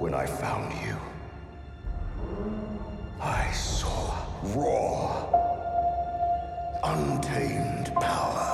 When 0.00 0.14
I 0.14 0.24
found 0.24 0.72
you, 0.82 0.96
I 3.20 3.52
saw 3.52 4.16
raw, 4.56 5.26
untamed 6.82 7.92
power. 7.96 8.48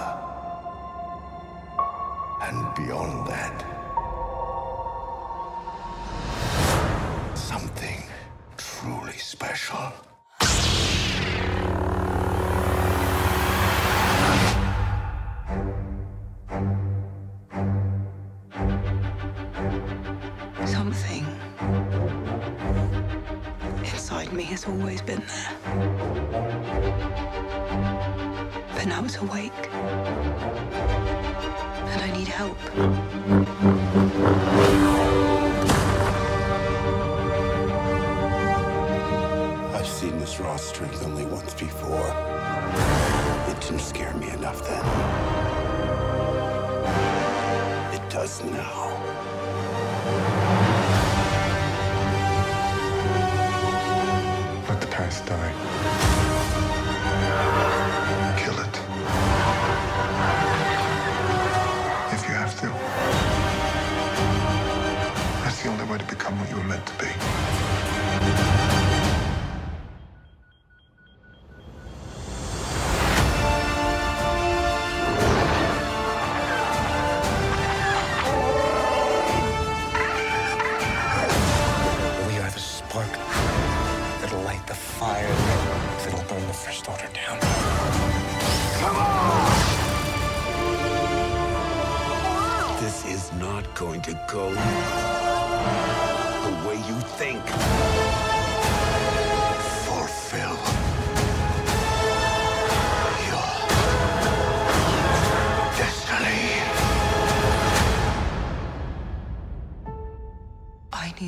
And 2.43 2.75
beyond 2.75 3.29
that, 3.29 3.65
something 7.37 8.03
truly 8.57 9.17
special. 9.17 9.93
Always 24.69 25.03
been 25.03 25.23
there. 25.27 25.53
But 28.75 28.87
now 28.87 29.05
it's 29.05 29.17
awake. 29.19 29.53
And 31.93 32.03
I 32.03 32.11
need 32.17 32.29
help. 32.29 32.59
I've 39.75 39.87
seen 39.87 40.19
this 40.19 40.41
raw 40.41 40.57
strength 40.57 41.05
only 41.05 41.27
once 41.27 41.55
before. 41.55 42.13
It 43.49 43.61
didn't 43.61 43.81
scare 43.81 44.15
me 44.15 44.31
enough 44.31 44.63
then. 44.67 44.85
It 47.95 48.11
does 48.11 48.43
now. 48.45 49.66
Let 55.07 55.25
the 55.27 55.66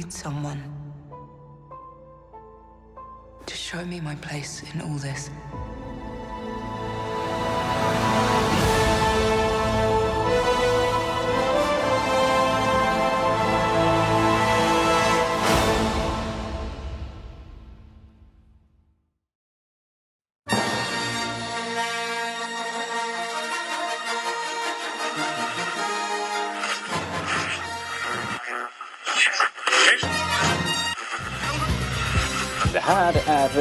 need 0.09 0.14
someone 0.14 0.62
to 3.44 3.55
show 3.55 3.84
me 3.84 4.00
my 4.00 4.15
place 4.15 4.62
in 4.72 4.81
all 4.81 4.97
this. 4.97 5.28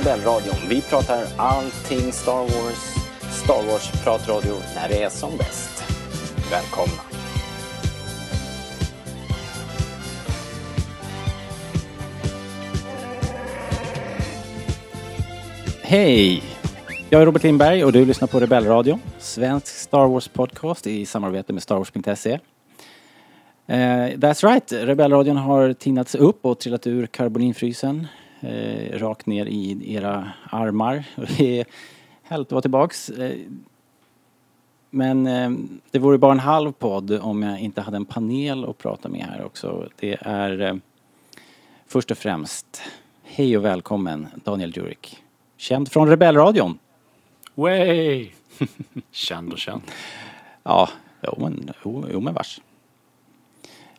Rebellradion. 0.07 0.55
Vi 0.69 0.81
pratar 0.81 1.25
allting 1.37 2.11
Star 2.11 2.39
Wars. 2.39 2.95
Star 3.31 3.63
Wars-pratradio 3.67 4.55
när 4.75 4.89
det 4.89 5.03
är 5.03 5.09
som 5.09 5.37
bäst. 5.37 5.83
Välkomna! 6.51 7.01
Hej! 15.81 16.43
Jag 17.09 17.21
är 17.21 17.25
Robert 17.25 17.43
Lindberg 17.43 17.83
och 17.83 17.91
du 17.91 18.05
lyssnar 18.05 18.27
på 18.27 18.39
Rebellradion. 18.39 18.99
Svensk 19.19 19.67
Star 19.67 20.07
Wars-podcast 20.07 20.87
i 20.87 21.05
samarbete 21.05 21.53
med 21.53 21.63
Star 21.63 21.75
Wars.se. 21.75 22.31
Eh, 23.67 23.77
that's 24.17 24.47
right, 24.47 24.71
Rebellradion 24.71 25.37
har 25.37 25.73
tinats 25.73 26.15
upp 26.15 26.45
och 26.45 26.59
trillat 26.59 26.87
ur 26.87 27.07
karboninfrysen. 27.07 28.07
Eh, 28.39 28.99
rakt 28.99 29.25
ner 29.25 29.45
i 29.45 29.93
era 29.93 30.31
armar. 30.49 31.03
Det 31.37 31.59
är 31.59 31.65
härligt 32.23 32.47
att 32.47 32.51
vara 32.51 32.61
tillbaks. 32.61 33.09
Eh, 33.09 33.37
men 34.89 35.27
eh, 35.27 35.51
det 35.91 35.99
vore 35.99 36.17
bara 36.17 36.31
en 36.31 36.39
halv 36.39 36.71
podd 36.71 37.11
om 37.11 37.43
jag 37.43 37.59
inte 37.59 37.81
hade 37.81 37.97
en 37.97 38.05
panel 38.05 38.65
att 38.65 38.77
prata 38.77 39.09
med 39.09 39.21
här 39.21 39.45
också. 39.45 39.89
Det 39.99 40.17
är 40.21 40.61
eh, 40.61 40.75
först 41.87 42.11
och 42.11 42.17
främst, 42.17 42.81
hej 43.23 43.57
och 43.57 43.65
välkommen 43.65 44.27
Daniel 44.43 44.73
Djurek. 44.75 45.23
Känd 45.57 45.91
från 45.91 46.09
Rebellradion. 46.09 46.79
Way! 47.55 48.31
Känd 49.11 49.53
och 49.53 49.59
känd. 49.59 49.81
Ja, 50.63 50.89
jo 51.21 51.33
men, 51.37 51.71
jo, 51.83 52.05
jo 52.11 52.19
men 52.19 52.33
vars. 52.33 52.61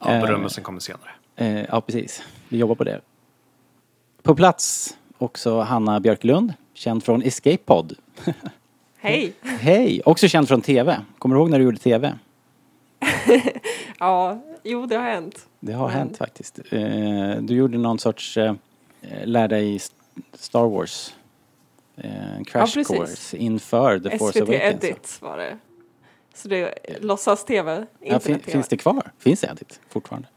Ja, 0.01 0.11
Eh, 0.11 0.21
berömmelsen 0.21 0.65
kommer 0.65 0.81
senare. 0.81 1.11
Eh, 1.37 1.65
ja, 1.65 1.81
precis. 1.81 2.23
Vi 2.49 2.59
jobbar 2.59 2.75
på 2.75 2.85
det. 2.85 3.01
På 4.23 4.35
plats 4.35 4.97
också 5.19 5.61
Hanna 5.61 6.01
Björklund, 6.01 6.53
känd 6.75 7.05
från 7.05 7.23
Escape 7.23 7.57
Pod. 7.57 7.95
Hej! 8.99 9.33
Hej! 9.43 10.01
Också 10.05 10.29
känd 10.29 10.49
från 10.49 10.61
TV. 10.61 11.01
Kommer 11.19 11.35
du 11.35 11.41
ihåg 11.41 11.51
när 11.51 11.59
du 11.59 11.65
gjorde 11.65 11.79
TV? 11.79 12.19
Ja, 14.01 14.43
jo 14.63 14.87
det 14.87 14.97
har 14.97 15.03
hänt. 15.03 15.47
Det 15.61 15.73
har 15.73 15.89
Men- 15.89 15.97
hänt 15.97 16.17
faktiskt. 16.17 16.59
Eh, 16.71 16.81
du 17.41 17.55
gjorde 17.55 17.79
någon 17.79 17.99
sorts, 17.99 18.37
eh, 18.37 18.55
lär 19.25 19.49
dig 19.49 19.81
Star 20.35 20.69
Wars. 20.69 21.15
Eh, 21.97 22.11
crash 22.47 22.75
precis. 22.75 22.87
course 22.89 23.37
inför 23.37 23.99
The 23.99 24.19
Force 24.19 24.39
SVT 24.39 24.49
Awakens. 24.49 24.85
Edit 24.85 25.19
var 25.23 25.39
det. 25.39 25.59
Så 26.35 26.49
det 26.49 26.57
är 26.57 27.01
låtsas-tv, 27.01 27.87
Ja, 28.01 28.21
fin, 28.21 28.39
finns 28.39 28.69
det 28.69 28.77
kvar? 28.77 29.11
Finns 29.19 29.45
Edit 29.45 29.81
fortfarande? 29.89 30.29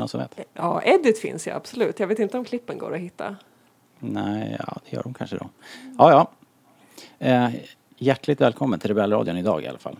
Någon 0.00 0.08
som 0.08 0.20
vet? 0.20 0.40
Ja, 0.54 0.82
Edit 0.82 1.18
finns 1.18 1.46
ju 1.46 1.50
absolut. 1.50 2.00
Jag 2.00 2.06
vet 2.06 2.18
inte 2.18 2.38
om 2.38 2.44
klippen 2.44 2.78
går 2.78 2.94
att 2.94 3.00
hitta. 3.00 3.36
Nej, 3.98 4.56
ja 4.58 4.76
det 4.84 4.96
gör 4.96 5.02
de 5.02 5.14
kanske 5.14 5.36
då. 5.36 5.48
Ja, 5.98 6.10
ja. 6.10 6.30
Eh, 7.18 7.48
hjärtligt 7.96 8.40
välkommen 8.40 8.80
till 8.80 8.88
Rebellradion 8.88 9.36
idag 9.36 9.62
i 9.62 9.66
alla 9.66 9.78
fall. 9.78 9.96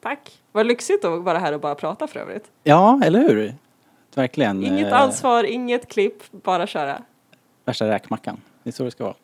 Tack! 0.00 0.38
Vad 0.52 0.66
lyxigt 0.66 1.04
att 1.04 1.22
vara 1.22 1.38
här 1.38 1.52
och 1.52 1.60
bara 1.60 1.74
prata 1.74 2.06
för 2.06 2.20
övrigt. 2.20 2.44
Ja, 2.62 3.00
eller 3.04 3.20
hur? 3.20 3.54
Verkligen. 4.14 4.64
Inget 4.64 4.92
eh, 4.92 5.00
ansvar, 5.00 5.44
inget 5.44 5.88
klipp, 5.88 6.22
bara 6.30 6.66
köra. 6.66 7.02
Värsta 7.64 7.88
räkmackan. 7.88 8.40
Det 8.62 8.70
är 8.70 8.72
så 8.72 8.84
det 8.84 8.90
ska 8.90 9.04
vara. 9.04 9.14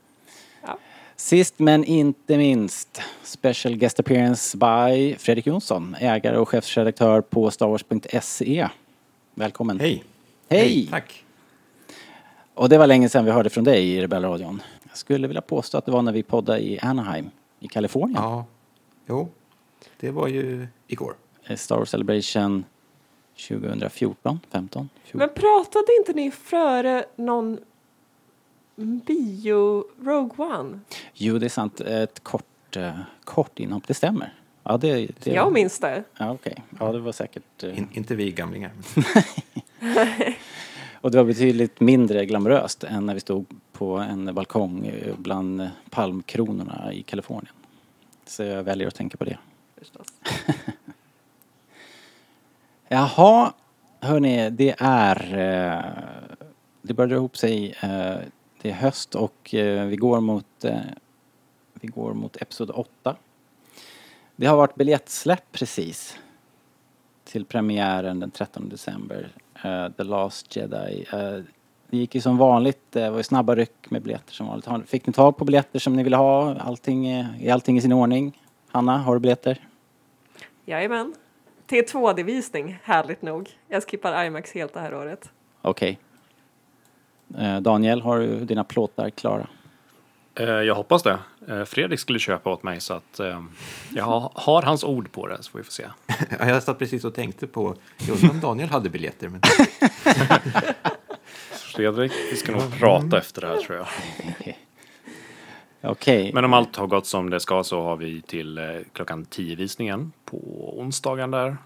Ja. 0.66 0.78
Sist 1.16 1.58
men 1.58 1.84
inte 1.84 2.36
minst, 2.36 3.02
special 3.22 3.76
guest 3.76 4.00
appearance 4.00 4.56
by 4.56 5.14
Fredrik 5.18 5.46
Jonsson, 5.46 5.96
ägare 6.00 6.36
och 6.36 6.48
chefsredaktör 6.48 7.20
på 7.20 7.50
starwars.se. 7.50 8.68
Välkommen. 9.34 9.80
Hej! 9.80 10.04
Hej! 10.48 10.86
Tack! 10.90 11.24
Och 12.54 12.68
det 12.68 12.78
var 12.78 12.86
länge 12.86 13.08
sedan 13.08 13.24
vi 13.24 13.30
hörde 13.30 13.50
från 13.50 13.64
dig 13.64 13.88
i 13.88 14.00
Rebellradion. 14.00 14.62
Jag 14.88 14.96
skulle 14.96 15.28
vilja 15.28 15.40
påstå 15.40 15.78
att 15.78 15.86
det 15.86 15.92
var 15.92 16.02
när 16.02 16.12
vi 16.12 16.22
poddade 16.22 16.60
i 16.60 16.78
Anaheim 16.80 17.30
i 17.60 17.68
Kalifornien. 17.68 18.22
Ja, 18.22 18.44
jo, 19.08 19.28
det 20.00 20.10
var 20.10 20.28
ju 20.28 20.66
igår. 20.86 21.14
Eh, 21.46 21.56
Star 21.56 21.76
Wars 21.76 21.88
Celebration 21.90 22.64
2014, 23.48 24.40
15, 24.50 24.88
14. 25.04 25.18
Men 25.18 25.28
pratade 25.28 25.86
inte 25.98 26.12
ni 26.12 26.30
före 26.30 27.04
någon 27.16 27.58
bio 28.76 29.84
Rogue 30.04 30.46
One? 30.46 30.80
Jo, 31.14 31.38
det 31.38 31.46
är 31.46 31.50
sant. 31.50 31.80
Ett 31.80 32.24
kort, 32.24 32.76
eh, 32.76 32.98
kort 33.24 33.58
inhopp, 33.60 33.86
det 33.86 33.94
stämmer. 33.94 34.34
Ja, 34.70 34.76
det, 34.76 35.06
det... 35.22 35.30
Jag 35.30 35.52
minns 35.52 35.78
det. 35.78 36.04
Ja, 36.18 36.30
okej. 36.30 36.62
Ja, 36.78 36.92
det 36.92 36.98
var 37.00 37.12
säkert... 37.12 37.62
eh, 37.62 37.78
In, 37.78 37.88
inte 37.92 38.14
vi 38.14 38.30
gamlingar. 38.32 38.70
Och 41.00 41.10
det 41.10 41.16
var 41.18 41.24
betydligt 41.24 41.80
mindre 41.80 42.26
glamoröst 42.26 42.84
än 42.84 43.06
när 43.06 43.14
vi 43.14 43.20
stod 43.20 43.46
på 43.72 43.96
en 43.96 44.34
balkong 44.34 44.92
bland 45.18 45.70
palmkronorna 45.90 46.92
i 46.92 47.02
Kalifornien. 47.02 47.54
Så 48.26 48.42
jag 48.42 48.62
väljer 48.62 48.88
att 48.88 48.94
tänka 48.94 49.16
på 49.16 49.24
det. 49.24 49.38
Förstås. 49.78 50.06
Jaha, 52.88 53.52
hörni, 54.00 54.50
det 54.50 54.74
är... 54.78 55.38
eh, 55.38 55.84
Det 56.82 56.94
börjar 56.94 57.08
dra 57.08 57.16
ihop 57.16 57.36
sig. 57.36 57.70
eh, 57.82 58.16
Det 58.62 58.70
är 58.70 58.74
höst 58.74 59.14
och 59.14 59.48
vi 59.88 59.96
går 59.98 60.20
mot... 60.20 60.64
Vi 61.82 61.88
går 61.88 62.14
mot 62.14 62.36
Episod 62.42 62.70
8. 62.70 63.16
Det 64.40 64.46
har 64.46 64.56
varit 64.56 64.74
biljettsläpp 64.74 65.52
precis. 65.52 66.18
Till 67.24 67.44
premiären 67.44 68.20
den 68.20 68.30
13 68.30 68.68
december. 68.68 69.28
eh, 69.64 69.88
The 69.88 70.02
Last 70.04 70.56
Jedi. 70.56 71.06
Eh, 71.12 71.18
Det 71.90 71.96
gick 71.96 72.14
ju 72.14 72.20
som 72.20 72.38
vanligt, 72.38 72.80
det 72.90 73.10
var 73.10 73.16
ju 73.16 73.22
snabba 73.22 73.54
ryck 73.54 73.90
med 73.90 74.02
biljetter 74.02 74.32
som 74.32 74.46
vanligt. 74.46 74.90
Fick 74.90 75.06
ni 75.06 75.12
tag 75.12 75.36
på 75.36 75.44
biljetter 75.44 75.78
som 75.78 75.96
ni 75.96 76.02
ville 76.02 76.16
ha? 76.16 76.54
Allting, 76.60 77.06
eh, 77.08 77.44
är 77.46 77.52
allting 77.52 77.76
i 77.76 77.80
sin 77.80 77.92
ordning? 77.92 78.40
Hanna, 78.68 78.98
har 78.98 79.14
du 79.14 79.20
biljetter? 79.20 79.58
Jajamän. 80.64 81.14
T2D-visning, 81.68 82.78
härligt 82.82 83.22
nog. 83.22 83.50
Jag 83.68 83.82
skippar 83.90 84.24
IMAX 84.24 84.52
helt 84.54 84.74
det 84.74 84.80
här 84.80 84.94
året. 84.94 85.30
Okej. 85.62 85.98
Eh, 87.38 87.60
Daniel, 87.60 88.00
har 88.00 88.18
du 88.18 88.44
dina 88.44 88.64
plåtar 88.64 89.10
klara? 89.10 89.46
Eh, 90.34 90.44
jag 90.48 90.74
hoppas 90.74 91.02
det. 91.02 91.18
Eh, 91.50 91.64
Fredrik 91.64 92.00
skulle 92.00 92.18
köpa 92.18 92.50
åt 92.50 92.62
mig 92.62 92.80
så 92.80 92.94
att 92.94 93.20
eh, 93.20 93.42
jag 93.90 94.04
har, 94.04 94.32
har 94.34 94.62
hans 94.62 94.84
ord 94.84 95.12
på 95.12 95.26
det 95.26 95.42
så 95.42 95.50
får 95.50 95.58
vi 95.58 95.64
får 95.64 95.72
se. 95.72 95.86
Ja, 96.38 96.48
jag 96.48 96.62
satt 96.62 96.78
precis 96.78 97.04
och 97.04 97.14
tänkte 97.14 97.46
på, 97.46 97.74
jag 97.98 98.14
undrar 98.16 98.30
om 98.30 98.40
Daniel 98.40 98.68
hade 98.68 98.90
biljetter. 98.90 99.28
Men... 99.28 99.40
Fredrik, 101.52 102.12
vi 102.30 102.36
ska 102.36 102.52
nog 102.52 102.78
prata 102.78 103.18
efter 103.18 103.40
det 103.40 103.46
här 103.48 103.56
tror 103.56 103.78
jag. 103.78 103.86
Okej. 105.92 106.30
Men 106.34 106.44
om 106.44 106.52
allt 106.52 106.76
har 106.76 106.86
gått 106.86 107.06
som 107.06 107.30
det 107.30 107.40
ska 107.40 107.64
så 107.64 107.82
har 107.82 107.96
vi 107.96 108.22
till 108.22 108.58
eh, 108.58 108.64
klockan 108.92 109.24
10 109.24 109.56
visningen 109.56 110.12
på 110.24 110.38
onsdagen 110.80 111.30
där 111.30 111.56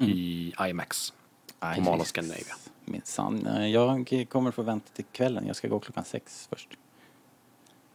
i 0.00 0.52
IMAX. 0.68 1.12
Aj, 1.58 1.76
på 1.76 1.82
Mall 1.82 2.00
of 2.00 2.06
Scandinavia. 2.06 2.54
Minsann. 2.84 3.46
Eh, 3.46 3.66
Jag 3.66 4.26
kommer 4.28 4.50
få 4.50 4.62
vänta 4.62 4.86
till 4.94 5.04
kvällen. 5.12 5.46
Jag 5.46 5.56
ska 5.56 5.68
gå 5.68 5.78
klockan 5.78 6.04
sex 6.04 6.48
först. 6.50 6.68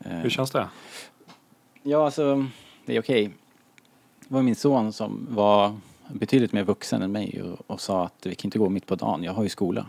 Hur 0.04 0.30
känns 0.30 0.52
det? 0.52 0.70
Ja, 1.84 2.06
alltså, 2.06 2.46
det 2.86 2.96
är 2.96 3.02
okej. 3.02 3.32
Det 4.28 4.34
var 4.34 4.42
min 4.42 4.56
son 4.56 4.94
som 4.94 5.28
var 5.30 5.78
betydligt 6.08 6.54
mer 6.54 6.64
vuxen 6.64 7.02
än 7.02 7.12
mig 7.12 7.42
och, 7.42 7.72
och 7.72 7.82
sa 7.82 8.06
att 8.06 8.26
vi 8.26 8.36
kan 8.36 8.48
inte 8.48 8.60
gå 8.60 8.70
mitt 8.70 8.86
på 8.86 8.96
dagen, 8.96 9.24
jag 9.24 9.34
har 9.34 9.44
ju 9.44 9.50
skola. 9.50 9.86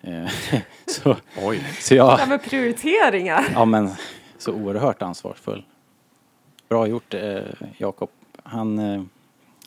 Eh, 0.00 0.30
så, 0.86 1.16
Oj. 1.42 1.62
så 1.80 1.94
jag, 1.94 2.28
med 2.28 2.42
prioriteringar. 2.42 3.44
ja 3.54 3.64
men, 3.64 3.90
så 4.38 4.52
oerhört 4.52 5.02
ansvarsfull. 5.02 5.64
Bra 6.68 6.86
gjort 6.86 7.14
eh, 7.14 7.40
Jakob. 7.76 8.10
Han, 8.42 8.78
eh, 8.78 9.02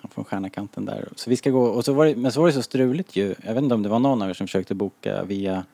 han 0.02 0.12
från 0.12 0.26
Stjärnakanten 0.26 0.86
där. 0.86 1.10
Så 1.16 1.30
vi 1.30 1.38
ska 1.38 1.50
gå, 1.50 1.64
och 1.64 1.86
så 1.86 1.94
var 1.94 2.06
det, 2.06 2.16
men 2.16 2.32
så 2.32 2.40
var 2.40 2.48
det 2.48 2.54
så 2.54 2.62
struligt 2.64 3.16
ju. 3.16 3.36
Jag 3.44 3.54
vet 3.54 3.64
inte 3.64 3.76
om 3.76 3.84
det 3.84 3.90
var 3.90 4.00
någon 4.00 4.22
av 4.22 4.30
er 4.30 4.34
som 4.34 4.48
försökte 4.48 4.76
boka 4.76 5.24
via, 5.24 5.66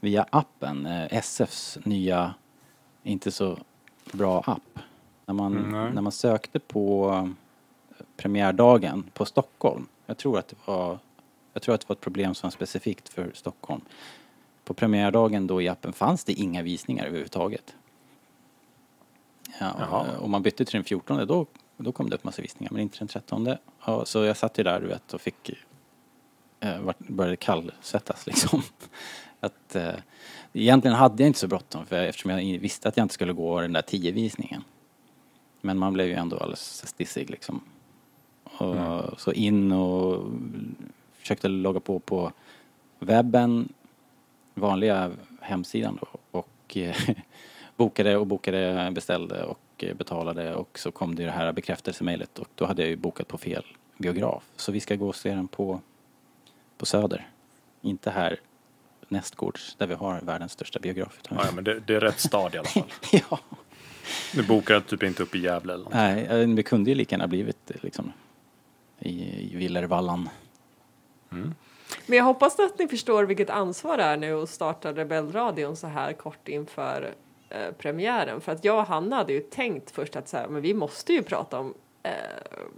via 0.00 0.26
appen, 0.30 0.86
eh, 0.86 1.06
SFs 1.10 1.78
nya, 1.84 2.34
inte 3.02 3.30
så 3.30 3.58
bra 4.12 4.40
app. 4.46 4.78
När 5.26 5.34
man, 5.34 5.56
Mm, 5.56 5.94
när 5.94 6.02
man 6.02 6.12
sökte 6.12 6.58
på 6.58 7.10
eh, 7.98 8.04
premiärdagen 8.16 9.04
på 9.14 9.24
Stockholm. 9.24 9.86
Jag 10.06 10.18
tror 10.18 10.38
att 10.38 10.48
det 10.48 10.56
var, 10.64 10.98
jag 11.52 11.62
tror 11.62 11.74
att 11.74 11.80
det 11.80 11.88
var 11.88 11.96
ett 11.96 12.00
problem 12.00 12.34
som 12.34 12.46
var 12.46 12.50
specifikt 12.52 13.08
för 13.08 13.30
Stockholm. 13.34 13.80
På 14.64 14.74
premiärdagen 14.74 15.46
då 15.46 15.62
i 15.62 15.68
appen 15.68 15.92
fanns 15.92 16.24
det 16.24 16.32
inga 16.32 16.62
visningar 16.62 17.04
överhuvudtaget. 17.06 17.74
Ja, 19.60 19.74
Jaha. 19.78 20.06
och 20.18 20.30
man 20.30 20.42
bytte 20.42 20.64
till 20.64 20.76
den 20.76 20.84
14 20.84 21.26
då, 21.26 21.46
då 21.76 21.92
kom 21.92 22.10
det 22.10 22.16
upp 22.16 22.24
massa 22.24 22.42
visningar 22.42 22.72
men 22.72 22.82
inte 22.82 22.98
den 22.98 23.08
13. 23.08 23.56
Ja, 23.86 24.04
så 24.04 24.24
jag 24.24 24.36
satt 24.36 24.58
ju 24.58 24.62
där 24.62 24.80
du 24.80 24.86
vet 24.86 25.14
och 25.14 25.20
fick 25.20 25.50
eh, 26.60 26.90
började 26.98 27.36
kallsvettas 27.36 28.26
liksom. 28.26 28.62
Att, 29.40 29.76
eh, 29.76 29.94
egentligen 30.52 30.96
hade 30.96 31.22
jag 31.22 31.28
inte 31.28 31.38
så 31.38 31.48
bråttom 31.48 31.86
för 31.86 32.02
eftersom 32.02 32.30
jag 32.30 32.58
visste 32.58 32.88
att 32.88 32.96
jag 32.96 33.04
inte 33.04 33.14
skulle 33.14 33.32
gå 33.32 33.60
den 33.60 33.72
där 33.72 33.82
10 33.82 34.12
visningen. 34.12 34.64
Men 35.60 35.78
man 35.78 35.92
blev 35.92 36.06
ju 36.06 36.14
ändå 36.14 36.36
alldeles 36.36 36.86
stissig 36.86 37.30
liksom. 37.30 37.60
Och, 38.44 39.20
Så 39.20 39.32
in 39.32 39.72
och 39.72 40.24
försökte 41.12 41.48
logga 41.48 41.80
på 41.80 41.98
på 41.98 42.32
webben, 42.98 43.68
vanliga 44.54 45.10
hemsidan 45.40 45.98
då 46.00 46.38
och 46.38 46.76
eh, 46.76 46.96
bokade 47.76 48.16
och 48.16 48.26
bokade, 48.26 48.90
beställde 48.94 49.44
och 49.44 49.84
betalade 49.96 50.54
och 50.54 50.78
så 50.78 50.90
kom 50.90 51.14
det 51.14 51.22
ju 51.22 51.26
det 51.26 51.34
här 51.34 51.52
bekräftelsemejlet 51.52 52.38
och 52.38 52.48
då 52.54 52.64
hade 52.66 52.82
jag 52.82 52.88
ju 52.88 52.96
bokat 52.96 53.28
på 53.28 53.38
fel 53.38 53.64
biograf. 53.98 54.50
Så 54.56 54.72
vi 54.72 54.80
ska 54.80 54.96
gå 54.96 55.08
och 55.08 55.16
se 55.16 55.34
den 55.34 55.48
på, 55.48 55.80
på 56.76 56.86
Söder. 56.86 57.28
Inte 57.80 58.10
här 58.10 58.40
nästgårds 59.12 59.74
där 59.78 59.86
vi 59.86 59.94
har 59.94 60.20
världens 60.20 60.52
största 60.52 60.78
biograf. 60.78 61.18
Ja, 61.28 61.36
ja, 61.44 61.52
men 61.54 61.64
det, 61.64 61.80
det 61.80 61.94
är 61.94 62.00
rätt 62.00 62.20
stad 62.20 62.54
i 62.54 62.58
alla 62.58 62.68
fall. 62.68 62.92
ja. 63.12 63.38
Du 64.34 64.42
bokar 64.42 64.80
typ 64.80 65.02
inte 65.02 65.22
upp 65.22 65.34
i 65.34 65.38
Gävle 65.38 65.72
eller 65.72 65.84
något. 65.84 65.94
Nej, 65.94 66.46
det 66.46 66.62
kunde 66.62 66.90
ju 66.90 66.94
lika 66.94 67.14
gärna 67.14 67.28
blivit 67.28 67.70
liksom 67.82 68.12
i, 68.98 69.52
i 69.52 69.56
Villervallan. 69.56 70.28
Men 72.06 72.18
jag 72.18 72.24
hoppas 72.24 72.58
att 72.58 72.78
ni 72.78 72.88
förstår 72.88 73.24
vilket 73.24 73.50
ansvar 73.50 73.96
det 73.96 74.02
är 74.02 74.16
nu 74.16 74.42
att 74.42 74.50
starta 74.50 74.92
Rebellradion 74.92 75.76
så 75.76 75.86
här 75.86 76.12
kort 76.12 76.48
inför 76.48 77.14
eh, 77.48 77.72
premiären. 77.78 78.40
För 78.40 78.52
att 78.52 78.64
jag 78.64 78.78
och 78.78 78.86
Hanna 78.86 79.16
hade 79.16 79.32
ju 79.32 79.40
tänkt 79.40 79.90
först 79.90 80.16
att 80.16 80.28
så 80.28 80.36
här, 80.36 80.48
men 80.48 80.62
vi 80.62 80.74
måste 80.74 81.12
ju 81.12 81.22
prata 81.22 81.58
om 81.58 81.74
eh, 82.02 82.12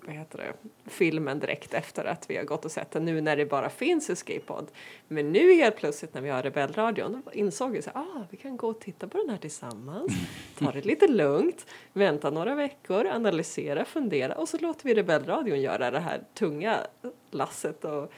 vad 0.06 0.15
heter 0.15 0.38
det, 0.38 0.53
filmen 0.91 1.38
direkt 1.38 1.75
efter 1.75 2.05
att 2.05 2.31
vi 2.31 2.37
har 2.37 2.44
gått 2.44 2.65
och 2.65 2.71
sett 2.71 2.91
den 2.91 3.05
nu 3.05 3.21
när 3.21 3.37
det 3.37 3.47
bara 3.47 3.71
finns 3.71 4.11
Escape 4.11 4.41
Pod. 4.41 4.71
Men 5.09 5.32
nu 5.32 5.55
helt 5.55 5.76
plötsligt 5.76 6.15
när 6.15 6.21
vi 6.21 6.31
har 6.31 6.43
Rebellradion 6.43 7.23
då 7.25 7.32
insåg 7.32 7.71
vi 7.73 7.82
så 7.82 7.91
här, 7.94 8.00
ah, 8.00 8.26
vi 8.31 8.37
kan 8.37 8.56
gå 8.56 8.69
och 8.69 8.81
titta 8.81 9.09
på 9.09 9.19
den 9.19 9.31
här 9.31 9.37
tillsammans, 9.38 10.12
ta 10.59 10.73
det 10.73 10.85
lite 10.85 11.09
lugnt, 11.09 11.67
vänta 11.93 12.31
några 12.31 12.55
veckor, 12.55 13.06
analysera, 13.06 13.85
fundera 13.85 14.35
och 14.35 14.49
så 14.49 14.59
låter 14.59 14.85
vi 14.85 14.94
Rebellradion 14.94 15.61
göra 15.61 15.91
det 15.91 16.00
här 16.00 16.20
tunga 16.35 16.79
lasset 17.31 17.85
och 17.85 18.12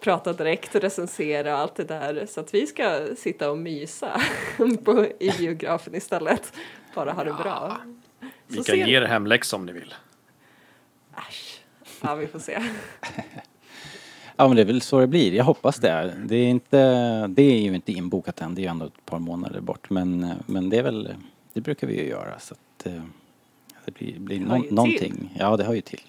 prata 0.00 0.32
direkt 0.32 0.74
och 0.74 0.80
recensera 0.80 1.52
och 1.54 1.58
allt 1.60 1.74
det 1.74 1.84
där. 1.84 2.26
Så 2.26 2.40
att 2.40 2.54
vi 2.54 2.66
ska 2.66 3.06
sitta 3.16 3.50
och 3.50 3.58
mysa 3.58 4.20
på, 4.84 5.06
i 5.20 5.30
biografen 5.38 5.94
istället. 5.94 6.52
Bara 6.94 7.12
ha 7.12 7.24
det 7.24 7.32
bra. 7.32 7.76
Vi 8.46 8.56
Så 8.56 8.64
kan 8.64 8.64
ser- 8.64 8.86
ge 8.86 8.96
er 8.96 9.02
hemläxa 9.02 9.56
om 9.56 9.66
ni 9.66 9.72
vill. 9.72 9.94
Äsch. 11.18 11.60
Ja, 12.02 12.14
vi 12.14 12.26
får 12.26 12.38
se. 12.38 12.58
Ja 14.40 14.46
men 14.48 14.56
det 14.56 14.62
är 14.62 14.66
väl 14.66 14.80
så 14.82 15.00
det 15.00 15.06
blir, 15.06 15.34
jag 15.34 15.44
hoppas 15.44 15.76
det. 15.76 16.14
Det 16.26 16.36
är, 16.36 16.48
inte, 16.48 16.78
det 17.26 17.42
är 17.42 17.60
ju 17.60 17.74
inte 17.74 17.92
inbokat 17.92 18.40
än, 18.40 18.54
det 18.54 18.60
är 18.60 18.62
ju 18.62 18.68
ändå 18.68 18.86
ett 18.86 19.04
par 19.06 19.18
månader 19.18 19.60
bort. 19.60 19.90
Men, 19.90 20.32
men 20.46 20.70
det 20.70 20.78
är 20.78 20.82
väl, 20.82 21.14
det 21.52 21.60
brukar 21.60 21.86
vi 21.86 21.96
ju 22.02 22.08
göra 22.08 22.38
så 22.38 22.54
att 22.54 22.86
eh, 22.86 23.02
det 23.84 23.94
blir, 23.94 24.18
blir 24.18 24.38
Det 24.38 24.44
hör 24.44 24.50
nå- 24.50 24.56
ju 24.56 24.62
till. 24.68 24.74
någonting. 24.74 25.34
Ja 25.38 25.56
det 25.56 25.64
hör 25.64 25.74
ju 25.74 25.80
till. 25.80 26.02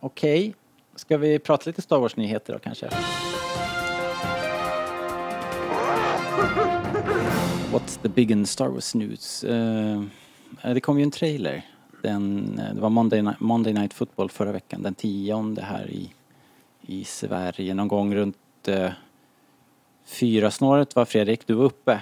Okej, 0.00 0.54
ska 0.96 1.18
vi 1.18 1.38
prata 1.38 1.62
lite 1.70 1.82
Star 1.82 1.98
Wars-nyheter 1.98 2.52
då 2.52 2.58
kanske? 2.58 2.88
What's 7.72 7.98
the 8.02 8.08
big 8.08 8.30
in 8.30 8.46
Star 8.46 8.68
Wars 8.68 8.94
news? 8.94 9.44
Eh, 9.44 10.02
det 10.62 10.80
kom 10.80 10.98
ju 10.98 11.02
en 11.02 11.10
trailer. 11.10 11.62
Den, 12.02 12.58
eh, 12.58 12.74
det 12.74 12.80
var 12.80 12.90
Monday, 12.90 13.28
Monday 13.38 13.72
Night 13.72 13.94
Football 13.94 14.30
förra 14.30 14.52
veckan, 14.52 14.82
den 14.82 14.94
tionde 14.94 15.62
här 15.62 15.90
i, 15.90 16.12
i 16.80 17.04
Sverige. 17.04 17.74
Någon 17.74 17.88
gång 17.88 18.14
runt 18.14 18.68
eh, 18.68 18.90
fyra 20.04 20.50
snåret 20.50 20.96
var 20.96 21.04
Fredrik, 21.04 21.46
du 21.46 21.54
var 21.54 21.64
uppe. 21.64 22.00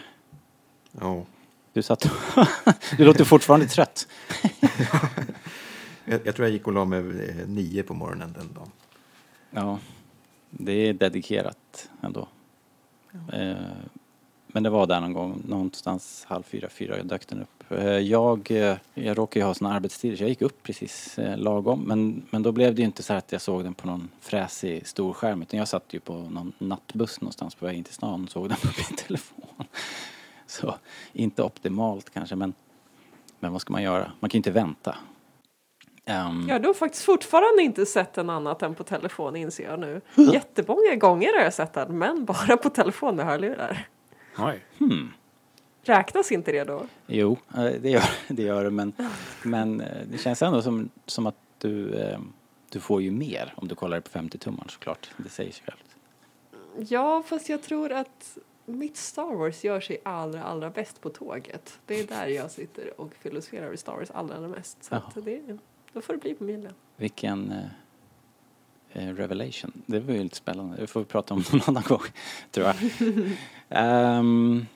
Ja. 0.92 1.24
Du 1.72 1.82
satt 1.82 2.10
Du 2.96 3.04
låter 3.04 3.24
fortfarande 3.24 3.66
trött. 3.66 4.08
Jag, 6.06 6.20
jag 6.26 6.36
tror 6.36 6.46
jag 6.46 6.52
gick 6.52 6.66
och 6.66 6.72
la 6.72 6.84
mig 6.84 6.98
eh, 6.98 7.48
nio 7.48 7.82
på 7.82 7.94
morgonen 7.94 8.34
den 8.38 8.52
dagen. 8.52 8.70
Ja, 9.50 9.78
det 10.50 10.72
är 10.72 10.92
dedikerat 10.92 11.90
ändå. 12.02 12.28
Eh, 13.32 13.54
men 14.54 14.62
det 14.62 14.70
var 14.70 14.86
där 14.86 15.00
någon 15.00 15.12
gång, 15.12 15.42
någonstans 15.48 16.24
halv 16.28 16.42
fyra, 16.42 16.68
fyra 16.68 17.02
dök 17.02 17.28
den 17.28 17.42
upp. 17.42 17.72
Eh, 17.72 17.98
jag, 17.98 18.50
eh, 18.50 18.76
jag 18.94 19.18
råkar 19.18 19.40
ju 19.40 19.46
ha 19.46 19.54
såna 19.54 19.74
arbetstider 19.74 20.16
så 20.16 20.22
jag 20.22 20.28
gick 20.28 20.42
upp 20.42 20.62
precis 20.62 21.18
eh, 21.18 21.38
lagom. 21.38 21.80
Men, 21.80 22.22
men 22.30 22.42
då 22.42 22.52
blev 22.52 22.74
det 22.74 22.82
ju 22.82 22.86
inte 22.86 23.02
så 23.02 23.12
att 23.14 23.32
jag 23.32 23.40
såg 23.40 23.64
den 23.64 23.74
på 23.74 23.86
någon 23.86 24.08
fräsig 24.20 24.86
stor 24.86 25.12
skärm 25.12 25.42
utan 25.42 25.58
jag 25.58 25.68
satt 25.68 25.94
ju 25.94 26.00
på 26.00 26.12
någon 26.12 26.52
nattbuss 26.58 27.20
någonstans 27.20 27.54
på 27.54 27.66
väg 27.66 27.76
in 27.76 27.84
till 27.84 27.94
stan 27.94 28.24
och 28.24 28.30
såg 28.30 28.48
den 28.48 28.58
på 28.58 28.66
min 28.66 28.96
telefon. 29.06 29.66
Så 30.46 30.74
inte 31.12 31.42
optimalt 31.42 32.10
kanske 32.10 32.36
men, 32.36 32.54
men 33.40 33.52
vad 33.52 33.60
ska 33.60 33.72
man 33.72 33.82
göra? 33.82 34.12
Man 34.20 34.30
kan 34.30 34.38
ju 34.38 34.40
inte 34.40 34.50
vänta. 34.50 34.96
Ehm, 36.06 36.46
Ja, 36.48 36.58
du 36.58 36.66
har 36.66 36.74
faktiskt 36.74 37.04
fortfarande 37.04 37.62
inte 37.62 37.86
sett 37.86 38.12
den 38.12 38.30
annat 38.30 38.62
än 38.62 38.74
på 38.74 38.84
telefon 38.84 39.36
inser 39.36 39.64
jag 39.64 39.80
nu. 39.80 40.00
Jättemånga 40.32 40.94
gånger 40.96 41.38
har 41.38 41.44
jag 41.44 41.54
sett 41.54 41.72
den, 41.72 41.98
men 41.98 42.24
bara 42.24 42.56
på 42.56 42.70
telefon 42.70 43.16
med 43.16 43.26
hörlurar. 43.26 43.88
Oj. 44.38 44.64
Räknas 45.82 46.32
inte 46.32 46.52
det 46.52 46.64
då? 46.64 46.86
Jo, 47.06 47.38
eh, 47.56 47.64
det 47.64 47.90
gör 47.90 48.04
det, 48.28 48.42
gör 48.42 48.70
men, 48.70 48.92
men 49.42 49.80
eh, 49.80 50.06
det 50.10 50.18
känns 50.18 50.42
ändå 50.42 50.62
som, 50.62 50.90
som 51.06 51.26
att 51.26 51.36
du, 51.58 51.94
eh, 51.94 52.18
du 52.68 52.80
får 52.80 53.02
ju 53.02 53.10
mer 53.10 53.54
om 53.56 53.68
du 53.68 53.74
kollar 53.74 54.00
på 54.00 54.18
50-tummaren 54.18 54.68
såklart. 54.68 55.10
Det 55.16 55.28
säger 55.28 55.52
sig 55.52 55.64
självt. 55.66 55.96
Ja, 56.90 57.22
fast 57.26 57.48
jag 57.48 57.62
tror 57.62 57.92
att 57.92 58.38
mitt 58.64 58.96
Star 58.96 59.34
Wars 59.34 59.64
gör 59.64 59.80
sig 59.80 60.00
allra, 60.02 60.42
allra 60.42 60.70
bäst 60.70 61.00
på 61.00 61.10
tåget. 61.10 61.78
Det 61.86 62.00
är 62.00 62.06
där 62.06 62.26
jag 62.26 62.50
sitter 62.50 63.00
och 63.00 63.14
filosoferar 63.14 63.72
i 63.72 63.76
Star 63.76 63.92
Wars 63.92 64.10
allra, 64.10 64.36
allra 64.36 64.48
mest. 64.48 64.84
Så 64.84 65.20
det, 65.20 65.58
då 65.92 66.00
får 66.00 66.12
det 66.12 66.18
bli 66.18 66.34
på 66.34 66.44
milen. 66.44 66.72
Vilken 66.96 67.52
Eh, 68.96 69.14
revelation. 69.14 69.72
Det 69.86 70.00
var 70.00 70.14
ju 70.14 70.22
lite 70.22 70.36
spännande. 70.36 70.76
Det 70.76 70.86
får 70.86 71.00
vi 71.00 71.06
prata 71.06 71.34
om 71.34 71.44
någon 71.52 71.60
annan 71.66 71.82
gång, 71.82 72.02
tror 72.50 72.66
jag. 72.66 74.18
um, 74.18 74.66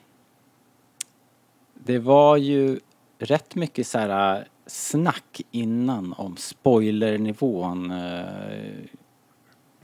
det 1.73 1.99
var 1.99 2.37
ju 2.37 2.79
rätt 3.17 3.55
mycket 3.55 3.87
så 3.87 3.97
här 3.97 4.37
eh, 4.37 4.43
snack 4.65 5.41
innan 5.51 6.13
om 6.13 6.37
spoilernivån. 6.37 7.91
Eh, 7.91 8.73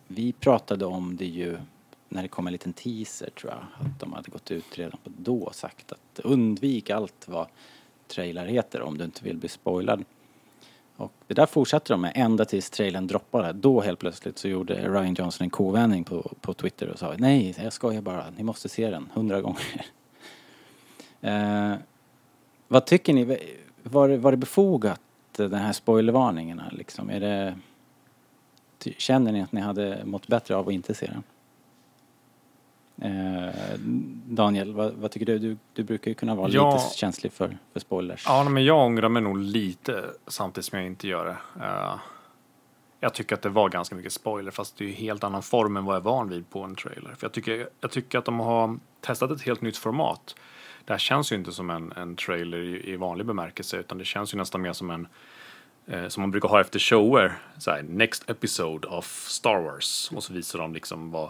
vi 0.07 0.33
pratade 0.33 0.85
om 0.85 1.15
det 1.15 1.25
ju 1.25 1.57
när 2.09 2.21
det 2.21 2.27
kom 2.27 2.47
en 2.47 2.53
liten 2.53 2.73
teaser 2.73 3.29
tror 3.29 3.51
jag. 3.51 3.87
Att 3.87 3.99
de 3.99 4.13
hade 4.13 4.31
gått 4.31 4.51
ut 4.51 4.77
redan 4.77 4.99
på 5.03 5.09
då 5.17 5.43
och 5.43 5.55
sagt 5.55 5.91
att 5.91 6.19
undvik 6.19 6.89
allt 6.89 7.27
vad 7.27 7.47
trailer 8.07 8.45
heter 8.45 8.81
om 8.81 8.97
du 8.97 9.03
inte 9.03 9.23
vill 9.23 9.37
bli 9.37 9.49
spoilad. 9.49 10.05
Och 10.97 11.11
det 11.27 11.33
där 11.33 11.45
fortsatte 11.45 11.93
de 11.93 12.01
med 12.01 12.11
ända 12.15 12.45
tills 12.45 12.69
trailern 12.69 13.07
droppade. 13.07 13.53
Då 13.53 13.81
helt 13.81 13.99
plötsligt 13.99 14.37
så 14.37 14.47
gjorde 14.47 14.73
Ryan 14.73 15.13
Johnson 15.13 15.45
en 15.45 15.49
kovändning 15.49 16.03
på, 16.03 16.31
på 16.41 16.53
Twitter 16.53 16.89
och 16.89 16.99
sa 16.99 17.13
nej, 17.17 17.55
jag 17.63 17.73
skojar 17.73 18.01
bara, 18.01 18.29
ni 18.37 18.43
måste 18.43 18.69
se 18.69 18.89
den 18.89 19.09
hundra 19.13 19.41
gånger. 19.41 19.85
eh, 21.21 21.73
vad 22.67 22.85
tycker 22.85 23.13
ni, 23.13 23.37
var, 23.83 24.09
var 24.09 24.31
det 24.31 24.37
befogat 24.37 25.01
den 25.35 25.53
här 25.53 25.73
spoilervarningarna 25.73 26.71
liksom? 26.71 27.09
Är 27.09 27.19
det, 27.19 27.55
känner 28.97 29.31
ni 29.31 29.41
att 29.41 29.51
ni 29.51 29.61
hade 29.61 30.05
mått 30.05 30.27
bättre 30.27 30.55
av 30.55 30.67
att 30.67 30.73
inte 30.73 30.93
se 30.93 31.05
den? 31.05 31.23
Eh, 33.01 33.49
Daniel, 34.27 34.73
vad, 34.73 34.93
vad 34.93 35.11
tycker 35.11 35.25
du? 35.25 35.39
du? 35.39 35.57
Du 35.73 35.83
brukar 35.83 36.11
ju 36.11 36.15
kunna 36.15 36.35
vara 36.35 36.49
Ja. 36.49 36.73
lite 36.75 36.95
känslig 36.97 37.33
för, 37.33 37.57
för 37.73 37.79
spoilers. 37.79 38.23
Ja, 38.27 38.49
men 38.49 38.65
jag 38.65 38.85
ångrar 38.85 39.09
mig 39.09 39.21
nog 39.21 39.37
lite 39.37 40.05
samtidigt 40.27 40.65
som 40.65 40.77
jag 40.79 40.87
inte 40.87 41.07
gör 41.07 41.25
det. 41.25 41.63
Eh, 41.65 41.95
jag 42.99 43.13
tycker 43.13 43.35
att 43.35 43.41
det 43.41 43.49
var 43.49 43.69
ganska 43.69 43.95
mycket 43.95 44.13
spoiler 44.13 44.51
fast 44.51 44.77
det 44.77 44.83
är 44.83 44.87
ju 44.87 44.93
helt 44.93 45.23
annan 45.23 45.43
form 45.43 45.77
än 45.77 45.85
vad 45.85 45.95
jag 45.95 45.99
är 46.01 46.03
van 46.03 46.29
vid 46.29 46.49
på 46.49 46.61
en 46.63 46.75
trailer. 46.75 47.15
För 47.17 47.25
jag 47.25 47.31
tycker, 47.31 47.69
jag 47.81 47.91
tycker 47.91 48.17
att 48.19 48.25
de 48.25 48.39
har 48.39 48.79
testat 49.01 49.31
ett 49.31 49.41
helt 49.41 49.61
nytt 49.61 49.77
format. 49.77 50.35
Det 50.85 50.93
här 50.93 50.97
känns 50.97 51.31
ju 51.31 51.35
inte 51.35 51.51
som 51.51 51.69
en, 51.69 51.91
en 51.91 52.15
trailer 52.15 52.57
i, 52.57 52.91
i 52.91 52.95
vanlig 52.95 53.25
bemärkelse 53.25 53.77
utan 53.77 53.97
det 53.97 54.05
känns 54.05 54.33
ju 54.33 54.37
nästan 54.37 54.61
mer 54.61 54.73
som 54.73 54.89
en 54.91 55.07
eh, 55.87 56.07
som 56.07 56.21
man 56.21 56.31
brukar 56.31 56.49
ha 56.49 56.61
efter 56.61 56.79
shower. 56.79 57.37
Så 57.57 57.71
här, 57.71 57.81
next 57.83 58.29
episode 58.29 58.87
of 58.87 59.25
Star 59.27 59.59
Wars. 59.59 60.11
Och 60.15 60.23
så 60.23 60.33
visar 60.33 60.59
de 60.59 60.73
liksom 60.73 61.11
vad, 61.11 61.29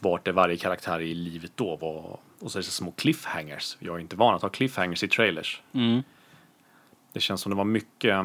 vart 0.00 0.28
är 0.28 0.32
varje 0.32 0.56
karaktär 0.56 1.00
i 1.00 1.14
livet 1.14 1.52
då. 1.54 1.72
Och 2.38 2.52
så 2.52 2.58
är 2.58 2.60
det 2.60 2.66
så 2.66 2.72
små 2.72 2.90
cliffhangers. 2.90 3.76
Jag 3.80 3.96
är 3.96 3.98
inte 3.98 4.16
van 4.16 4.34
att 4.34 4.42
ha 4.42 4.48
cliffhangers 4.48 5.02
i 5.02 5.08
trailers. 5.08 5.62
Mm. 5.72 6.02
Det 7.12 7.20
känns 7.20 7.40
som 7.40 7.50
det 7.50 7.56
var 7.56 7.64
mycket, 7.64 8.16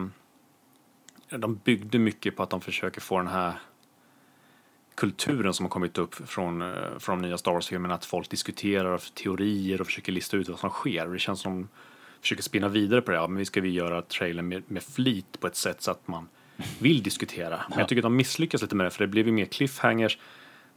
de 1.29 1.55
byggde 1.55 1.99
mycket 1.99 2.35
på 2.35 2.43
att 2.43 2.49
de 2.49 2.61
försöker 2.61 3.01
få 3.01 3.17
den 3.17 3.27
här 3.27 3.53
kulturen 4.95 5.53
som 5.53 5.65
har 5.65 5.69
kommit 5.69 5.97
upp 5.97 6.15
från, 6.15 6.61
eh, 6.61 6.97
från 6.99 7.21
de 7.21 7.27
nya 7.27 7.37
Star 7.37 7.51
Wars-filmerna, 7.51 7.93
att 7.93 8.05
folk 8.05 8.29
diskuterar 8.29 8.97
teorier 8.97 9.81
och 9.81 9.87
försöker 9.87 10.11
lista 10.11 10.37
ut 10.37 10.49
vad 10.49 10.59
som 10.59 10.69
sker. 10.69 11.05
Det 11.05 11.19
känns 11.19 11.41
som 11.41 11.53
de 11.53 11.67
försöker 12.21 12.43
spinna 12.43 12.67
vidare 12.67 13.01
på 13.01 13.11
det. 13.11 13.17
Ja, 13.17 13.27
men 13.27 13.37
vi 13.37 13.45
ska 13.45 13.61
vi 13.61 13.69
göra 13.69 14.01
trailern 14.01 14.47
med, 14.47 14.63
med 14.67 14.83
flit 14.83 15.39
på 15.39 15.47
ett 15.47 15.55
sätt 15.55 15.81
så 15.81 15.91
att 15.91 16.07
man 16.07 16.27
vill 16.79 17.03
diskutera. 17.03 17.61
Men 17.69 17.79
jag 17.79 17.87
tycker 17.87 17.99
att 17.99 18.03
de 18.03 18.15
misslyckas 18.15 18.61
lite 18.61 18.75
med 18.75 18.85
det, 18.85 18.89
för 18.89 19.03
det 19.03 19.07
blev 19.07 19.25
ju 19.25 19.31
mer 19.31 19.45
cliffhangers 19.45 20.17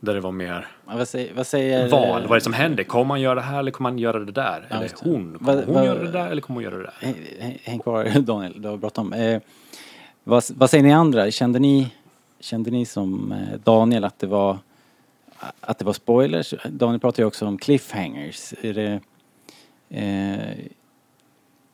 där 0.01 0.15
det 0.15 0.21
var 0.21 0.33
mer 0.33 0.67
Ja, 0.87 0.97
Vad 0.97 1.09
säger, 1.09 1.35
vad 1.35 1.47
säger 1.47 1.89
val. 1.89 2.23
Vad 2.23 2.31
är 2.31 2.35
det 2.35 2.41
som 2.41 2.53
händer? 2.53 2.85
Kommer 2.85 3.05
man 3.05 3.21
göra 3.21 3.35
det 3.35 3.41
här 3.41 3.59
eller 3.59 3.71
kommer 3.71 3.91
man 3.91 3.99
göra 3.99 4.19
det 4.19 4.33
där? 4.33 4.67
Ja, 4.71 4.77
eller 4.77 4.91
hon? 5.03 5.39
Kommer 5.39 5.55
Vad- 5.55 5.65
hon 5.65 5.75
vad- 5.75 5.85
göra 5.87 6.03
det 6.03 6.11
där 6.13 6.31
eller 6.31 6.41
kommer 6.43 6.55
hon 6.57 6.65
göra 6.65 6.77
det 6.77 6.91
där? 7.01 7.15
Häng- 7.63 7.79
kvar 7.79 8.05
Daniel, 8.21 8.63
du 8.63 8.69
har 8.69 8.77
bråttom. 8.77 9.13
Eh, 9.13 9.41
vad, 10.25 10.45
vad 10.55 10.71
säger 10.71 10.85
ni 10.85 10.93
andra? 10.93 11.31
Kände 11.31 11.59
ni, 11.59 11.91
kände 12.41 12.71
ni 12.71 12.87
som 12.87 13.33
eh, 13.33 13.59
Daniel 13.65 14.05
att 14.05 14.19
det 14.19 14.27
var 14.27 14.59
att 15.61 15.79
det 15.79 15.85
var 15.85 15.93
spoilers? 15.93 16.55
Daniel 16.71 17.01
pratar 17.01 17.23
ju 17.23 17.27
också 17.27 17.47
om 17.47 17.59
cliffhangers. 17.59 18.55
Är 18.63 18.75
det, 18.75 19.01
eh, 19.89 20.59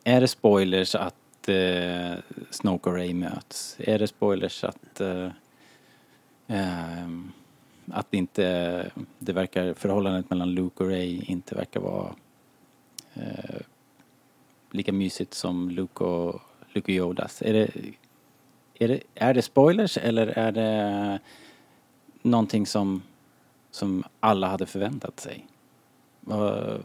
är 0.03 0.21
det 0.21 0.27
spoilers 0.27 0.95
att 0.95 1.49
eh, 1.49 2.17
Snoke 2.49 2.89
och 2.89 2.95
Ray 2.95 3.13
möts? 3.13 3.75
Är 3.79 3.99
det 3.99 4.07
spoilers 4.07 4.63
att 4.63 5.01
eh, 5.01 5.27
ehm, 6.47 7.31
att 7.91 8.13
inte 8.13 8.91
det 9.19 9.33
verkar 9.33 9.73
förhållandet 9.73 10.29
mellan 10.29 10.51
Luke 10.51 10.83
och 10.83 10.89
Ray 10.89 11.21
inte 11.25 11.55
verkar 11.55 11.79
vara 11.79 12.15
eh, 13.13 13.61
lika 14.71 14.93
mysigt 14.93 15.33
som 15.33 15.69
Luke 15.69 16.03
och, 16.03 16.41
Luke 16.73 16.91
och 16.91 16.95
Yodas. 16.95 17.41
Är 17.41 17.53
det, 17.53 17.69
är, 18.73 18.87
det, 18.87 19.03
är 19.15 19.33
det 19.33 19.41
spoilers 19.41 19.97
eller 19.97 20.27
är 20.27 20.51
det 20.51 21.19
någonting 22.21 22.65
som, 22.65 23.01
som 23.71 24.03
alla 24.19 24.47
hade 24.47 24.65
förväntat 24.65 25.19
sig? 25.19 25.47
Vad, 26.19 26.81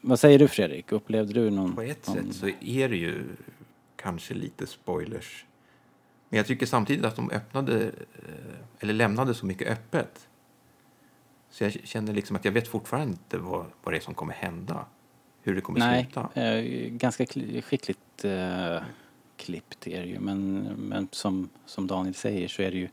vad 0.00 0.20
säger 0.20 0.38
du 0.38 0.48
Fredrik? 0.48 0.92
Upplevde 0.92 1.32
du 1.32 1.50
någon... 1.50 1.74
På 1.74 1.82
ett 1.82 2.08
någon 2.08 2.16
sätt 2.16 2.34
så 2.34 2.48
är 2.60 2.88
det 2.88 2.96
ju 2.96 3.24
kanske 3.96 4.34
lite 4.34 4.66
spoilers. 4.66 5.44
Men 6.28 6.36
jag 6.36 6.46
tycker 6.46 6.66
samtidigt 6.66 7.04
att 7.04 7.16
de 7.16 7.30
öppnade, 7.30 7.82
eh, 7.82 8.58
eller 8.80 8.94
lämnade 8.94 9.34
så 9.34 9.46
mycket 9.46 9.68
öppet. 9.68 10.28
Så 11.50 11.64
jag 11.64 11.72
känner 11.72 12.12
liksom 12.12 12.36
att 12.36 12.44
jag 12.44 12.52
vet 12.52 12.68
fortfarande 12.68 13.08
inte 13.12 13.38
vad, 13.38 13.66
vad 13.82 13.94
det 13.94 13.98
är 13.98 14.00
som 14.00 14.14
kommer 14.14 14.34
hända. 14.34 14.84
Hur 15.42 15.54
det 15.54 15.60
kommer 15.60 15.78
Nej, 15.78 16.04
sluta. 16.12 16.40
eh, 16.42 16.62
ganska 16.90 17.24
kli- 17.24 17.60
skickligt 17.62 18.24
eh, 18.24 18.82
klippt 19.36 19.86
är 19.86 20.00
det 20.00 20.06
ju. 20.06 20.18
Men, 20.18 20.58
men 20.78 21.08
som, 21.12 21.48
som 21.66 21.86
Daniel 21.86 22.14
säger 22.14 22.48
så 22.48 22.62
är 22.62 22.70
det 22.70 22.76
ju 22.76 22.88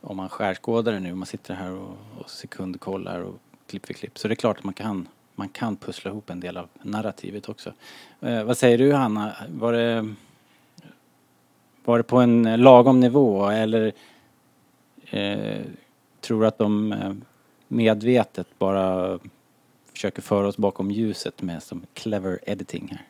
om 0.00 0.16
man 0.16 0.28
skärskådar 0.28 0.92
det 0.92 1.00
nu, 1.00 1.14
man 1.14 1.26
sitter 1.26 1.54
här 1.54 1.72
och, 1.72 1.96
och 2.18 2.30
sekundkollar 2.30 3.20
och 3.20 3.38
klipp 3.66 3.86
för 3.86 3.94
klipp. 3.94 4.18
Så 4.18 4.28
det 4.28 4.34
är 4.34 4.36
klart 4.36 4.58
att 4.58 4.64
man 4.64 4.74
kan, 4.74 5.08
man 5.34 5.48
kan 5.48 5.76
pussla 5.76 6.10
ihop 6.10 6.30
en 6.30 6.40
del 6.40 6.56
av 6.56 6.68
narrativet 6.82 7.48
också. 7.48 7.72
Eh, 8.20 8.44
vad 8.44 8.58
säger 8.58 8.78
du 8.78 8.92
Hanna? 8.92 9.36
Var 9.48 9.72
det, 9.72 10.14
var 11.84 11.98
det 11.98 12.04
på 12.04 12.18
en 12.18 12.42
lagom 12.62 13.00
nivå 13.00 13.48
eller 13.48 13.92
eh, 15.10 15.60
tror 16.20 16.40
du 16.40 16.46
att 16.46 16.58
de 16.58 16.92
eh, 16.92 17.12
medvetet 17.68 18.46
bara 18.58 19.18
försöker 19.92 20.22
föra 20.22 20.48
oss 20.48 20.56
bakom 20.56 20.90
ljuset 20.90 21.42
med 21.42 21.62
som 21.62 21.86
clever 21.94 22.38
editing 22.42 22.88
här? 22.90 23.06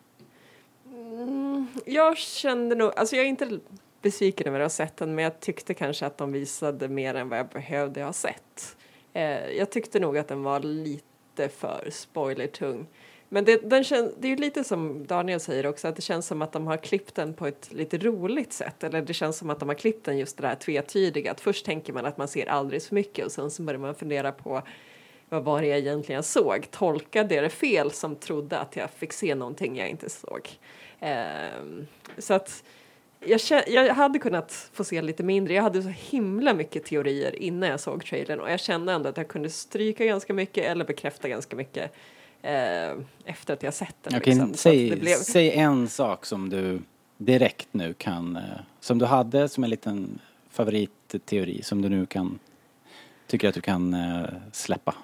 Mm, 0.93 1.67
jag 1.87 2.17
kände 2.17 2.75
nog, 2.75 2.93
alltså 2.97 3.17
jag 3.17 3.25
är 3.25 3.29
inte 3.29 3.59
besviken 4.03 4.47
över 4.47 4.61
att 4.61 4.65
ha 4.65 4.71
sett 4.71 4.97
den 4.97 5.15
men 5.15 5.25
jag 5.25 5.41
tyckte 5.41 5.75
kanske 5.75 6.07
att 6.07 6.19
de 6.19 6.33
visade 6.33 6.89
mer 6.89 7.15
än 7.15 7.29
vad 7.29 7.39
jag 7.39 7.49
behövde 7.49 8.03
ha 8.03 8.13
sett. 8.13 8.77
Eh, 9.13 9.51
jag 9.51 9.71
tyckte 9.71 10.01
nog 10.01 10.19
att 10.19 10.29
den 10.29 10.43
var 10.43 10.61
lite 10.61 11.49
för 11.49 11.89
spoilertung. 11.91 12.87
Men 13.29 13.45
det, 13.45 13.71
den 13.71 13.85
kän, 13.85 14.13
det 14.19 14.29
är 14.29 14.31
ju 14.31 14.37
lite 14.37 14.65
som 14.65 15.07
Daniel 15.07 15.41
säger 15.41 15.67
också 15.67 15.89
att 15.89 15.97
det 15.97 16.03
känns 16.03 16.27
som 16.27 16.43
att 16.43 16.53
de 16.53 16.67
har 16.67 16.77
klippt 16.77 17.15
den 17.15 17.35
på 17.35 17.47
ett 17.47 17.73
lite 17.73 17.99
roligt 17.99 18.53
sätt. 18.53 18.85
Eller 18.85 19.03
det 19.03 19.15
känns 19.15 19.39
som 19.39 19.51
att 19.51 19.61
de 19.61 19.69
har 19.69 19.77
klippt 19.77 20.05
den 20.05 20.19
just 20.19 20.37
det 20.37 20.43
där 20.43 20.55
tvetydiga. 20.55 21.31
Att 21.31 21.41
först 21.41 21.67
tänker 21.67 21.93
man 21.93 22.07
att 22.07 22.19
man 22.19 22.29
ser 22.29 22.47
alldeles 22.47 22.89
för 22.89 22.95
mycket 22.95 23.27
och 23.27 23.33
sen 23.33 23.51
så 23.51 23.63
börjar 23.63 23.81
man 23.81 23.95
fundera 23.95 24.33
på 24.33 24.63
vad 25.29 25.45
var 25.45 25.63
det 25.63 25.69
jag 25.69 25.79
egentligen 25.79 26.23
såg? 26.23 26.71
Tolkade 26.71 27.35
jag 27.35 27.45
det 27.45 27.51
fel 27.51 27.91
som 27.91 28.17
trodde 28.17 28.59
att 28.59 28.77
jag 28.77 28.91
fick 28.91 29.13
se 29.13 29.35
någonting 29.35 29.77
jag 29.77 29.89
inte 29.89 30.11
såg? 30.11 30.49
Um, 31.01 31.87
så 32.19 32.35
att 32.35 32.65
jag, 33.21 33.41
jag 33.69 33.95
hade 33.95 34.19
kunnat 34.19 34.71
få 34.73 34.85
se 34.85 35.03
lite 35.03 35.23
mindre. 35.23 35.55
Jag 35.55 35.63
hade 35.63 35.83
så 35.83 35.89
himla 35.89 36.55
mycket 36.55 36.85
teorier 36.85 37.43
innan 37.43 37.69
jag 37.69 37.81
såg 37.81 38.05
trailern 38.05 38.41
och 38.41 38.51
jag 38.51 38.61
kände 38.61 38.93
ändå 38.93 39.09
att 39.09 39.17
jag 39.17 39.29
kunde 39.29 39.51
stryka 39.51 40.05
ganska 40.05 40.35
mycket 40.35 40.65
eller 40.65 40.85
bekräfta 40.85 41.29
ganska 41.29 41.57
mycket 41.57 41.93
efter 43.25 43.55
att 43.55 43.63
jag 43.63 43.75
sett 43.75 43.97
den. 44.03 44.17
Okej, 44.17 44.35
liksom. 44.35 44.55
Säg, 44.55 44.97
blev- 44.97 45.17
säg 45.17 45.51
en 45.53 45.89
sak 45.89 46.27
som 46.27 46.49
du 46.51 46.81
direkt 47.19 47.69
nu 47.73 47.95
kan, 47.95 48.37
eh, 48.37 48.43
som 48.81 48.99
du 48.99 49.05
hade 49.07 49.49
som 49.49 49.65
en 49.65 49.71
liten 49.71 50.19
favoritteori 50.51 51.63
som 51.63 51.83
du 51.83 51.89
nu 51.89 52.07
kan, 52.07 52.39
tycker 53.27 53.49
att 53.49 53.55
du 53.55 53.61
kan 53.61 53.95
eh, 53.95 54.25
släppa. 54.53 54.95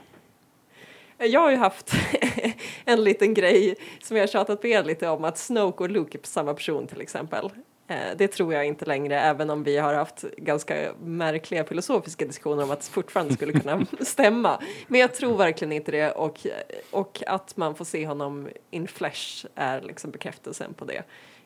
Jag 1.19 1.41
har 1.41 1.51
ju 1.51 1.57
haft 1.57 1.93
en 2.85 3.05
liten 3.05 3.35
grej 3.35 3.75
som 4.03 4.17
jag 4.17 4.31
tjatat 4.31 4.61
på 4.61 4.67
er 4.67 4.85
lite 4.85 5.09
om 5.09 5.25
att 5.25 5.39
Snoke 5.39 5.85
och 5.85 5.91
Luke 5.91 6.19
är 6.19 6.27
samma 6.27 6.55
person 6.55 6.87
till 6.87 7.01
exempel. 7.01 7.51
Eh, 7.93 8.17
det 8.17 8.29
tror 8.29 8.55
jag 8.55 8.67
inte 8.67 8.85
längre, 8.85 9.21
även 9.21 9.51
om 9.51 9.63
vi 9.63 9.77
har 9.77 9.95
haft 9.95 10.23
ganska 10.37 10.93
märkliga 11.01 11.65
filosofiska 11.65 12.27
diskussioner 12.27 12.63
om 12.63 12.71
att 12.71 12.81
det 12.81 12.87
fortfarande 12.87 13.35
skulle 13.35 13.53
kunna 13.53 13.87
stämma. 14.01 14.63
Men 14.89 15.01
jag 15.01 15.15
tror 15.15 15.37
verkligen 15.37 15.73
inte 15.73 15.93
det 15.93 16.11
och, 16.11 16.47
och 16.91 17.23
att 17.27 17.57
man 17.57 17.75
får 17.75 17.85
se 17.85 18.07
honom 18.07 18.49
in 18.71 18.89
flesh 18.89 19.47
är 19.55 19.81
liksom 19.81 20.11
bekräftelsen 20.11 20.75
på 20.75 20.85
det. 20.85 21.03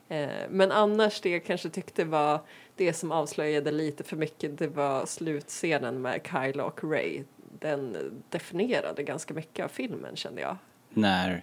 Eh, 0.08 0.28
men 0.50 0.72
annars 0.72 1.20
det 1.20 1.30
jag 1.30 1.44
kanske 1.44 1.68
tyckte 1.68 2.04
var 2.04 2.40
det 2.76 2.92
som 2.92 3.12
avslöjade 3.12 3.70
lite 3.70 4.04
för 4.04 4.16
mycket 4.16 4.58
det 4.58 4.68
var 4.68 5.06
slutscenen 5.06 6.02
med 6.02 6.20
Kyla 6.30 6.64
och 6.64 6.84
Ray. 6.84 7.22
Den 7.60 7.96
definierade 8.30 9.02
ganska 9.02 9.34
mycket 9.34 9.64
av 9.64 9.68
filmen 9.68 10.16
kände 10.16 10.40
jag. 10.40 10.56
När 10.88 11.42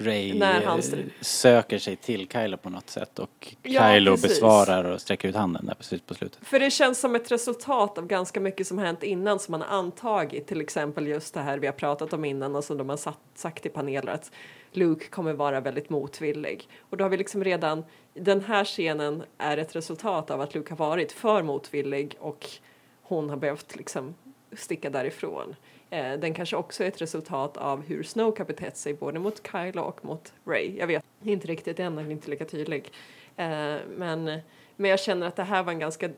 Ray 0.00 0.34
När 0.38 0.62
han 0.62 0.78
eh, 0.78 0.82
str- 0.82 1.10
söker 1.20 1.78
sig 1.78 1.96
till 1.96 2.28
Kylo 2.28 2.56
på 2.56 2.70
något 2.70 2.90
sätt 2.90 3.18
och 3.18 3.54
Ja, 3.62 3.92
Kylo 3.94 4.10
precis. 4.10 4.28
besvarar 4.28 4.84
och 4.84 5.00
sträcker 5.00 5.28
ut 5.28 5.34
handen 5.34 5.66
där 5.66 5.74
precis 5.74 6.00
på 6.00 6.14
slutet. 6.14 6.38
För 6.46 6.60
det 6.60 6.70
känns 6.70 7.00
som 7.00 7.14
ett 7.14 7.30
resultat 7.32 7.98
av 7.98 8.06
ganska 8.06 8.40
mycket 8.40 8.66
som 8.66 8.78
hänt 8.78 9.02
innan 9.02 9.38
som 9.38 9.52
man 9.52 9.60
har 9.62 9.68
antagit. 9.78 10.46
Till 10.46 10.60
exempel 10.60 11.06
just 11.06 11.34
det 11.34 11.40
här 11.40 11.58
vi 11.58 11.66
har 11.66 11.74
pratat 11.74 12.12
om 12.12 12.24
innan 12.24 12.56
och 12.56 12.64
som 12.64 12.78
de 12.78 12.88
har 12.88 12.96
satt, 12.96 13.18
sagt 13.34 13.66
i 13.66 13.68
paneler 13.68 14.12
att 14.12 14.30
Luke 14.72 15.06
kommer 15.06 15.32
vara 15.32 15.60
väldigt 15.60 15.90
motvillig. 15.90 16.68
Och 16.80 16.96
då 16.96 17.04
har 17.04 17.08
vi 17.10 17.16
liksom 17.16 17.44
redan, 17.44 17.84
den 18.14 18.40
här 18.40 18.64
scenen 18.64 19.22
är 19.38 19.56
ett 19.56 19.76
resultat 19.76 20.30
av 20.30 20.40
att 20.40 20.54
Luke 20.54 20.70
har 20.72 20.76
varit 20.76 21.12
för 21.12 21.42
motvillig 21.42 22.16
och 22.20 22.46
hon 23.02 23.30
har 23.30 23.36
behövt 23.36 23.76
liksom 23.76 24.14
sticka 24.52 24.90
därifrån. 24.90 25.54
Eh, 25.90 26.12
den 26.18 26.34
kanske 26.34 26.56
också 26.56 26.84
är 26.84 26.88
ett 26.88 27.02
resultat 27.02 27.56
av 27.56 27.82
hur 27.82 28.02
Snoke 28.02 28.40
har 28.40 28.46
betett 28.46 28.76
sig 28.76 28.94
både 28.94 29.18
mot 29.18 29.42
Kylo 29.52 29.82
och 29.82 30.04
mot 30.04 30.32
Ray. 30.44 30.76
Jag 30.78 30.86
vet 30.86 31.04
inte 31.22 31.46
riktigt 31.46 31.80
än, 31.80 31.96
han 31.96 32.06
är 32.06 32.10
inte 32.10 32.30
lika 32.30 32.44
tydlig. 32.44 32.92
Eh, 33.36 33.76
men, 33.96 34.40
men 34.76 34.90
jag 34.90 35.00
känner 35.00 35.26
att 35.26 35.36
det 35.36 35.42
här 35.42 35.62
var 35.62 35.72
en 35.72 35.78
ganska 35.78 36.10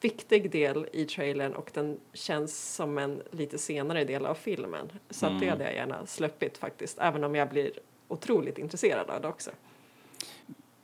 viktig 0.00 0.50
del 0.50 0.86
i 0.92 1.04
trailern 1.04 1.52
och 1.52 1.70
den 1.74 2.00
känns 2.12 2.74
som 2.74 2.98
en 2.98 3.22
lite 3.30 3.58
senare 3.58 4.04
del 4.04 4.26
av 4.26 4.34
filmen. 4.34 4.92
Så 5.10 5.26
att 5.26 5.40
det 5.40 5.48
hade 5.48 5.64
jag 5.64 5.74
gärna 5.74 6.06
släppit 6.06 6.58
faktiskt, 6.58 6.98
även 6.98 7.24
om 7.24 7.34
jag 7.34 7.48
blir 7.48 7.70
otroligt 8.08 8.58
intresserad 8.58 9.10
av 9.10 9.20
det 9.20 9.28
också. 9.28 9.50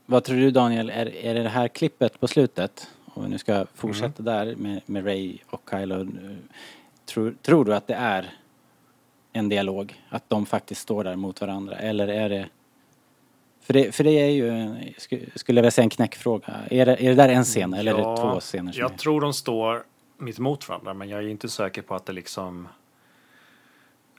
Vad 0.06 0.24
tror 0.24 0.36
du 0.36 0.50
Daniel, 0.50 0.90
är, 0.90 1.16
är 1.16 1.34
det 1.34 1.42
det 1.42 1.48
här 1.48 1.68
klippet 1.68 2.20
på 2.20 2.28
slutet, 2.28 2.88
om 3.04 3.22
vi 3.22 3.28
nu 3.28 3.38
ska 3.38 3.66
fortsätta 3.74 4.22
där 4.22 4.56
med, 4.56 4.80
med 4.86 5.06
Ray 5.06 5.38
och 5.46 5.70
Kylo, 5.70 6.00
eh, 6.00 6.36
tror, 7.08 7.34
tror 7.42 7.64
du 7.64 7.74
att 7.74 7.86
det 7.86 7.94
är 7.94 8.30
en 9.32 9.48
dialog? 9.48 10.02
Att 10.08 10.30
de 10.30 10.46
faktiskt 10.46 10.80
står 10.80 11.04
där 11.04 11.16
mot 11.16 11.40
varandra? 11.40 11.76
Eller 11.76 12.08
är 12.08 12.28
det... 12.28 12.48
För 13.60 13.72
det, 13.74 13.94
för 13.94 14.04
det 14.04 14.10
är 14.10 14.30
ju, 14.30 14.74
skulle 15.34 15.58
jag 15.58 15.62
vilja 15.62 15.70
säga, 15.70 15.82
en 15.82 15.90
knäckfråga. 15.90 16.54
Är 16.70 16.86
det, 16.86 16.92
är 17.04 17.08
det 17.08 17.14
där 17.14 17.28
en 17.28 17.44
scen 17.44 17.74
eller 17.74 17.92
är 17.92 17.96
det 17.96 18.02
Ja, 18.02 18.16
två 18.16 18.40
scener? 18.40 18.72
som 18.72 18.80
är- 18.84 18.88
Jag 18.90 18.98
tror 18.98 19.20
de 19.20 19.32
står 19.32 19.84
mitt 20.18 20.38
emot 20.38 20.68
varandra, 20.68 20.94
men 20.94 21.08
jag 21.08 21.24
är 21.24 21.28
inte 21.28 21.48
säker 21.48 21.82
på 21.82 21.94
att 21.94 22.06
det 22.06 22.12
liksom 22.12 22.68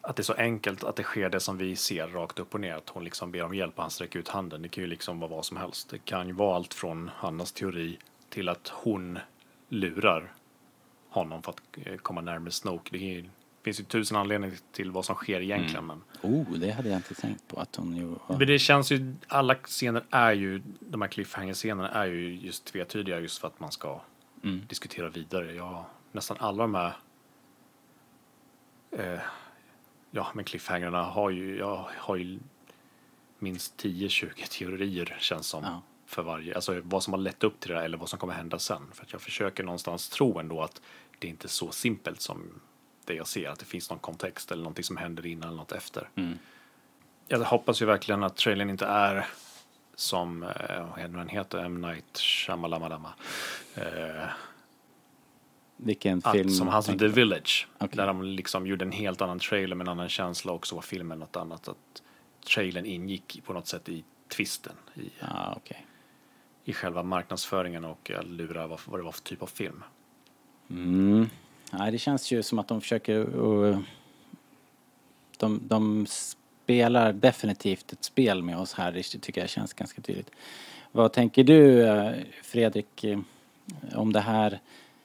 att 0.01 0.15
det 0.15 0.21
är 0.21 0.23
så 0.23 0.33
enkelt 0.33 0.83
att 0.83 0.95
det 0.95 1.03
sker 1.03 1.29
det 1.29 1.39
som 1.39 1.57
vi 1.57 1.75
ser 1.75 2.07
rakt 2.07 2.39
upp 2.39 2.53
och 2.53 2.59
ner. 2.59 2.73
Att 2.75 2.89
hon 2.89 3.03
liksom 3.03 3.31
ber 3.31 3.43
om 3.43 3.53
hjälp 3.55 3.73
och 3.75 3.81
han 3.83 3.91
sträcker 3.91 4.19
ut 4.19 4.27
handen. 4.27 4.61
Det 4.61 4.67
kan 4.69 4.83
ju 4.83 4.87
liksom 4.89 5.19
vara 5.19 5.31
vad 5.31 5.45
som 5.45 5.57
helst. 5.57 5.89
Det 5.89 5.97
kan 5.97 6.27
ju 6.27 6.33
vara 6.33 6.55
allt 6.55 6.73
från 6.73 7.11
Hannas 7.15 7.51
teori 7.51 7.97
till 8.29 8.49
att 8.49 8.67
hon 8.73 9.19
lurar 9.69 10.31
honom 11.09 11.43
för 11.43 11.51
att 11.51 11.61
eh, 11.87 11.95
komma 11.97 12.21
närmare 12.21 12.51
Snoke. 12.51 12.97
Det 12.97 13.25
finns 13.63 13.79
ju 13.79 13.83
tusen 13.83 14.17
anledningar 14.17 14.55
till 14.71 14.91
vad 14.91 15.05
som 15.05 15.15
sker 15.15 15.41
egentligen. 15.41 15.85
Men 15.85 16.01
Oh, 16.21 16.51
det 16.53 16.71
hade 16.71 16.89
jag 16.89 16.97
inte 16.97 17.15
tänkt 17.15 17.47
på 17.47 17.59
att 17.59 17.75
hon 17.75 17.95
ju... 17.95 18.15
men 18.27 18.47
det 18.47 18.59
känns 18.59 18.91
ju, 18.91 19.15
alla 19.27 19.55
scener 19.55 20.03
är 20.09 20.31
ju, 20.31 20.61
de 20.79 21.01
här 21.01 21.09
cliffhanger-scenerna 21.09 21.89
är 21.89 22.05
ju 22.05 22.35
just 22.35 22.65
tvetydiga 22.65 23.19
just 23.19 23.37
för 23.37 23.47
att 23.47 23.59
man 23.59 23.71
ska 23.71 24.01
Mm. 24.43 24.61
diskutera 24.67 25.09
vidare. 25.09 25.53
Ja, 25.53 25.85
nästan 26.11 26.37
alla 26.39 26.63
de 26.63 26.75
här 26.75 26.93
eh, 28.91 29.19
ja, 30.11 30.27
men 30.33 30.45
cliffhangerna 30.45 31.03
har 31.03 31.29
ju, 31.29 31.57
jag 31.57 31.85
har 31.97 32.15
ju 32.15 32.39
minst 33.39 33.83
10-20 33.83 34.29
teorier 34.59 35.17
känns 35.19 35.47
som. 35.47 35.63
Ja. 35.63 35.81
För 36.09 36.23
varje, 36.23 36.55
alltså 36.55 36.81
vad 36.83 37.03
som 37.03 37.13
har 37.13 37.19
lett 37.19 37.43
upp 37.43 37.59
till 37.59 37.71
det 37.71 37.77
där 37.77 37.83
eller 37.83 37.97
vad 37.97 38.09
som 38.09 38.19
kommer 38.19 38.33
hända 38.33 38.59
sen. 38.59 38.81
För 38.93 39.03
att 39.03 39.11
jag 39.11 39.21
försöker 39.21 39.63
någonstans 39.63 40.09
tro 40.09 40.39
ändå 40.39 40.61
att 40.61 40.81
det 41.19 41.27
inte 41.27 41.45
är 41.45 41.49
så 41.49 41.71
simpelt 41.71 42.21
som 42.21 42.61
det 43.05 43.13
jag 43.13 43.27
ser. 43.27 43.49
Att 43.49 43.59
det 43.59 43.65
finns 43.65 43.89
någon 43.89 43.99
kontext 43.99 44.51
eller 44.51 44.63
någonting 44.63 44.83
som 44.83 44.97
händer 44.97 45.25
innan 45.25 45.47
eller 45.47 45.57
något 45.57 45.71
efter. 45.71 46.09
Mm. 46.15 46.37
Jag 47.27 47.39
hoppas 47.39 47.81
ju 47.81 47.85
verkligen 47.85 48.23
att 48.23 48.37
trailern 48.37 48.69
inte 48.69 48.85
är 48.85 49.27
som, 49.95 50.43
eh, 50.43 50.89
vad 50.89 50.99
är 50.99 51.07
nu 51.07 51.17
den 51.17 51.29
heter, 51.29 51.57
M. 51.57 51.81
Night 51.81 52.17
Shyamalan. 52.17 53.07
Eh, 53.75 53.83
Vilken 55.77 56.21
att, 56.23 56.31
film? 56.31 56.49
som 56.49 56.67
hans 56.67 56.85
The 56.85 56.91
tänker 56.91 57.05
du 57.05 57.11
på? 57.11 57.15
Village. 57.15 57.67
Okej. 57.77 57.97
Där 57.97 58.07
de 58.07 58.23
liksom 58.23 58.67
gjorde 58.67 58.85
en 58.85 58.91
helt 58.91 59.21
annan 59.21 59.39
trailer 59.39 59.75
med 59.75 59.85
en 59.87 59.91
annan 59.91 60.09
känsla 60.09 60.51
också 60.51 60.75
var 60.75 60.81
filmen 60.81 61.19
något 61.19 61.35
annat. 61.35 61.67
Att 61.67 62.03
trailern 62.47 62.85
ingick 62.85 63.41
på 63.45 63.53
något 63.53 63.67
sätt 63.67 63.89
i 63.89 64.03
twisten. 64.29 64.75
I, 64.93 65.09
Ja, 65.19 65.53
okej 65.57 65.85
i 66.69 66.73
själva 66.73 67.03
marknadsföringen 67.03 67.85
och 67.85 68.09
lura 68.09 68.21
lurar 68.21 68.67
vad, 68.67 68.79
vad 68.85 68.99
det 68.99 69.03
var 69.03 69.11
för 69.11 69.21
typ 69.21 69.41
av 69.41 69.47
film. 69.47 69.83
Mm. 70.69 71.29
Nej, 71.71 71.91
det 71.91 71.97
känns 71.97 72.31
ju 72.31 72.43
som 72.43 72.59
att 72.59 72.67
de 72.67 72.81
försöker 72.81 73.15
Uh, 73.15 73.79
de, 75.37 75.61
de 75.63 76.05
spelar 76.07 77.13
definitivt 77.13 77.93
ett 77.93 78.03
spel 78.03 78.43
med 78.43 78.57
oss 78.57 78.73
här. 78.73 78.91
Det 78.91 79.03
tycker 79.03 79.41
jag 79.41 79.49
känns 79.49 79.73
ganska 79.73 80.01
tydligt. 80.01 80.31
Vad 80.91 81.13
tänker 81.13 81.43
du 81.43 81.87
eh, 81.87 82.11
Fredrik 82.43 83.03
eh, 83.03 83.19
om 83.95 84.13
det 84.13 84.19
här 84.19 84.59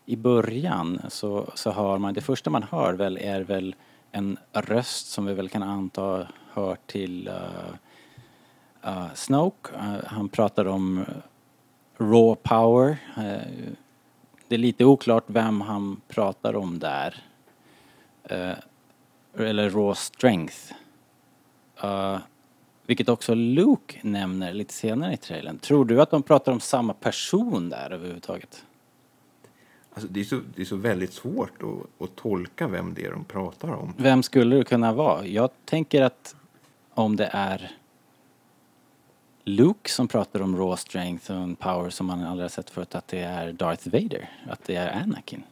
i 0.06 0.16
början 0.16 1.00
så, 1.08 1.50
så 1.54 1.70
hör 1.70 1.98
man, 1.98 2.14
det 2.14 2.20
första 2.20 2.50
man 2.50 2.62
hör 2.62 2.94
väl 2.94 3.18
är 3.20 3.40
väl 3.40 3.74
en 4.12 4.38
röst 4.52 5.06
som 5.06 5.26
vi 5.26 5.34
väl 5.34 5.48
kan 5.48 5.62
anta 5.62 6.28
hör 6.52 6.76
till 6.86 7.28
uh, 7.28 7.74
uh, 8.92 9.14
Snoke. 9.14 9.70
Uh, 9.74 10.04
han 10.06 10.28
pratar 10.28 10.64
om 10.64 11.04
raw 11.98 12.36
power. 12.42 12.96
Uh, 13.18 13.72
det 14.48 14.54
är 14.54 14.58
lite 14.58 14.84
oklart 14.84 15.24
vem 15.26 15.60
han 15.60 16.00
pratar 16.08 16.56
om 16.56 16.78
där. 16.78 17.22
Eh, 18.24 18.52
eller 19.38 19.70
raw 19.70 19.94
strength. 19.94 20.72
Eh, 21.82 22.18
vilket 22.86 23.08
också 23.08 23.34
Luke 23.34 23.98
nämner 24.02 24.52
lite 24.52 24.74
senare 24.74 25.12
i 25.12 25.16
trailern. 25.16 25.58
Tror 25.58 25.84
du 25.84 26.02
att 26.02 26.10
de 26.10 26.22
pratar 26.22 26.52
om 26.52 26.60
samma 26.60 26.94
person 26.94 27.68
där 27.68 27.90
överhuvudtaget? 27.90 28.64
Alltså, 29.94 30.08
det, 30.12 30.20
är 30.20 30.24
så, 30.24 30.40
det 30.56 30.62
är 30.62 30.66
så 30.66 30.76
väldigt 30.76 31.12
svårt 31.12 31.62
att, 31.62 32.02
att 32.04 32.16
tolka 32.16 32.68
vem 32.68 32.94
det 32.94 33.06
är 33.06 33.10
de 33.10 33.24
pratar 33.24 33.68
om. 33.68 33.94
Vem 33.96 34.22
skulle 34.22 34.56
det 34.56 34.64
kunna 34.64 34.92
vara? 34.92 35.26
Jag 35.26 35.50
tänker 35.64 36.02
att 36.02 36.36
om 36.94 37.16
det 37.16 37.30
är 37.32 37.70
Luke 39.44 39.90
som 39.90 40.08
pratar 40.08 40.40
om 40.40 40.56
raw 40.56 40.76
strength 40.76 41.32
och 41.32 41.58
power 41.58 41.90
som 41.90 42.06
man 42.06 42.22
aldrig 42.24 42.44
har 42.44 42.48
sett 42.48 42.70
förut, 42.70 42.94
att 42.94 43.08
det 43.08 43.18
är 43.18 43.52
Darth 43.52 43.88
Vader, 43.88 44.30
att 44.46 44.64
det 44.64 44.76
är 44.76 45.02
Anakin. 45.02 45.42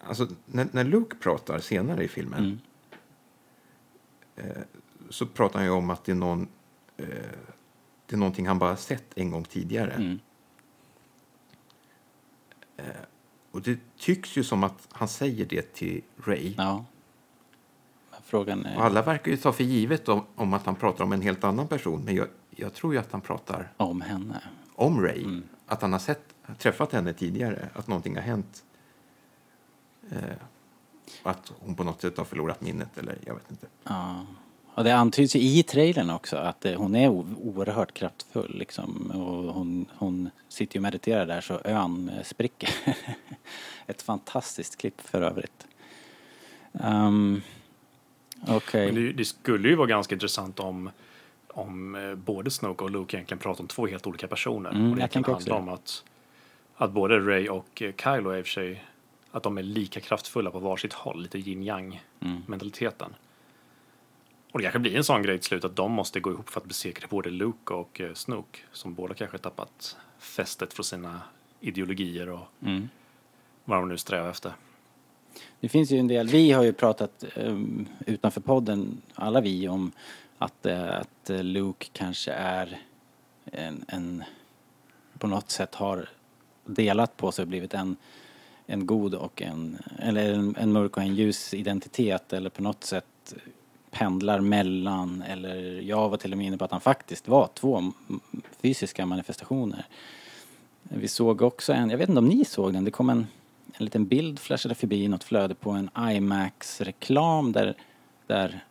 Alltså, 0.00 0.28
när, 0.46 0.68
när 0.72 0.84
Luke 0.84 1.16
pratar 1.16 1.58
senare 1.60 2.04
i 2.04 2.08
filmen 2.08 2.60
Mm. 4.36 4.50
eh, 4.50 4.62
så 5.10 5.26
pratar 5.26 5.58
han 5.58 5.66
ju 5.66 5.72
om 5.72 5.90
att 5.90 6.04
det 6.04 6.12
är, 6.12 6.16
någon, 6.16 6.48
eh, 6.96 7.06
det 8.06 8.14
är 8.14 8.16
någonting 8.16 8.46
han 8.46 8.58
bara 8.58 8.76
sett 8.76 9.18
en 9.18 9.30
gång 9.30 9.44
tidigare. 9.44 9.92
Mm. 9.92 10.18
Och 13.50 13.62
det 13.62 13.78
tycks 13.98 14.36
ju 14.36 14.44
som 14.44 14.64
att 14.64 14.88
han 14.92 15.08
säger 15.08 15.46
det 15.46 15.74
till 15.74 16.02
Ray. 16.24 16.54
Ja. 16.58 16.84
Frågan 18.30 18.66
är 18.66 18.76
alla 18.76 19.02
verkar 19.02 19.30
ju 19.30 19.36
ta 19.36 19.52
för 19.52 19.64
givet 19.64 20.08
om, 20.08 20.24
om 20.34 20.54
att 20.54 20.66
han 20.66 20.74
pratar 20.74 21.04
om 21.04 21.12
en 21.12 21.22
helt 21.22 21.44
annan 21.44 21.68
person. 21.68 22.02
Men 22.04 22.14
jag, 22.14 22.26
jag 22.50 22.74
tror 22.74 22.92
ju 22.92 22.98
att 22.98 23.12
han 23.12 23.20
pratar 23.20 23.72
om 23.76 24.00
henne. 24.00 24.40
om 24.74 25.02
Ray. 25.02 25.22
Mm. 25.22 25.42
Att 25.66 25.82
han 25.82 25.92
har 25.92 25.98
sett, 25.98 26.22
träffat 26.58 26.92
henne 26.92 27.12
tidigare. 27.12 27.68
Att 27.74 27.86
någonting 27.86 28.14
har 28.14 28.22
hänt. 28.22 28.64
Eh, 30.10 30.18
att 31.22 31.52
hon 31.58 31.74
på 31.74 31.84
något 31.84 32.00
sätt 32.00 32.18
har 32.18 32.24
förlorat 32.24 32.60
minnet 32.60 32.98
eller 32.98 33.18
jag 33.26 33.34
vet 33.34 33.50
inte. 33.50 33.66
Ja. 33.84 34.26
Och 34.74 34.84
det 34.84 34.96
antyds 34.96 35.36
ju 35.36 35.40
i 35.40 35.62
trailern 35.62 36.10
också 36.10 36.36
att 36.36 36.64
eh, 36.64 36.74
hon 36.74 36.94
är 36.94 37.08
oerhört 37.08 37.94
kraftfull 37.94 38.58
liksom. 38.58 39.10
Och 39.10 39.54
hon, 39.54 39.86
hon 39.96 40.30
sitter 40.48 40.76
ju 40.76 40.78
och 40.78 40.82
mediterar 40.82 41.26
där 41.26 41.40
så 41.40 41.60
ön 41.64 42.08
eh, 42.08 42.22
spricker. 42.22 42.70
Ett 43.86 44.02
fantastiskt 44.02 44.76
klipp 44.76 45.00
för 45.00 45.22
övrigt. 45.22 45.66
Um, 46.72 47.42
Okej. 48.48 48.86
Men 48.86 48.94
det, 48.94 49.12
det 49.12 49.24
skulle 49.24 49.68
ju 49.68 49.74
vara 49.74 49.86
ganska 49.86 50.14
intressant 50.14 50.60
om, 50.60 50.90
om 51.48 51.94
eh, 51.94 52.14
både 52.14 52.50
Snoke 52.50 52.84
och 52.84 52.90
Luke 52.90 53.16
egentligen 53.16 53.38
pratar 53.38 53.60
om 53.64 53.68
två 53.68 53.86
helt 53.86 54.06
olika 54.06 54.26
personer. 54.26 54.70
Mm, 54.70 54.90
och 54.90 54.96
det 54.96 55.08
kan 55.08 55.24
handla 55.24 55.54
om 55.54 55.68
att, 55.68 56.04
att 56.76 56.90
både 56.90 57.18
Ray 57.20 57.48
och 57.48 57.82
eh, 57.82 57.92
Kylo 58.04 58.30
är 58.30 58.38
i 58.38 58.42
och 58.42 58.46
för 58.46 58.52
sig 58.52 58.84
att 59.30 59.42
de 59.42 59.58
är 59.58 59.62
lika 59.62 60.00
kraftfulla 60.00 60.50
på 60.50 60.58
varsitt 60.58 60.92
håll, 60.92 61.22
lite 61.22 61.38
yin 61.38 61.62
yang 61.62 62.02
Mm. 62.20 62.42
mentaliteten. 62.46 63.14
Och 64.52 64.58
det 64.58 64.62
kanske 64.62 64.78
blir 64.78 64.96
en 64.96 65.04
sån 65.04 65.22
grej 65.22 65.38
till 65.38 65.46
slut 65.46 65.64
att 65.64 65.76
de 65.76 65.92
måste 65.92 66.20
gå 66.20 66.30
ihop 66.30 66.50
för 66.50 66.60
att 66.60 66.66
besegra 66.66 67.06
både 67.10 67.30
Luke 67.30 67.74
och 67.74 68.00
eh, 68.00 68.14
Snoke. 68.14 68.58
Som 68.72 68.94
båda 68.94 69.14
kanske 69.14 69.38
tappat 69.38 69.96
fästet 70.18 70.72
från 70.74 70.84
sina 70.84 71.20
ideologier 71.60 72.28
och 72.28 72.40
vad 73.64 73.78
de 73.78 73.88
nu 73.88 73.96
strävar 73.98 74.30
efter. 74.30 74.52
Det 75.60 75.68
finns 75.68 75.90
ju 75.90 75.98
en 75.98 76.08
del, 76.08 76.28
vi 76.28 76.52
har 76.52 76.62
ju 76.62 76.72
pratat 76.72 77.24
um, 77.36 77.86
utanför 78.06 78.40
podden, 78.40 79.02
alla 79.14 79.40
vi, 79.40 79.68
om 79.68 79.92
att, 80.38 80.66
uh, 80.66 81.00
att 81.00 81.28
Luke 81.28 81.86
kanske 81.92 82.32
är 82.32 82.78
en, 83.44 83.84
en, 83.88 84.24
på 85.18 85.26
något 85.26 85.50
sätt 85.50 85.74
har 85.74 86.08
delat 86.64 87.16
på 87.16 87.32
sig 87.32 87.42
och 87.42 87.48
blivit 87.48 87.74
en, 87.74 87.96
en 88.66 88.86
god 88.86 89.14
och 89.14 89.42
en, 89.42 89.78
eller 89.98 90.32
en, 90.32 90.56
en 90.58 90.72
mörk 90.72 90.96
och 90.96 91.02
en 91.02 91.14
ljus 91.14 91.54
identitet 91.54 92.32
eller 92.32 92.50
på 92.50 92.62
något 92.62 92.84
sätt 92.84 93.34
pendlar 93.90 94.40
mellan, 94.40 95.22
eller 95.22 95.80
jag 95.80 96.08
var 96.08 96.16
till 96.16 96.32
och 96.32 96.38
med 96.38 96.46
inne 96.46 96.58
på 96.58 96.64
att 96.64 96.70
han 96.70 96.80
faktiskt 96.80 97.28
var 97.28 97.48
två 97.54 97.92
fysiska 98.62 99.06
manifestationer. 99.06 99.86
Vi 100.82 101.08
såg 101.08 101.42
också 101.42 101.72
en, 101.72 101.90
jag 101.90 101.98
vet 101.98 102.08
inte 102.08 102.18
om 102.18 102.28
ni 102.28 102.44
såg 102.44 102.72
den, 102.72 102.84
det 102.84 102.90
kom 102.90 103.10
en, 103.10 103.26
en 103.80 103.84
liten 103.84 104.06
bild 104.06 104.38
flashade 104.38 104.74
förbi 104.74 105.04
i 105.04 105.08
något 105.08 105.24
flöde 105.24 105.54
på 105.54 105.70
en 105.70 105.90
IMAX-reklam 105.98 107.52
där, 107.52 107.74
där 108.26 108.64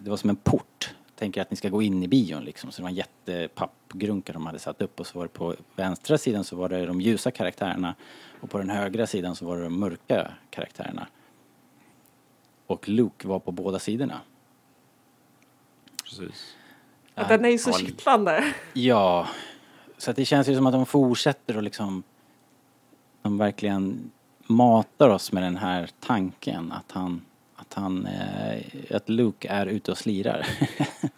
det 0.00 0.10
var 0.10 0.16
som 0.16 0.30
en 0.30 0.36
port. 0.36 0.94
Tänker 1.14 1.42
att 1.42 1.50
ni 1.50 1.56
ska 1.56 1.68
gå 1.68 1.82
in 1.82 2.02
i 2.02 2.08
bion 2.08 2.44
liksom, 2.44 2.70
så 2.70 2.76
det 2.76 2.82
var 2.82 2.90
en 2.90 2.94
jättepappgrunka 2.94 4.32
de 4.32 4.46
hade 4.46 4.58
satt 4.58 4.82
upp 4.82 5.00
och 5.00 5.06
så 5.06 5.18
var 5.18 5.24
det 5.24 5.32
på 5.32 5.54
vänstra 5.76 6.18
sidan 6.18 6.44
så 6.44 6.56
var 6.56 6.68
det 6.68 6.86
de 6.86 7.00
ljusa 7.00 7.30
karaktärerna 7.30 7.94
och 8.40 8.50
på 8.50 8.58
den 8.58 8.70
högra 8.70 9.06
sidan 9.06 9.36
så 9.36 9.46
var 9.46 9.56
det 9.56 9.62
de 9.62 9.80
mörka 9.80 10.32
karaktärerna. 10.50 11.06
Och 12.66 12.88
Luke 12.88 13.28
var 13.28 13.38
på 13.38 13.52
båda 13.52 13.78
sidorna. 13.78 14.20
Precis. 16.04 16.56
Att 17.14 17.28
den 17.28 17.44
är 17.44 17.48
ju 17.48 17.58
så 17.58 17.70
Ja, 17.70 17.78
kittlande. 17.78 18.54
Ja, 18.72 19.28
så 19.98 20.10
att 20.10 20.16
det 20.16 20.24
känns 20.24 20.48
ju 20.48 20.56
som 20.56 20.66
att 20.66 20.72
de 20.72 20.86
fortsätter 20.86 21.56
och 21.56 21.62
liksom 21.62 22.02
de 23.22 23.38
verkligen 23.38 24.10
matar 24.46 25.08
oss 25.08 25.32
med 25.32 25.42
den 25.42 25.56
här 25.56 25.90
tanken 26.00 26.72
att 26.72 26.92
han, 26.92 27.22
att 27.54 27.74
han, 27.74 28.06
eh, 28.06 28.96
att 28.96 29.08
Luke 29.08 29.48
är 29.48 29.66
ute 29.66 29.90
och 29.90 29.98
slirar. 29.98 30.46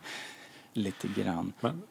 Lite 0.73 1.09
grann. 1.09 1.53
Men 1.61 1.83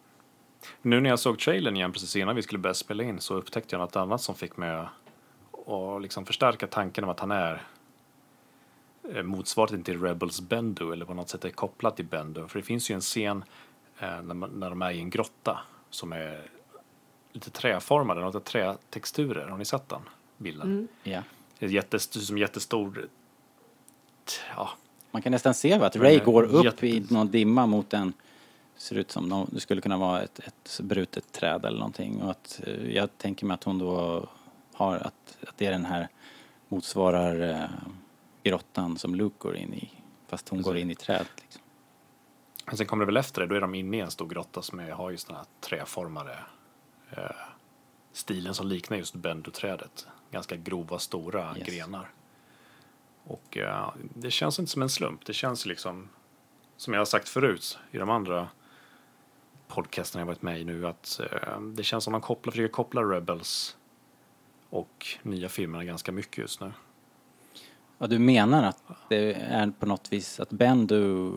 nu 0.82 1.02
när 1.02 1.10
jag 1.10 1.20
såg 1.20 1.40
trailern 1.40 1.76
igen 1.76 1.92
precis 1.92 2.16
innan 2.16 2.36
vi 2.36 2.42
skulle 2.42 2.60
börja 2.60 2.74
spela 2.74 3.04
in 3.04 3.20
så 3.20 3.36
upptäckte 3.36 3.76
jag 3.76 3.82
något 3.82 3.96
annat 3.96 4.22
som 4.22 4.36
fick 4.36 4.58
mig 4.58 4.70
att 4.70 6.02
liksom 6.02 6.26
förstärka 6.26 6.68
tanken 6.68 7.04
om 7.04 7.10
att 7.10 7.20
han 7.20 7.32
är 7.32 7.62
eh, 9.14 9.24
motsvarigheten 9.24 9.84
till 9.84 10.02
Rebels 10.02 10.42
Bendu 10.42 10.94
eller 10.94 11.06
på 11.06 11.14
något 11.14 11.30
sätt 11.30 11.46
är 11.46 11.50
kopplad 11.50 11.96
till 11.96 12.06
Bendu. 12.06 12.48
För 12.48 12.60
det 12.60 12.66
finns 12.66 12.92
ju 12.92 12.96
en 12.96 13.02
scen 13.02 13.44
eh, 14.00 14.22
när, 14.22 14.34
man, 14.34 14.50
när 14.50 14.70
de 14.70 14.82
är 14.82 14.92
i 14.92 15.00
en 15.00 15.10
grotta 15.10 15.60
som 15.90 16.14
är 16.14 16.42
lite 17.32 17.50
träformad, 17.50 18.18
något 18.18 18.46
trätexturer. 18.46 19.48
Har 19.48 19.58
ni 19.58 19.66
sett 19.66 19.90
den 19.90 20.02
bilden? 20.38 20.88
Ja. 21.04 21.24
Det 21.60 21.66
är 21.66 21.70
jättest, 21.70 22.26
som 22.26 22.38
jättestor, 22.38 23.08
ja, 24.56 24.70
Man 25.12 25.22
kan 25.22 25.32
nästan 25.32 25.54
se 25.54 25.78
va, 25.78 25.86
att 25.86 25.96
Ray 25.96 26.16
eh, 26.18 26.24
går 26.24 26.44
upp 26.44 26.66
jätte- 26.66 26.88
i 26.88 27.06
någon 27.10 27.32
dimma 27.32 27.66
mot 27.66 27.94
en 27.94 28.14
ser 28.78 28.96
ut 28.96 29.12
som 29.12 29.30
nå- 29.30 29.48
det 29.52 29.60
skulle 29.60 29.82
kunna 29.82 29.98
vara 29.98 30.22
ett, 30.24 30.40
ett 30.40 30.80
brutet 30.84 31.32
träd 31.32 31.66
eller 31.66 31.78
någonting 31.78 32.22
och 32.22 32.32
att 32.32 32.62
eh, 32.64 32.92
jag 32.96 33.18
tänker 33.18 33.46
mig 33.46 33.54
att 33.56 33.64
hon 33.64 33.80
då 33.80 34.28
har 34.74 34.96
att, 34.96 35.38
att 35.48 35.58
det 35.58 35.66
är 35.66 35.72
den 35.72 35.86
här 35.86 36.08
motsvarar 36.68 37.50
eh, 37.50 37.70
grottan 38.44 38.98
som 38.98 39.16
Luke 39.16 39.36
går 39.40 39.56
in 39.58 39.74
i 39.74 39.92
fast 40.28 40.50
hon 40.50 40.62
går 40.62 40.78
in 40.78 40.92
i 40.92 40.96
trädet 40.96 41.32
liksom. 41.42 41.62
Men 42.66 42.78
sen 42.78 42.86
kommer 42.88 43.02
det 43.02 43.06
väl 43.06 43.18
efter 43.18 43.42
det, 43.42 43.48
då 43.48 43.56
är 43.56 43.62
de 43.62 43.76
inne 43.76 43.98
i 43.98 44.00
en 44.00 44.12
stor 44.12 44.28
grotta 44.28 44.62
som 44.62 44.80
är, 44.80 44.92
har 44.92 45.12
just 45.12 45.28
den 45.28 45.36
här 45.36 45.46
träformade 45.62 46.40
eh, 47.12 47.24
stilen 48.14 48.54
som 48.54 48.68
liknar 48.68 48.98
just 48.98 49.16
bendoträdet. 49.16 50.08
Ganska 50.36 50.56
grova, 50.56 51.00
stora 51.00 51.58
Yes. 51.58 51.68
grenar. 51.68 52.10
Och 53.24 53.58
eh, 53.58 53.90
det 54.16 54.32
känns 54.32 54.60
inte 54.60 54.72
som 54.72 54.82
en 54.82 54.90
slump. 54.90 55.26
Det 55.26 55.34
känns 55.34 55.66
liksom, 55.66 56.10
som 56.78 56.94
jag 56.94 57.00
har 57.02 57.06
sagt 57.06 57.30
förut 57.30 57.78
i 57.92 57.98
de 57.98 58.10
andra 58.10 58.48
podcasterna 59.68 60.22
jag 60.22 60.26
varit 60.26 60.42
med 60.42 60.62
i 60.62 60.64
nu, 60.64 60.88
att 60.88 61.20
eh, 61.32 61.62
det 61.62 61.84
känns 61.84 62.04
som 62.04 62.12
man 62.12 62.22
kopplar, 62.22 62.52
försöker 62.52 62.74
koppla 62.74 63.02
Rebels 63.02 63.78
och 64.70 65.08
nya 65.24 65.50
filmerna 65.50 65.84
ganska 65.84 66.12
mycket 66.12 66.38
just 66.38 66.62
nu. 66.62 66.72
Ja, 67.98 68.08
du 68.08 68.20
menar 68.20 68.64
att 68.64 68.84
det 69.10 69.34
är 69.34 69.72
på 69.80 69.86
något 69.86 70.14
vis 70.14 70.40
att 70.40 70.50
Bendu 70.50 71.32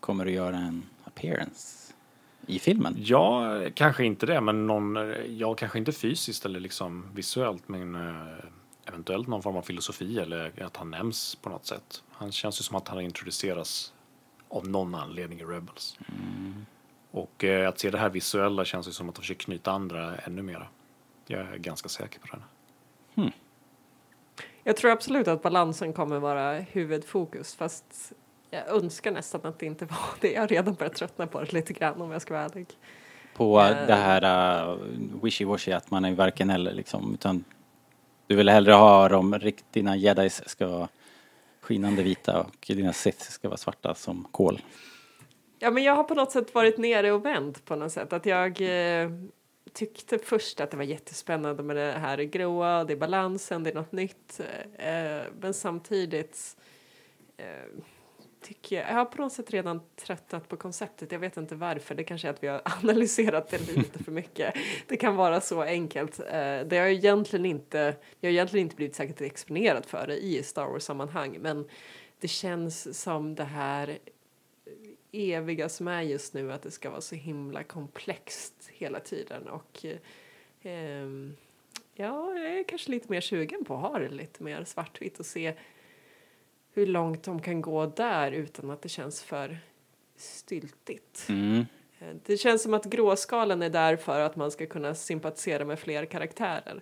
kommer 0.00 0.26
att 0.26 0.32
göra 0.32 0.56
en 0.56 0.82
appearance 1.04 1.89
i 2.46 2.58
filmen? 2.58 2.94
Ja, 2.98 3.60
kanske 3.74 4.04
inte 4.04 4.26
det, 4.26 4.40
men 4.40 4.66
någon, 4.66 5.14
ja, 5.28 5.54
kanske 5.54 5.78
inte 5.78 5.92
fysiskt 5.92 6.44
eller 6.44 6.60
liksom 6.60 7.06
visuellt, 7.14 7.68
men 7.68 7.94
eh, 7.94 8.44
eventuellt 8.88 9.28
någon 9.28 9.42
form 9.42 9.56
av 9.56 9.62
filosofi 9.62 10.18
eller 10.18 10.62
att 10.62 10.76
han 10.76 10.90
nämns 10.90 11.34
på 11.34 11.48
något 11.48 11.66
sätt. 11.66 12.02
Han 12.10 12.32
känns 12.32 12.60
ju 12.60 12.62
som 12.62 12.76
att 12.76 12.88
han 12.88 13.00
introduceras 13.00 13.92
av 14.48 14.68
någon 14.68 14.94
anledning 14.94 15.40
i 15.40 15.44
Rebels. 15.44 15.98
Och 17.10 17.44
eh, 17.44 17.68
att 17.68 17.78
se 17.78 17.90
det 17.90 17.98
här 17.98 18.10
visuella 18.10 18.64
känns 18.64 18.88
ju 18.88 18.92
som 18.92 19.08
att 19.08 19.14
de 19.14 19.20
försöker 19.20 19.44
knyta 19.44 19.72
andra 19.72 20.16
ännu 20.16 20.42
mera. 20.42 20.66
Jag 21.26 21.40
är 21.40 21.56
ganska 21.56 21.88
säker 21.88 22.20
på 22.20 22.26
det. 22.26 22.42
Jag 24.64 24.76
tror 24.76 24.90
absolut 24.90 25.28
att 25.28 25.42
balansen 25.42 25.92
kommer 25.92 26.18
vara 26.18 26.52
huvudfokus 26.52 27.54
fast 27.54 28.12
jag 28.50 28.68
önskar 28.68 29.10
nästan 29.10 29.40
att 29.44 29.58
det 29.58 29.66
inte 29.66 29.84
var 29.84 29.98
det. 30.20 30.32
Jag 30.32 30.40
har 30.40 30.48
redan 30.48 30.74
börjat 30.74 30.94
tröttna 30.94 31.26
på 31.26 31.40
det 31.40 31.52
lite 31.52 31.72
grann 31.72 32.00
om 32.02 32.10
jag 32.10 32.22
ska 32.22 32.34
vara 32.34 32.44
ärlig. 32.44 32.66
På 33.34 33.60
Eh. 33.60 33.86
det 33.86 33.94
här 33.94 34.22
uh, 34.72 34.78
wishy-washy 35.22 35.76
att 35.76 35.90
man 35.90 36.04
är 36.04 36.12
varken 36.14 36.50
eller 36.50 36.72
liksom 36.72 37.14
utan 37.14 37.44
du 38.26 38.36
vill 38.36 38.48
hellre 38.48 38.72
ha 38.72 39.08
de 39.08 39.34
rikt- 39.38 39.64
dina 39.72 39.96
jedis 39.96 40.48
ska 40.48 40.66
vara 40.66 40.88
skinande 41.60 42.02
vita 42.02 42.40
och 42.40 42.64
dina 42.66 42.92
sith 42.92 43.30
ska 43.30 43.48
vara 43.48 43.56
svarta 43.56 43.94
som 43.94 44.24
kol. 44.30 44.60
Ja, 45.58 45.70
men 45.70 45.82
jag 45.82 45.94
har 45.94 46.04
på 46.04 46.14
något 46.14 46.32
sätt 46.32 46.54
varit 46.54 46.78
nere 46.78 47.12
och 47.12 47.24
vänt 47.26 47.64
på 47.64 47.76
något 47.76 47.92
sätt. 47.92 48.12
Att 48.12 48.26
jag 48.26 48.60
eh, 48.60 49.10
tyckte 49.72 50.18
först 50.18 50.60
att 50.60 50.70
det 50.70 50.76
var 50.76 50.84
jättespännande 50.84 51.62
med 51.62 51.76
det 51.76 51.92
här 51.92 52.18
gråa, 52.18 52.84
det 52.84 52.92
är 52.92 52.96
balansen, 52.96 53.62
det 53.64 53.70
är 53.70 53.74
något 53.74 53.92
nytt. 53.92 54.40
Men 55.40 55.54
samtidigt 55.54 56.56
tycker 58.40 58.76
jag, 58.76 58.90
jag 58.90 58.94
har 58.94 59.04
på 59.04 59.22
något 59.22 59.32
sätt 59.32 59.50
redan 59.50 59.80
tröttat 59.96 60.48
på 60.48 60.56
konceptet. 60.56 61.12
Jag 61.12 61.18
vet 61.18 61.36
inte 61.36 61.54
varför, 61.54 61.94
det 61.94 62.04
kanske 62.04 62.28
är 62.28 62.32
att 62.32 62.42
vi 62.42 62.48
har 62.48 62.62
analyserat 62.82 63.48
det 63.48 63.76
lite 63.76 64.04
för 64.04 64.12
mycket. 64.12 64.54
Det 64.86 64.96
kan 64.96 65.16
vara 65.16 65.40
så 65.40 65.62
enkelt. 65.62 66.20
Eh, 66.20 66.60
det 66.60 66.78
har 66.78 66.86
egentligen 66.86 67.46
inte, 67.46 67.96
jag 68.20 68.28
har 68.28 68.32
egentligen 68.32 68.66
inte 68.66 68.76
blivit 68.76 68.94
särskilt 68.94 69.20
exponerad 69.20 69.86
för 69.86 70.06
det 70.06 70.16
i 70.16 70.42
Star 70.42 70.66
Wars-sammanhang, 70.66 71.38
men 71.40 71.68
det 72.20 72.28
känns 72.28 73.02
som 73.02 73.34
det 73.34 73.44
här 73.44 73.98
eviga 75.12 75.68
som 75.68 75.88
är 75.88 76.02
just 76.02 76.34
nu 76.34 76.52
att 76.52 76.62
det 76.62 76.70
ska 76.70 76.90
vara 76.90 77.00
så 77.00 77.14
himla 77.14 77.62
komplext 77.62 78.70
hela 78.72 79.00
tiden 79.00 79.48
och 79.48 79.84
eh, 79.84 79.96
ehm, 80.62 81.36
ja, 81.94 82.34
jag 82.34 82.58
är 82.58 82.64
kanske 82.64 82.90
lite 82.90 83.10
mer 83.10 83.20
sugen 83.20 83.64
på 83.64 83.74
att 83.74 83.80
ha 83.80 83.98
det 83.98 84.08
lite 84.08 84.42
mer 84.42 84.64
svartvitt 84.64 85.20
och 85.20 85.26
se 85.26 85.54
hur 86.72 86.86
långt 86.86 87.22
de 87.22 87.40
kan 87.42 87.60
gå 87.62 87.86
där 87.86 88.32
utan 88.32 88.70
att 88.70 88.82
det 88.82 88.88
känns 88.88 89.22
för 89.22 89.58
styltigt. 90.16 91.26
Mm. 91.28 91.66
Eh, 91.98 92.06
Det 92.26 92.36
känns 92.36 92.62
som 92.62 92.74
att 92.74 92.84
gråskalan 92.84 93.62
är 93.62 93.70
där 93.70 93.96
för 93.96 94.20
att 94.20 94.36
man 94.36 94.50
ska 94.50 94.66
kunna 94.66 94.94
sympatisera 94.94 95.64
med 95.64 95.78
fler 95.78 96.04
karaktärer. 96.06 96.80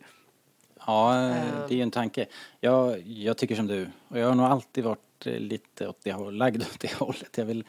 Ja, 0.87 1.15
Ehm. 1.15 1.35
det 1.69 1.75
är 1.75 1.77
ju 1.77 1.83
en 1.83 1.91
tanke. 1.91 2.27
Jag, 2.61 3.01
jag 3.07 3.37
tycker 3.39 3.55
som 3.57 3.67
du. 3.67 3.89
Och 4.09 4.19
jag 4.19 4.27
har 4.29 4.35
nog 4.35 4.47
alltid 4.47 4.85
varit 4.85 5.27
eh, 5.27 5.33
lite 5.39 5.89
åt 5.89 6.01
det 6.05 6.31
lagd 6.31 6.63
åt 6.63 6.81
det 6.81 6.93
hållet. 6.99 7.39
Jag, 7.39 7.45
vill, 7.45 7.65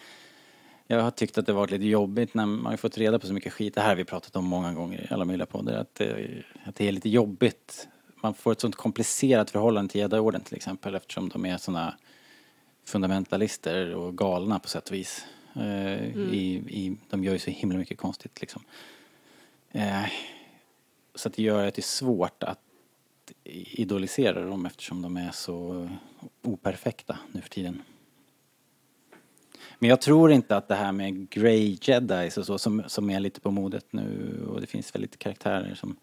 jag 0.88 1.02
har 1.02 1.12
tyckt 1.12 1.38
att 1.38 1.46
det 1.46 1.54
varit 1.54 1.72
lite 1.72 1.86
jobbigt 1.86 2.34
när 2.34 2.46
man 2.46 2.78
fått 2.78 2.98
reda 2.98 3.20
på 3.20 3.28
så 3.28 3.34
mycket 3.34 3.54
skit. 3.54 3.76
Det 3.76 3.82
här 3.82 3.90
har 3.90 3.96
vi 3.96 4.06
pratat 4.06 4.36
om 4.36 4.46
många 4.46 4.74
gånger 4.74 5.02
i 5.12 5.14
alla 5.14 5.26
möjliga 5.26 5.46
poddar. 5.46 5.74
Att 5.74 5.96
det, 5.96 6.28
att 6.66 6.76
det 6.76 6.88
är 6.88 6.92
lite 6.92 7.10
jobbigt. 7.10 7.88
Man 8.22 8.34
får 8.34 8.52
ett 8.52 8.60
sånt 8.62 8.76
komplicerat 8.76 9.52
förhållande 9.52 9.92
till 9.92 10.02
Gäddaorden 10.02 10.42
till 10.42 10.56
exempel 10.56 10.96
eftersom 10.96 11.30
de 11.30 11.46
är 11.46 11.58
såna 11.58 11.94
fundamentalister 12.90 13.96
och 13.96 14.18
galna 14.18 14.60
på 14.60 14.68
sätt 14.68 14.90
och 14.90 14.96
vis. 14.96 15.26
Eh, 15.56 16.18
i, 16.18 16.64
i, 16.68 16.98
de 17.10 17.24
gör 17.24 17.34
ju 17.34 17.40
så 17.40 17.52
himla 17.52 17.78
mycket 17.78 17.98
konstigt 17.98 18.42
liksom. 18.42 18.64
Eh, 19.72 20.06
så 21.16 21.28
att 21.28 21.34
det 21.34 21.44
gör 21.44 21.68
att 21.68 21.74
det 21.74 21.80
är 21.80 21.84
svårt 21.84 22.44
att 22.44 22.60
idolisera 23.44 24.46
dem 24.46 24.66
eftersom 24.66 25.02
de 25.02 25.18
är 25.18 25.32
så 25.32 25.90
operfekta 26.42 27.18
nu 27.32 27.42
för 27.42 27.50
tiden. 27.50 27.82
Men 29.80 29.90
jag 29.90 30.02
tror 30.02 30.32
inte 30.32 30.58
att 30.58 30.68
det 30.68 30.76
här 30.76 30.92
med 30.92 31.30
Grey 31.30 31.78
Jedis 31.82 32.38
och 32.38 32.46
så 32.46 32.58
som, 32.58 32.84
som 32.88 33.10
är 33.10 33.20
lite 33.20 33.42
på 33.42 33.52
modet 33.52 33.86
nu 33.94 34.40
och 34.50 34.62
det 34.62 34.68
finns 34.68 34.96
väl 34.96 35.02
lite 35.02 35.18
karaktärer 35.18 35.76
som 35.76 35.96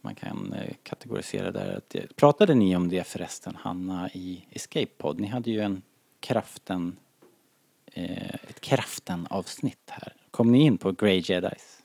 man 0.00 0.14
kan 0.14 0.52
eh, 0.52 0.74
kategorisera 0.82 1.50
där. 1.50 1.76
Att, 1.76 2.16
pratade 2.16 2.54
ni 2.54 2.76
om 2.76 2.88
det 2.88 3.06
förresten, 3.06 3.56
Hanna, 3.56 4.10
i 4.10 4.46
Escape 4.50 4.86
Pod? 4.98 5.20
Ni 5.20 5.26
hade 5.26 5.50
ju 5.50 5.60
en 5.60 5.82
kraften, 6.20 6.96
eh, 7.92 8.34
ett 8.34 8.60
kraften-avsnitt 8.60 9.90
här. 9.90 10.12
Kom 10.30 10.52
ni 10.52 10.62
in 10.64 10.78
på 10.78 10.92
Grey 10.92 11.22
Jedis? 11.24 11.82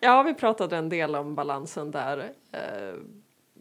Ja, 0.00 0.22
vi 0.22 0.34
pratade 0.34 0.76
en 0.76 0.88
del 0.88 1.14
om 1.16 1.34
balansen 1.34 1.90
där. 1.90 2.32
Eh, 2.52 2.94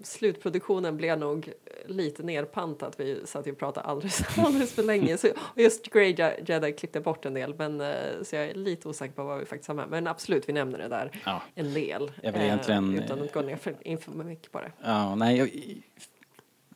slutproduktionen 0.04 0.98
blev 0.98 1.20
nog 1.20 1.50
lite 1.86 2.24
nerpantat. 2.24 3.00
Vi 3.00 3.22
satt 3.26 3.48
ju 3.48 3.52
och 3.52 3.58
pratade 3.58 3.88
alldeles, 3.88 4.22
alldeles 4.38 4.74
för 4.74 4.84
länge. 4.84 5.18
Så, 5.18 5.28
just 5.56 5.86
Grey 5.90 6.14
Je- 6.16 6.44
Jedi 6.46 6.72
klippte 6.74 7.00
bort 7.00 7.26
en 7.26 7.34
del, 7.34 7.54
men 7.58 7.82
eh, 7.82 8.24
så 8.24 8.36
jag 8.36 8.46
är 8.46 8.54
lite 8.54 8.88
osäker 8.88 9.14
på 9.14 9.24
vad 9.24 9.40
vi 9.40 9.46
faktiskt 9.46 9.68
har 9.68 9.76
med. 9.76 9.90
Men 9.90 10.08
absolut, 10.08 10.50
vi 10.50 10.54
nämner 10.54 10.78
det 10.78 10.88
där 10.88 11.22
Ja. 11.26 11.42
en 11.56 11.74
del. 11.74 12.12
Jag 12.24 12.32
vill 12.32 12.42
egentligen, 12.42 13.00
utan 13.00 13.22
att 13.22 13.34
gå 13.34 13.42
ner 13.42 13.56
för, 13.56 13.76
in 13.88 13.98
för 13.98 14.12
mycket 14.12 14.52
på 14.52 14.60
det. 14.62 14.72
Ja, 14.84 15.16
nej, 15.16 15.38
jag, 15.38 15.50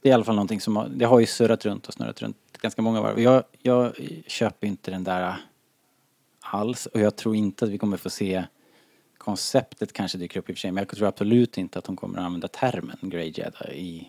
det 0.03 0.09
är 0.09 0.11
i 0.11 0.13
alla 0.13 0.23
fall 0.23 0.35
någonting 0.35 0.61
som 0.61 0.75
har, 0.75 0.89
det 0.89 1.05
har 1.05 1.19
ju 1.19 1.25
surrat 1.25 1.65
runt 1.65 1.87
och 1.87 1.93
snurrat 1.93 2.21
runt 2.21 2.37
ganska 2.61 2.81
många 2.81 3.01
varv. 3.01 3.19
Jag, 3.19 3.43
jag 3.61 3.93
köper 4.27 4.67
inte 4.67 4.91
den 4.91 5.03
där 5.03 5.35
alls 6.39 6.85
och 6.85 6.99
jag 6.99 7.15
tror 7.15 7.35
inte 7.35 7.65
att 7.65 7.71
vi 7.71 7.77
kommer 7.77 7.97
få 7.97 8.09
se 8.09 8.43
konceptet 9.17 9.93
kanske 9.93 10.17
dyker 10.17 10.39
upp 10.39 10.49
i 10.49 10.53
och 10.53 10.55
för 10.55 10.59
sig 10.59 10.71
men 10.71 10.85
jag 10.89 10.97
tror 10.97 11.07
absolut 11.07 11.57
inte 11.57 11.79
att 11.79 11.85
de 11.85 11.95
kommer 11.95 12.19
att 12.19 12.25
använda 12.25 12.47
termen 12.47 12.97
Grey 13.01 13.33
Jedi 13.35 13.73
i 13.73 14.07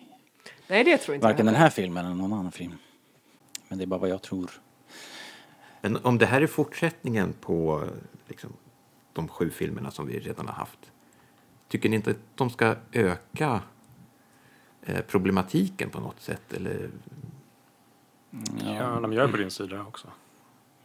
Nej, 0.66 0.84
det 0.84 0.98
tror 0.98 1.14
inte 1.14 1.26
varken 1.26 1.46
jag 1.46 1.54
den 1.54 1.60
här 1.60 1.70
filmen 1.70 2.06
eller 2.06 2.14
någon 2.14 2.32
annan 2.32 2.52
film. 2.52 2.78
Men 3.68 3.78
det 3.78 3.84
är 3.84 3.86
bara 3.86 4.00
vad 4.00 4.10
jag 4.10 4.22
tror. 4.22 4.50
Men 5.80 5.96
om 5.96 6.18
det 6.18 6.26
här 6.26 6.40
är 6.40 6.46
fortsättningen 6.46 7.34
på 7.40 7.84
liksom, 8.28 8.52
de 9.12 9.28
sju 9.28 9.50
filmerna 9.50 9.90
som 9.90 10.06
vi 10.06 10.20
redan 10.20 10.46
har 10.46 10.54
haft. 10.54 10.78
Tycker 11.68 11.88
ni 11.88 11.96
inte 11.96 12.10
att 12.10 12.16
de 12.34 12.50
ska 12.50 12.76
öka 12.92 13.62
problematiken 15.06 15.90
på 15.90 16.00
något 16.00 16.20
sätt? 16.20 16.52
Eller, 16.52 16.90
Ja, 18.64 19.00
de 19.02 19.12
gör 19.12 19.28
på 19.28 19.36
din 19.36 19.50
sida 19.50 19.80
också. 19.82 20.08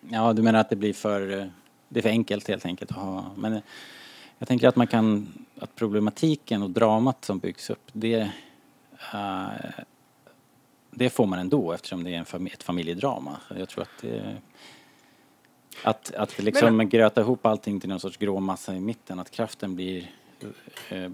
Ja, 0.09 0.33
du 0.33 0.41
menar 0.41 0.59
att 0.59 0.69
det 0.69 0.75
blir 0.75 0.93
för, 0.93 1.39
eh, 1.39 1.47
det 1.89 1.99
är 1.99 2.01
för 2.01 2.09
enkelt 2.09 2.47
helt 2.47 2.65
enkelt 2.65 2.91
att 2.91 2.97
ha. 2.97 3.25
Men 3.35 3.53
eh, 3.53 3.61
jag 4.37 4.47
tänker 4.47 4.67
att 4.67 4.75
man 4.75 4.87
kan, 4.87 5.27
att 5.59 5.75
problematiken 5.75 6.63
och 6.63 6.69
dramat 6.69 7.25
som 7.25 7.39
byggs 7.39 7.69
upp, 7.69 7.89
det, 7.93 8.31
eh, 9.13 9.47
det 10.91 11.09
får 11.09 11.25
man 11.25 11.39
ändå 11.39 11.71
eftersom 11.71 12.03
det 12.03 12.09
är 12.13 12.17
en 12.17 12.25
fami- 12.25 12.53
ett 12.53 12.63
familjedrama. 12.63 13.37
Jag 13.57 13.69
tror 13.69 13.81
att 13.81 14.01
det, 14.01 14.35
att, 15.83 16.13
att 16.13 16.39
liksom 16.39 16.89
gröta 16.89 17.21
ihop 17.21 17.45
allting 17.45 17.79
till 17.79 17.89
någon 17.89 17.99
sorts 17.99 18.17
grå 18.17 18.39
massa 18.39 18.75
i 18.75 18.79
mitten, 18.79 19.19
att 19.19 19.31
kraften 19.31 19.75
blir 19.75 20.11
eh, 20.89 21.11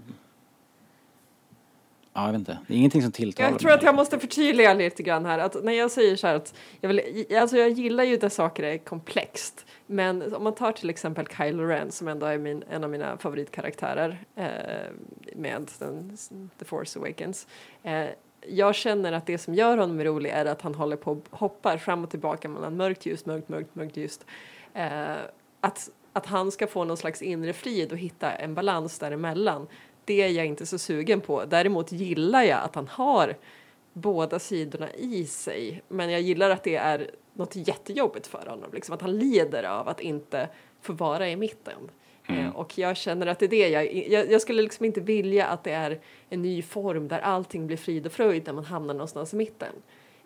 Ja, 2.16 2.26
jag 2.26 2.32
vet 2.32 2.38
inte. 2.38 2.58
Det 2.66 2.74
är 2.74 2.78
ingenting 2.78 3.02
som 3.02 3.12
tilltalar 3.12 3.50
Jag 3.50 3.58
tror 3.58 3.72
att 3.72 3.82
jag 3.82 3.94
måste 3.94 4.18
förtydliga 4.18 4.74
lite 4.74 5.02
grann 5.02 5.26
här 5.26 5.38
att 5.38 5.64
när 5.64 5.72
jag 5.72 5.90
säger 5.90 6.16
så 6.16 6.26
här 6.26 6.34
att 6.34 6.54
jag, 6.80 6.88
vill, 6.88 7.26
alltså 7.40 7.56
jag 7.56 7.70
gillar 7.70 8.04
ju 8.04 8.16
där 8.16 8.28
saker 8.28 8.62
är 8.62 8.78
komplext. 8.78 9.66
Men 9.86 10.34
om 10.34 10.44
man 10.44 10.54
tar 10.54 10.72
till 10.72 10.90
exempel 10.90 11.26
Kylo 11.36 11.64
Ren 11.64 11.92
som 11.92 12.08
ändå 12.08 12.26
är 12.26 12.38
min, 12.38 12.64
en 12.70 12.84
av 12.84 12.90
mina 12.90 13.18
favoritkaraktärer 13.18 14.18
eh, 14.34 14.46
med 15.34 15.70
den, 15.78 16.16
The 16.58 16.64
Force 16.64 16.98
Awakens. 16.98 17.46
Eh, 17.82 18.06
jag 18.48 18.74
känner 18.74 19.12
att 19.12 19.26
det 19.26 19.38
som 19.38 19.54
gör 19.54 19.76
honom 19.76 20.04
rolig 20.04 20.30
är 20.30 20.44
att 20.44 20.62
han 20.62 20.74
håller 20.74 20.96
på 20.96 21.20
hoppar 21.30 21.78
fram 21.78 22.04
och 22.04 22.10
tillbaka 22.10 22.48
mellan 22.48 22.76
mörkt 22.76 23.06
ljus, 23.06 23.26
mörkt, 23.26 23.48
mörkt, 23.48 23.74
mörkt 23.74 23.96
ljus. 23.96 24.20
Eh, 24.74 25.16
att, 25.60 25.90
att 26.12 26.26
han 26.26 26.52
ska 26.52 26.66
få 26.66 26.84
någon 26.84 26.96
slags 26.96 27.22
inre 27.22 27.52
frid 27.52 27.92
och 27.92 27.98
hitta 27.98 28.32
en 28.32 28.54
balans 28.54 28.98
däremellan. 28.98 29.66
Det 30.06 30.22
är 30.22 30.28
jag 30.28 30.46
inte 30.46 30.66
så 30.66 30.78
sugen 30.78 31.20
på. 31.20 31.44
Däremot 31.44 31.92
gillar 31.92 32.42
jag 32.42 32.62
att 32.62 32.74
han 32.74 32.88
har 32.88 33.36
båda 33.92 34.38
sidorna 34.38 34.92
i 34.92 35.24
sig. 35.24 35.82
Men 35.88 36.10
jag 36.10 36.20
gillar 36.20 36.50
att 36.50 36.62
det 36.62 36.76
är 36.76 37.10
något 37.32 37.56
jättejobbigt 37.56 38.26
för 38.26 38.46
honom. 38.46 38.70
Liksom 38.72 38.94
att 38.94 39.02
han 39.02 39.18
lider 39.18 39.62
av 39.62 39.88
att 39.88 40.00
inte 40.00 40.48
få 40.80 40.92
vara 40.92 41.28
i 41.28 41.36
mitten. 41.36 41.90
Eh, 42.28 42.56
och 42.56 42.78
jag 42.78 42.96
känner 42.96 43.26
att 43.26 43.38
det 43.38 43.46
är 43.46 43.50
det 43.50 43.68
jag, 43.68 43.94
jag... 43.94 44.30
Jag 44.30 44.42
skulle 44.42 44.62
liksom 44.62 44.84
inte 44.84 45.00
vilja 45.00 45.46
att 45.46 45.64
det 45.64 45.72
är 45.72 46.00
en 46.28 46.42
ny 46.42 46.62
form 46.62 47.08
där 47.08 47.18
allting 47.18 47.66
blir 47.66 47.76
frid 47.76 48.06
och 48.06 48.12
fröjd 48.12 48.46
när 48.46 48.52
man 48.52 48.64
hamnar 48.64 48.94
någonstans 48.94 49.32
i 49.32 49.36
mitten. 49.36 49.72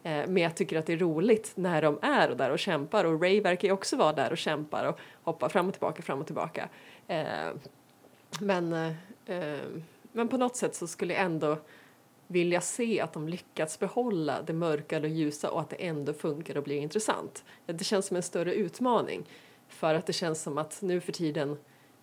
Eh, 0.02 0.26
men 0.28 0.36
jag 0.36 0.54
tycker 0.54 0.78
att 0.78 0.86
det 0.86 0.92
är 0.92 0.98
roligt 0.98 1.52
när 1.54 1.82
de 1.82 1.98
är 2.02 2.28
där 2.28 2.50
och 2.50 2.58
kämpar. 2.58 3.04
Och 3.04 3.22
Ray 3.22 3.40
verkar 3.40 3.68
ju 3.68 3.74
också 3.74 3.96
vara 3.96 4.12
där 4.12 4.30
och 4.30 4.38
kämpar 4.38 4.84
och 4.84 4.98
hoppar 5.22 5.48
fram 5.48 5.68
och 5.68 5.74
tillbaka, 5.74 6.02
fram 6.02 6.20
och 6.20 6.26
tillbaka. 6.26 6.68
Eh, 7.08 7.24
men, 8.40 8.72
eh, 8.72 8.92
Ehm, 9.30 9.82
men 10.12 10.28
på 10.28 10.36
något 10.36 10.56
sätt 10.56 10.74
så 10.74 10.86
skulle 10.86 11.14
jag 11.14 11.22
ändå 11.22 11.58
vilja 12.26 12.60
se 12.60 13.00
att 13.00 13.12
de 13.12 13.28
lyckats 13.28 13.78
behålla 13.78 14.42
det 14.42 14.52
mörka 14.52 14.98
och 14.98 15.08
ljusa 15.08 15.50
och 15.50 15.60
att 15.60 15.70
det 15.70 15.76
ändå 15.76 16.12
funkar 16.12 16.56
och 16.56 16.62
blir 16.62 16.76
intressant. 16.76 17.44
Det 17.66 17.84
känns 17.84 18.06
som 18.06 18.16
en 18.16 18.22
större 18.22 18.54
utmaning 18.54 19.24
för 19.68 19.94
att 19.94 20.06
det 20.06 20.12
känns 20.12 20.42
som 20.42 20.58
att 20.58 20.82
nu 20.82 21.00
för 21.00 21.12
tiden 21.12 21.56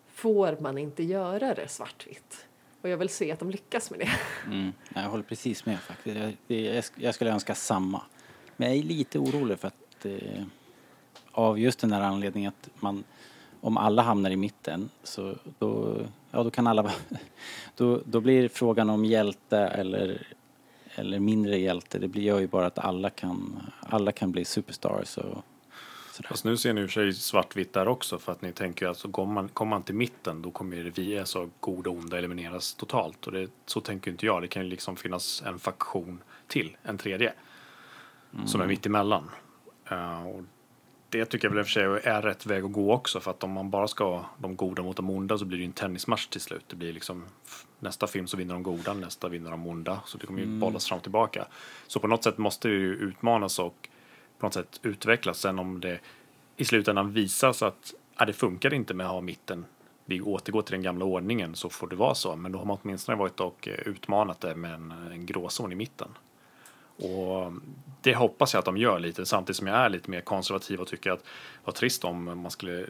får 0.07 0.57
man 0.59 0.77
inte 0.77 1.03
göra 1.03 1.53
det 1.53 1.67
svartvitt. 1.67 2.45
Och 2.81 2.89
jag 2.89 2.97
vill 2.97 3.09
se 3.09 3.31
att 3.31 3.39
de 3.39 3.49
lyckas 3.49 3.91
med 3.91 3.99
det. 3.99 4.09
Mm, 4.45 4.73
jag 4.95 5.01
håller 5.01 5.23
precis 5.23 5.65
med 5.65 5.79
faktiskt. 5.79 6.17
Jag, 6.17 6.37
det, 6.47 6.61
jag, 6.61 6.83
jag 6.95 7.15
skulle 7.15 7.31
önska 7.31 7.55
samma. 7.55 8.01
Men 8.57 8.69
jag 8.69 8.77
är 8.77 8.83
lite 8.83 9.19
orolig 9.19 9.59
för 9.59 9.67
att 9.67 10.05
eh, 10.05 10.43
av 11.31 11.59
just 11.59 11.79
den 11.79 11.91
här 11.91 12.01
anledningen 12.01 12.53
att 12.61 12.69
man 12.81 13.03
om 13.61 13.77
alla 13.77 14.01
hamnar 14.01 14.29
i 14.29 14.35
mitten 14.35 14.89
så 15.03 15.35
då, 15.59 15.97
ja, 16.31 16.43
då 16.43 16.51
kan 16.51 16.67
alla 16.67 16.91
då, 17.75 18.01
då 18.05 18.21
blir 18.21 18.49
frågan 18.49 18.89
om 18.89 19.05
hjälte 19.05 19.57
eller, 19.57 20.27
eller 20.95 21.19
mindre 21.19 21.57
hjälte, 21.57 21.99
det 21.99 22.07
blir, 22.07 22.23
gör 22.23 22.39
ju 22.39 22.47
bara 22.47 22.65
att 22.65 22.79
alla 22.79 23.09
kan, 23.09 23.61
alla 23.79 24.11
kan 24.11 24.31
bli 24.31 24.45
superstars 24.45 25.17
och 25.17 25.43
sådär. 26.11 26.29
Fast 26.29 26.45
nu 26.45 26.57
ser 26.57 26.73
ni 26.73 26.81
i 26.81 26.85
och 26.85 26.89
för 26.89 26.93
sig 26.93 27.13
svartvitt 27.13 27.73
där 27.73 27.87
också 27.87 28.19
för 28.19 28.31
att 28.31 28.41
ni 28.41 28.51
tänker 28.51 28.87
att 28.87 28.97
så 28.97 29.11
kommer 29.11 29.33
man, 29.33 29.47
kommer 29.47 29.69
man 29.69 29.83
till 29.83 29.95
mitten 29.95 30.41
då 30.41 30.51
kommer 30.51 30.75
vi 30.95 31.17
är 31.17 31.25
så 31.25 31.49
goda 31.59 31.89
och 31.89 31.95
onda 31.95 32.17
elimineras 32.17 32.73
totalt 32.73 33.27
och 33.27 33.31
det, 33.31 33.49
så 33.65 33.81
tänker 33.81 34.11
inte 34.11 34.25
jag. 34.25 34.41
Det 34.41 34.47
kan 34.47 34.63
ju 34.63 34.69
liksom 34.69 34.95
finnas 34.95 35.43
en 35.45 35.59
faktion 35.59 36.21
till, 36.47 36.77
en 36.83 36.97
tredje, 36.97 37.33
som 38.45 38.61
är 38.61 38.67
mitt 38.67 38.85
emellan. 38.85 39.29
Uh, 39.91 40.27
och 40.27 40.41
det 41.09 41.25
tycker 41.25 41.47
jag 41.47 41.49
väl 41.49 41.59
i 41.59 41.61
och 41.61 41.65
för 41.65 41.71
sig 41.71 41.83
är 41.83 42.21
rätt 42.21 42.45
väg 42.45 42.63
att 42.63 42.71
gå 42.71 42.93
också 42.93 43.19
för 43.19 43.31
att 43.31 43.43
om 43.43 43.51
man 43.51 43.69
bara 43.69 43.87
ska 43.87 44.03
ha 44.03 44.25
de 44.37 44.55
goda 44.55 44.83
mot 44.83 44.97
de 44.97 45.09
onda 45.09 45.37
så 45.37 45.45
blir 45.45 45.57
det 45.57 45.61
ju 45.61 45.67
en 45.67 45.73
tennismatch 45.73 46.27
till 46.27 46.41
slut. 46.41 46.65
Det 46.67 46.75
blir 46.75 46.93
liksom 46.93 47.25
nästa 47.79 48.07
film 48.07 48.27
så 48.27 48.37
vinner 48.37 48.53
de 48.53 48.63
goda, 48.63 48.93
nästa 48.93 49.29
vinner 49.29 49.51
de 49.51 49.67
onda. 49.67 49.99
Så 50.05 50.17
det 50.17 50.25
kommer 50.25 50.39
ju 50.39 50.59
bollas 50.59 50.87
fram 50.87 50.97
och 50.97 51.03
tillbaka. 51.03 51.45
Så 51.87 51.99
på 51.99 52.07
något 52.07 52.23
sätt 52.23 52.37
måste 52.37 52.67
det 52.67 52.73
ju 52.73 52.93
utmanas 52.93 53.59
och 53.59 53.89
på 54.39 54.45
något 54.45 54.53
sätt 54.53 54.79
utvecklas. 54.83 55.39
Sen 55.39 55.59
om 55.59 55.79
det 55.79 55.99
i 56.57 56.65
slutändan 56.65 57.13
visas 57.13 57.63
att 57.63 57.93
ja, 58.17 58.25
det 58.25 58.33
funkar 58.33 58.73
inte 58.73 58.93
med 58.93 59.05
att 59.05 59.11
ha 59.11 59.21
mitten, 59.21 59.65
vi 60.05 60.21
återgår 60.21 60.61
till 60.61 60.71
den 60.71 60.81
gamla 60.81 61.05
ordningen 61.05 61.55
så 61.55 61.69
får 61.69 61.87
det 61.87 61.95
vara 61.95 62.15
så. 62.15 62.35
Men 62.35 62.51
då 62.51 62.59
har 62.59 62.65
man 62.65 62.77
åtminstone 62.81 63.17
varit 63.17 63.39
och 63.39 63.67
eh, 63.67 63.87
utmanat 63.87 64.39
det 64.39 64.55
med 64.55 64.73
en, 64.73 64.91
en 64.91 65.25
gråzon 65.25 65.71
i 65.71 65.75
mitten. 65.75 66.09
Och 66.97 67.53
det 68.01 68.15
hoppas 68.15 68.53
jag 68.53 68.59
att 68.59 68.65
de 68.65 68.77
gör 68.77 68.99
lite 68.99 69.25
samtidigt 69.25 69.57
som 69.57 69.67
jag 69.67 69.77
är 69.77 69.89
lite 69.89 70.11
mer 70.11 70.21
konservativ 70.21 70.81
och 70.81 70.87
tycker 70.87 71.11
att 71.11 71.23
det 71.23 71.25
var 71.63 71.73
trist 71.73 72.03
om 72.03 72.23
man 72.23 72.51
skulle 72.51 72.87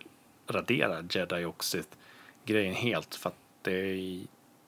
radera 0.48 1.04
Jedi 1.10 1.46
och 1.46 1.64
Sith 1.64 1.90
grejen 2.46 2.74
helt 2.76 3.16
för 3.16 3.30
att 3.30 3.36
det 3.62 3.72
är 3.72 4.22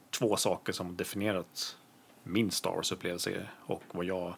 två 0.09 0.37
saker 0.37 0.73
som 0.73 0.95
definierat 0.95 1.77
min 2.23 2.51
Star 2.51 2.71
Wars 2.71 2.91
upplevelse 2.91 3.47
och 3.65 3.83
vad 3.91 4.05
jag 4.05 4.33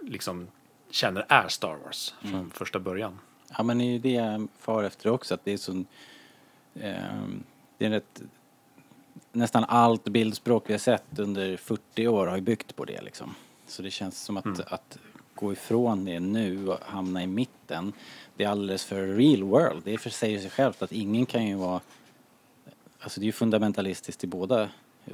liksom 0.00 0.48
känner 0.90 1.26
är 1.28 1.48
Star 1.48 1.76
Wars 1.84 2.14
från 2.20 2.50
första 2.50 2.78
början. 2.78 3.18
Ja 3.56 3.62
men 3.62 3.78
det 3.78 3.84
är 3.84 3.86
ju 3.86 3.98
det 3.98 4.10
jag 4.10 4.48
far 4.58 4.84
efter 4.84 5.10
också, 5.10 5.34
att 5.34 5.44
det 5.44 5.52
är 5.52 5.56
så... 5.56 5.84
ehm, 6.74 7.42
det 7.78 7.86
är 7.86 7.90
rätt... 7.90 8.22
Nästan 9.32 9.64
allt 9.64 10.04
bildspråk 10.04 10.64
vi 10.66 10.72
har 10.72 10.78
sett 10.78 11.18
under 11.18 11.56
40 11.56 12.08
år 12.08 12.26
har 12.26 12.36
ju 12.36 12.42
byggt 12.42 12.76
på 12.76 12.84
det 12.84 13.02
liksom. 13.02 13.34
Så 13.70 13.82
det 13.82 13.90
känns 13.90 14.22
som 14.22 14.36
att, 14.36 14.60
att 14.72 14.98
gå 15.34 15.52
ifrån 15.52 16.04
det 16.04 16.20
nu 16.20 16.68
och 16.68 16.78
hamna 16.82 17.22
i 17.22 17.26
mitten, 17.26 17.92
det 18.36 18.44
är 18.44 18.48
alldeles 18.48 18.84
för 18.84 19.06
real 19.06 19.42
world. 19.42 19.82
Det 19.84 19.94
är 19.94 19.98
för 19.98 20.10
sig 20.10 20.40
sig 20.40 20.50
självt 20.50 20.82
att 20.82 20.92
ingen 20.92 21.26
kan 21.26 21.46
ju 21.46 21.54
vara... 21.54 21.80
Alltså 23.00 23.20
det 23.20 23.24
är 23.24 23.26
ju 23.26 23.32
fundamentalistiskt 23.32 24.24
i 24.24 24.26
båda. 24.26 24.68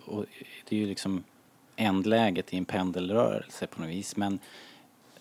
Och 0.07 0.25
det 0.69 0.77
är 0.77 0.81
ju 0.81 0.87
liksom 0.87 1.25
ändläget 1.77 2.55
i 2.55 2.57
en 2.57 2.65
pendelrörelse 2.65 3.67
på 3.67 3.81
något 3.81 3.91
vis. 3.91 4.17
Men 4.17 4.39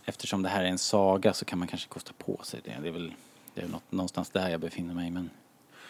eftersom 0.06 0.42
det 0.42 0.50
här 0.50 0.64
är 0.64 0.68
en 0.68 0.78
saga 0.78 1.34
så 1.34 1.46
kan 1.46 1.60
man 1.60 1.68
kanske 1.68 1.90
kosta 1.90 2.12
på 2.18 2.40
sig 2.44 2.62
det. 2.64 2.78
Det 2.82 2.88
är 2.88 2.92
väl 2.92 3.14
det 3.54 3.62
är 3.62 3.68
något, 3.68 3.92
någonstans 3.92 4.30
där 4.30 4.50
jag 4.50 4.60
befinner 4.60 4.94
mig. 4.94 5.12
Men, 5.12 5.30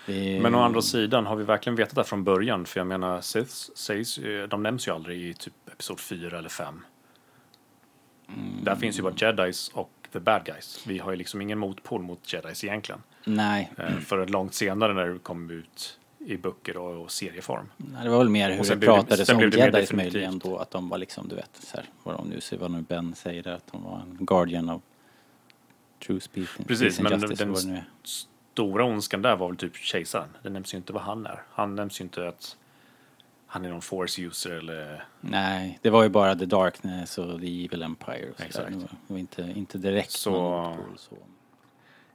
är, 0.06 0.42
Men 0.42 0.56
å 0.56 0.60
andra 0.60 0.82
sidan, 0.82 1.26
har 1.26 1.36
vi 1.36 1.44
verkligen 1.44 1.76
vetat 1.76 1.96
det 1.96 2.04
från 2.04 2.24
början? 2.24 2.66
För 2.66 2.80
jag 2.80 2.88
menar, 2.88 3.22
Siths 3.22 3.72
sägs, 3.76 4.20
de 4.50 4.64
nämns 4.64 4.88
ju 4.88 4.92
aldrig 4.92 5.22
i 5.22 5.34
typ 5.34 5.54
episod 5.72 6.00
4 6.00 6.38
eller 6.38 6.50
5. 6.50 6.82
Där 8.64 8.76
finns 8.76 9.00
ju 9.00 9.04
bara 9.04 9.14
Jedis 9.18 9.70
och 9.74 9.92
the 10.12 10.20
bad 10.20 10.44
guys. 10.46 10.84
Vi 10.88 11.00
har 11.00 11.12
ju 11.12 11.18
liksom 11.18 11.42
ingen 11.42 11.60
motpol 11.60 12.02
mot 12.02 12.34
Jedis 12.34 12.64
egentligen. 12.64 13.02
Nej, 13.26 13.72
Eh, 13.78 13.98
För 14.00 14.28
långt 14.28 14.54
senare 14.54 14.94
när 14.94 15.06
det 15.08 15.20
kom 15.20 15.50
ut 15.52 16.00
i 16.20 16.38
böcker 16.38 16.78
och, 16.78 17.04
och 17.04 17.12
serieform. 17.12 17.70
nej, 17.78 18.04
det 18.04 18.10
var 18.10 18.18
väl 18.18 18.30
mer 18.30 18.52
hur 18.52 18.76
det 18.76 18.86
pratades 18.86 19.30
om 19.30 19.40
jedis 19.42 19.94
möjligen 19.94 20.40
då. 20.40 20.58
Att 20.58 20.72
de 20.72 20.90
var 20.90 20.98
liksom, 20.98 21.28
du 21.28 21.36
vet, 21.36 21.50
så 21.64 21.78
här, 21.78 21.86
vad 22.04 22.16
de 22.16 22.28
nu 22.28 22.42
säger, 22.42 22.62
vad 22.62 22.72
nu 22.72 22.82
Ben 22.82 23.16
säger 23.16 23.48
att 23.48 23.72
de 23.72 23.84
var 23.84 24.00
en 24.00 24.18
guardian 24.26 24.70
of 24.70 24.82
Truth, 26.08 26.28
Peace, 26.34 26.64
Precis, 26.68 27.00
men 27.00 27.12
Justice, 27.22 27.46
den 27.46 27.76
är. 27.76 27.84
stora 28.04 28.84
ondskan 28.86 29.22
där 29.22 29.36
var 29.36 29.48
väl 29.48 29.58
typ 29.58 29.76
kejsaren. 29.76 30.30
Det 30.44 30.50
nämns 30.50 30.74
ju 30.74 30.78
inte 30.78 30.94
vad 30.94 31.02
han 31.04 31.26
är. 31.26 31.42
Han 31.52 31.76
nämns 31.76 32.00
ju 32.02 32.04
inte 32.04 32.28
att 32.28 32.58
han 33.54 33.66
är 33.66 33.70
någon 33.70 33.82
force 33.82 34.22
user 34.22 34.52
eller... 34.52 35.06
Nej, 35.22 35.80
det 35.82 35.90
var 35.90 36.04
ju 36.04 36.10
bara 36.10 36.36
The 36.36 36.46
Darkness 36.46 37.18
och 37.18 37.40
The 37.42 37.66
Evil 37.66 37.84
Empire 37.84 38.30
och. 38.34 38.42
Exakt. 38.42 38.68
Det 38.70 38.76
var- 38.76 38.82
det 39.08 39.14
var 39.14 39.18
inte, 39.18 39.42
inte 39.56 39.78
direkt 39.78 40.12
Så- 40.12 40.32
motpol, 40.32 40.98
så. 40.98 41.16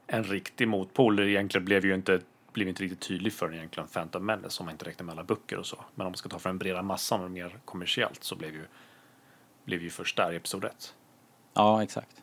En 0.07 0.23
riktig 0.23 0.67
motpol 0.67 1.19
egentligen 1.19 1.65
blev 1.65 1.85
ju 1.85 1.95
inte, 1.95 2.19
blev 2.53 2.67
inte 2.67 2.83
riktigt 2.83 2.99
tydlig 2.99 3.33
förrän 3.33 3.53
egentligen 3.53 3.87
Phantom 3.89 4.25
Menace 4.25 4.59
om 4.59 4.65
man 4.65 4.73
inte 4.73 4.85
räknar 4.85 5.05
med 5.05 5.13
alla 5.13 5.23
böcker 5.23 5.57
och 5.57 5.65
så. 5.65 5.77
Men 5.95 6.05
om 6.07 6.11
man 6.11 6.17
ska 6.17 6.29
ta 6.29 6.39
för 6.39 6.49
en 6.49 6.57
breda 6.57 6.81
massan 6.81 7.23
och 7.23 7.31
mer 7.31 7.57
kommersiellt 7.65 8.23
så 8.23 8.35
blev 8.35 8.53
ju, 8.53 8.65
blev 9.65 9.81
ju 9.83 9.89
först 9.89 10.17
där 10.17 10.31
i 10.31 10.35
episod 10.35 10.65
1. 10.65 10.93
Ja, 11.53 11.83
exakt. 11.83 12.21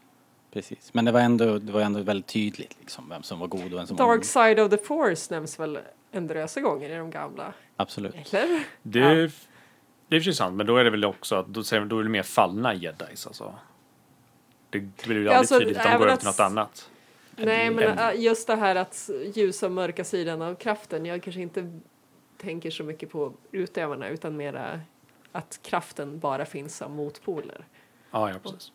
Precis. 0.52 0.94
Men 0.94 1.04
det 1.04 1.12
var 1.12 1.20
ändå, 1.20 1.58
det 1.58 1.72
var 1.72 1.80
ändå 1.80 2.00
väldigt 2.02 2.26
tydligt 2.26 2.76
liksom, 2.80 3.08
vem 3.08 3.22
som 3.22 3.38
var 3.38 3.46
god 3.46 3.72
och 3.72 3.78
vem 3.78 3.86
som 3.86 3.96
var 3.96 4.06
Dark 4.06 4.24
side 4.24 4.60
of 4.60 4.70
the 4.70 4.76
force 4.78 5.34
nämns 5.34 5.60
väl 5.60 5.78
en 6.10 6.26
dröse 6.26 6.60
gånger 6.60 6.90
i 6.90 6.94
de 6.94 7.10
gamla? 7.10 7.52
Absolut. 7.76 8.34
Eller? 8.34 8.64
Det, 8.82 8.98
Ja. 8.98 9.28
det 10.08 10.16
är 10.16 10.20
sig 10.20 10.34
sant, 10.34 10.56
men 10.56 10.66
då 10.66 10.76
är 10.76 10.84
det 10.84 10.90
väl 10.90 11.04
också 11.04 11.34
att 11.36 11.46
då, 11.46 11.62
då 11.86 11.98
är 11.98 12.02
det 12.02 12.08
mer 12.10 12.22
fallna 12.22 12.74
jedis 12.74 13.26
alltså. 13.26 13.54
Det, 14.70 14.78
det 14.78 15.04
blir 15.06 15.16
ju 15.16 15.20
aldrig 15.20 15.36
alltså, 15.36 15.58
tydligt 15.58 15.76
att 15.78 15.84
de 15.84 15.98
går 15.98 16.06
över 16.06 16.16
till 16.16 16.26
något 16.26 16.40
annat. 16.40 16.90
Nej, 17.36 17.70
men 17.70 17.98
en- 17.98 18.22
just 18.22 18.46
det 18.46 18.56
här 18.56 18.76
att 18.76 19.10
ljusa 19.34 19.66
och 19.66 19.72
mörka 19.72 20.04
sidan 20.04 20.42
av 20.42 20.54
kraften. 20.54 21.06
Jag 21.06 21.22
kanske 21.22 21.40
inte 21.42 21.80
tänker 22.38 22.70
så 22.70 22.82
mycket 22.84 23.10
på 23.10 23.32
utövarna 23.52 24.08
utan 24.08 24.36
mera 24.36 24.80
att 25.32 25.60
kraften 25.62 26.18
bara 26.18 26.44
finns 26.46 26.76
som 26.76 26.92
motpoler. 26.92 27.64
Ja, 28.10 28.30
ja, 28.30 28.38
precis. 28.42 28.72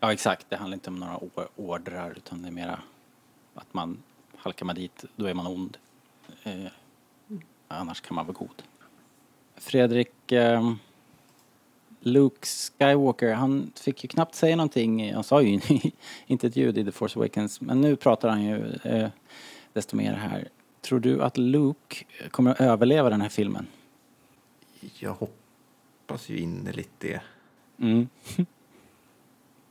Ja, 0.00 0.12
exakt. 0.12 0.46
Det 0.48 0.56
handlar 0.56 0.74
inte 0.74 0.90
om 0.90 0.96
några 0.96 1.16
or- 1.16 1.48
ordrar 1.56 2.10
utan 2.16 2.42
det 2.42 2.48
är 2.48 2.52
mera 2.52 2.80
att 3.54 3.74
man 3.74 4.02
halkar 4.36 4.66
man 4.66 4.74
dit, 4.74 5.04
då 5.16 5.26
är 5.26 5.34
man 5.34 5.46
ond. 5.46 5.76
Annars 7.68 8.00
kan 8.00 8.14
man 8.14 8.26
vara 8.26 8.36
god. 8.38 8.62
Fredrik, 9.56 10.32
eh, 10.32 10.72
Luke 12.00 12.46
Skywalker, 12.46 13.34
han 13.34 13.72
fick 13.80 14.04
ju 14.04 14.08
knappt 14.08 14.34
säga 14.34 14.56
någonting. 14.56 15.14
Han 15.14 15.24
sa 15.24 15.42
ju 15.42 15.60
inte 16.26 16.46
ett 16.46 16.56
ljud 16.56 16.78
i 16.78 16.84
The 16.84 16.92
Force 16.92 17.18
Awakens, 17.18 17.60
men 17.60 17.80
nu 17.80 17.96
pratar 17.96 18.28
han 18.28 18.42
ju 18.44 18.72
eh, 18.84 19.08
desto 19.72 19.96
mer 19.96 20.12
här. 20.12 20.48
Tror 20.80 21.00
du 21.00 21.22
att 21.22 21.36
Luke 21.38 22.04
kommer 22.30 22.50
att 22.50 22.60
överleva 22.60 23.10
den 23.10 23.20
här 23.20 23.28
filmen? 23.28 23.66
Jag 24.98 25.12
hoppas 25.14 26.28
ju 26.28 26.38
innerligt 26.38 26.90
det. 26.98 27.20
Mm. 27.78 28.08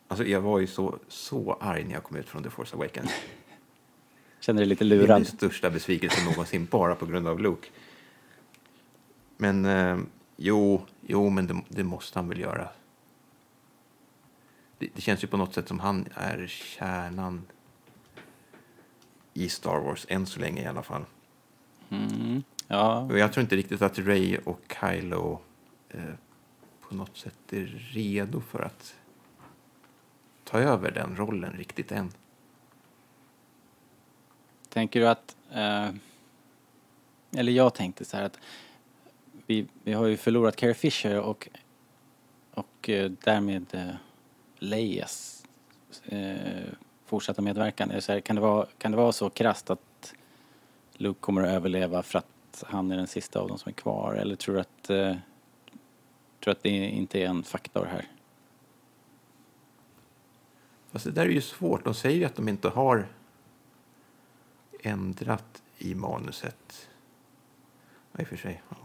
Alltså 0.10 0.26
jag 0.26 0.42
var 0.42 0.60
ju 0.60 0.68
så, 0.68 1.00
så 1.08 1.58
arg 1.60 1.84
när 1.84 1.94
jag 1.94 2.04
kom 2.04 2.18
ut 2.18 2.30
från 2.30 2.44
The 2.44 2.50
Force 2.50 2.76
Awakens. 2.76 3.12
Känner 4.40 4.60
dig 4.62 4.70
lite 4.70 4.84
Det 4.84 4.96
är 4.96 4.98
min 4.98 5.08
lurad? 5.08 5.28
största 5.28 5.70
besvikelse 5.70 6.24
någonsin 6.26 6.66
bara 6.72 6.96
på 6.96 7.06
grund 7.06 7.28
av 7.28 7.40
Luke. 7.40 7.68
Men 9.38 9.66
eh, 9.66 9.98
jo, 10.36 10.86
jo, 11.02 11.30
men 11.30 11.48
det, 11.48 11.62
det 11.70 11.84
måste 11.84 12.20
han 12.20 12.30
väl 12.30 12.40
göra. 12.40 12.70
Det, 14.78 14.90
det 14.96 15.02
känns 15.02 15.24
ju 15.24 15.28
på 15.28 15.38
något 15.38 15.54
sätt 15.54 15.68
som 15.68 15.80
han 15.80 16.06
är 16.14 16.48
kärnan 16.48 17.46
i 19.34 19.50
Star 19.50 19.80
Wars, 19.80 20.06
än 20.10 20.26
så 20.26 20.40
länge 20.40 20.62
i 20.62 20.66
alla 20.66 20.84
fall. 20.84 21.06
Mm. 21.90 22.44
Ja, 22.68 23.02
Och 23.02 23.18
jag 23.18 23.34
tror 23.34 23.42
inte 23.42 23.56
riktigt 23.56 23.82
att 23.82 24.00
Ray 24.00 24.38
och 24.38 24.76
Kylo 24.82 25.40
eh, 25.90 26.02
på 26.82 26.96
något 26.96 27.18
sätt 27.18 27.54
är 27.54 27.66
redo 27.94 28.42
för 28.42 28.60
att 28.60 28.96
ta 30.44 30.60
över 30.60 30.92
den 30.92 31.16
rollen 31.16 31.54
riktigt 31.54 31.92
än. 31.92 32.12
Tänker 34.70 35.00
du 35.00 35.08
att, 35.08 35.36
eh, 35.52 35.90
eller 37.32 37.52
jag 37.52 37.74
tänkte 37.74 38.06
så 38.06 38.18
här 38.18 38.24
att 38.24 38.40
vi, 39.48 39.68
vi 39.84 39.94
har 39.94 40.06
ju 40.06 40.18
förlorat 40.18 40.56
Carrie 40.56 40.74
Fisher 40.74 41.20
och, 41.20 41.50
och 42.54 42.90
eh, 42.90 43.12
därmed 43.24 43.66
eh, 43.72 43.96
Leias 44.60 45.46
eh, 46.06 46.64
fortsatta 47.06 47.42
medverkan. 47.42 47.90
Det 47.90 48.08
här, 48.08 48.20
kan, 48.20 48.36
det 48.36 48.42
vara, 48.42 48.68
kan 48.78 48.92
det 48.92 48.98
vara 48.98 49.12
så 49.12 49.30
krasst 49.30 49.70
att 49.70 50.14
Luke 50.94 51.20
kommer 51.20 51.42
att 51.42 51.50
överleva 51.50 52.04
för 52.04 52.20
att 52.20 52.64
han 52.68 52.92
är 52.92 52.98
den 52.98 53.08
sista 53.08 53.40
av 53.40 53.48
dem 53.48 53.58
som 53.58 53.70
är 53.70 53.74
kvar? 53.74 54.14
Eller 54.14 54.36
tror 54.36 54.56
du 54.56 54.62
att, 54.62 54.90
eh, 54.90 55.12
tror 55.16 55.20
du 56.40 56.52
att 56.52 56.64
det 56.64 56.70
inte 56.70 57.20
är 57.20 57.26
en 57.26 57.44
faktor 57.44 57.86
här? 57.86 58.06
Fast 60.92 61.06
det 61.06 61.12
där 61.12 61.26
är 61.26 61.30
ju 61.30 61.42
svårt. 61.42 61.84
De 61.84 61.94
säger 61.94 62.18
ju 62.18 62.26
att 62.26 62.36
de 62.36 62.50
inte 62.50 62.70
har 62.70 63.08
ändrat 64.84 65.64
i 65.78 65.96
manuset. 65.96 66.90
I 68.20 68.24
och 68.24 68.28
för 68.28 68.36
sig. 68.38 68.62
Ja. 68.70 68.76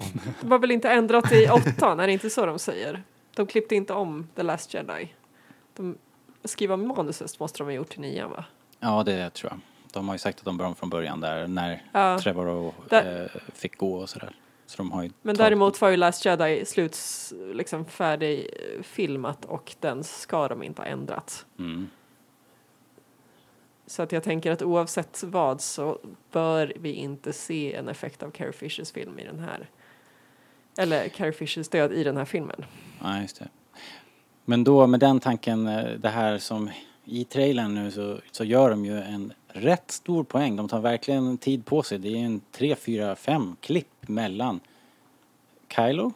Det 0.41 0.47
var 0.47 0.59
väl 0.59 0.71
inte 0.71 0.91
ändrat 0.91 1.33
i 1.33 1.49
åttan, 1.51 2.01
är 2.01 2.07
det 2.07 2.13
inte 2.13 2.31
så 2.31 2.47
de 2.47 2.59
säger? 2.59 3.03
De 3.37 3.47
klippte 3.47 3.75
inte 3.75 3.93
om 3.93 4.29
The 4.35 4.43
Last 4.43 4.75
Jedi. 4.75 5.13
De 5.77 5.99
skriva 6.45 6.77
manuset 6.77 7.41
måste 7.41 7.59
de 7.59 7.65
ha 7.65 7.73
gjort 7.73 7.89
till 7.89 8.01
nian 8.01 8.31
va? 8.31 8.45
Ja, 8.81 9.03
det 9.03 9.31
tror 9.31 9.53
jag. 9.53 9.61
De 9.93 10.09
har 10.09 10.15
ju 10.15 10.19
sagt 10.19 10.39
att 10.39 10.45
de 10.45 10.57
började 10.57 10.69
om 10.71 10.77
från 10.77 10.91
början 10.91 11.21
där 11.21 11.47
när 11.47 11.83
Ja. 11.93 12.19
Trevor 12.19 12.47
och, 12.47 12.75
Där- 12.89 13.31
eh, 13.35 13.41
fick 13.55 13.77
gå 13.79 13.95
och 13.95 14.09
sådär. 14.09 14.37
Så 14.67 14.77
de 14.77 14.93
har 14.93 15.03
Men 15.03 15.11
tagit- 15.37 15.39
däremot 15.39 15.81
var 15.81 15.89
ju 15.89 15.97
Last 15.97 16.25
Jedi 16.25 16.65
sluts 16.65 17.33
liksom 17.55 17.85
färdig 17.85 18.47
filmat 18.83 19.45
och 19.45 19.75
den 19.81 20.05
ska 20.05 20.49
de 20.49 20.63
inte 20.63 20.83
ha 20.83 20.87
ändrat. 20.87 21.47
Mm. 21.59 21.89
Så 23.93 24.03
att 24.03 24.13
jag 24.13 24.23
tänker 24.23 24.51
att 24.51 24.63
oavsett 24.63 25.23
vad 25.23 25.61
så 25.61 25.99
bör 26.31 26.73
vi 26.81 26.93
inte 26.93 27.33
se 27.33 27.75
en 27.75 27.89
effekt 27.89 28.23
av 28.23 28.31
Carrie 28.31 28.53
Fishers 28.53 28.93
film 28.93 29.19
i 29.19 29.25
den 29.25 29.39
här. 29.39 29.69
Eller 30.79 31.09
Carrie 31.09 31.33
Fishers 31.33 31.69
död 31.69 31.93
i 31.93 32.05
den 32.05 32.17
här 32.17 32.25
filmen. 32.25 32.65
Ja, 33.03 33.21
just 33.21 33.39
det. 33.39 33.49
Men 34.45 34.65
då 34.65 34.87
med 34.87 35.01
den 35.01 35.21
tanken, 35.21 35.67
eh, 35.67 35.91
det 35.99 36.09
här 36.09 36.39
som 36.39 36.71
i 37.05 37.25
trailern 37.25 37.75
nu 37.75 37.91
så, 37.91 38.19
så 38.31 38.45
gör 38.45 38.71
de 38.71 38.85
ju 38.85 38.99
en 38.99 39.33
rätt 39.49 39.91
stor 39.91 40.25
poäng. 40.25 40.57
De 40.57 40.69
tar 40.69 40.81
verkligen 40.81 41.39
tid 41.39 41.65
på 41.65 41.83
sig. 41.83 41.99
Det 41.99 42.09
är 42.09 42.25
en 42.25 42.41
tre, 42.53 42.77
fyra, 42.77 43.17
fem 43.17 43.57
klipp 43.61 44.09
mellan 44.09 44.61
Kylo, 45.69 46.13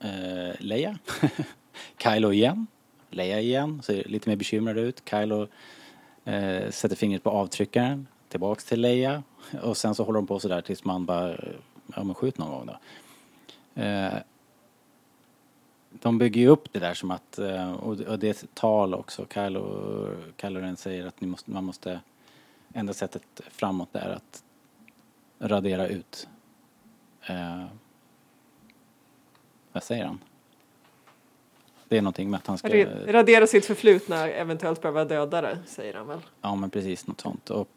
eh, 0.00 0.54
Leia, 0.58 0.98
Kylo 2.02 2.32
igen, 2.32 2.66
Leia 3.10 3.40
igen, 3.40 3.82
ser 3.82 4.04
lite 4.04 4.28
mer 4.28 4.36
bekymrad 4.36 4.78
ut. 4.78 5.02
Kylo 5.10 5.48
eh, 6.24 6.70
sätter 6.70 6.96
fingret 6.96 7.22
på 7.22 7.30
avtryckaren, 7.30 8.06
tillbaks 8.28 8.64
till 8.64 8.80
Leia 8.80 9.22
och 9.62 9.76
sen 9.76 9.94
så 9.94 10.04
håller 10.04 10.18
de 10.18 10.26
på 10.26 10.40
sådär 10.40 10.60
tills 10.60 10.84
man 10.84 11.06
bara, 11.06 11.36
ja 11.96 12.04
men 12.04 12.14
skjut 12.14 12.38
någon 12.38 12.50
gång 12.50 12.66
då. 12.66 12.78
Eh, 13.82 14.14
de 15.90 16.18
bygger 16.18 16.40
ju 16.40 16.48
upp 16.48 16.72
det 16.72 16.78
där 16.78 16.94
som 16.94 17.10
att, 17.10 17.38
eh, 17.38 17.72
och 17.72 18.00
och 18.00 18.18
det 18.18 18.26
är 18.26 18.30
ett 18.30 18.54
tal 18.54 18.94
också, 18.94 19.26
Kylo, 19.34 20.16
Kylo 20.40 20.60
Ren 20.60 20.76
säger 20.76 21.06
att 21.06 21.20
ni 21.20 21.26
måste, 21.26 21.50
man 21.50 21.64
måste, 21.64 22.00
enda 22.74 22.92
sättet 22.92 23.40
framåt 23.50 23.96
är 23.96 24.10
att 24.10 24.44
radera 25.38 25.88
ut, 25.88 26.28
eh, 27.26 27.64
vad 29.72 29.82
säger 29.82 30.04
han? 30.04 30.18
Det 31.90 31.96
är 31.98 32.02
någonting 32.02 32.30
med 32.30 32.38
att 32.38 32.46
han 32.46 32.58
ska, 32.58 32.68
Ra- 32.68 33.12
Radera 33.12 33.46
sitt 33.46 33.66
förflutna, 33.66 34.28
eventuellt 34.28 34.82
behöva 34.82 35.04
döda 35.04 35.40
det, 35.40 35.58
säger 35.66 35.94
han 35.94 36.06
väl. 36.06 36.20
ja 36.40 36.54
men 36.54 36.70
precis 36.70 37.06
något 37.06 37.20
sånt. 37.20 37.50
Och, 37.50 37.68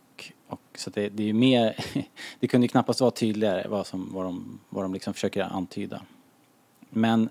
och 0.48 0.62
så 0.76 0.90
det, 0.90 1.10
det 1.10 1.24
är 1.24 1.28
ju 1.28 1.34
mer, 1.34 1.76
det 2.40 2.48
kunde 2.48 2.66
ju 2.66 2.70
knappast 2.70 3.02
vara 3.02 3.12
tydligare 3.12 3.68
vad, 3.68 3.88
som, 3.88 4.10
vad, 4.14 4.26
de, 4.26 4.60
vad 4.70 4.84
de 4.84 4.94
liksom 4.94 5.14
försöker 5.14 5.42
antyda. 5.42 6.02
Men, 6.90 7.30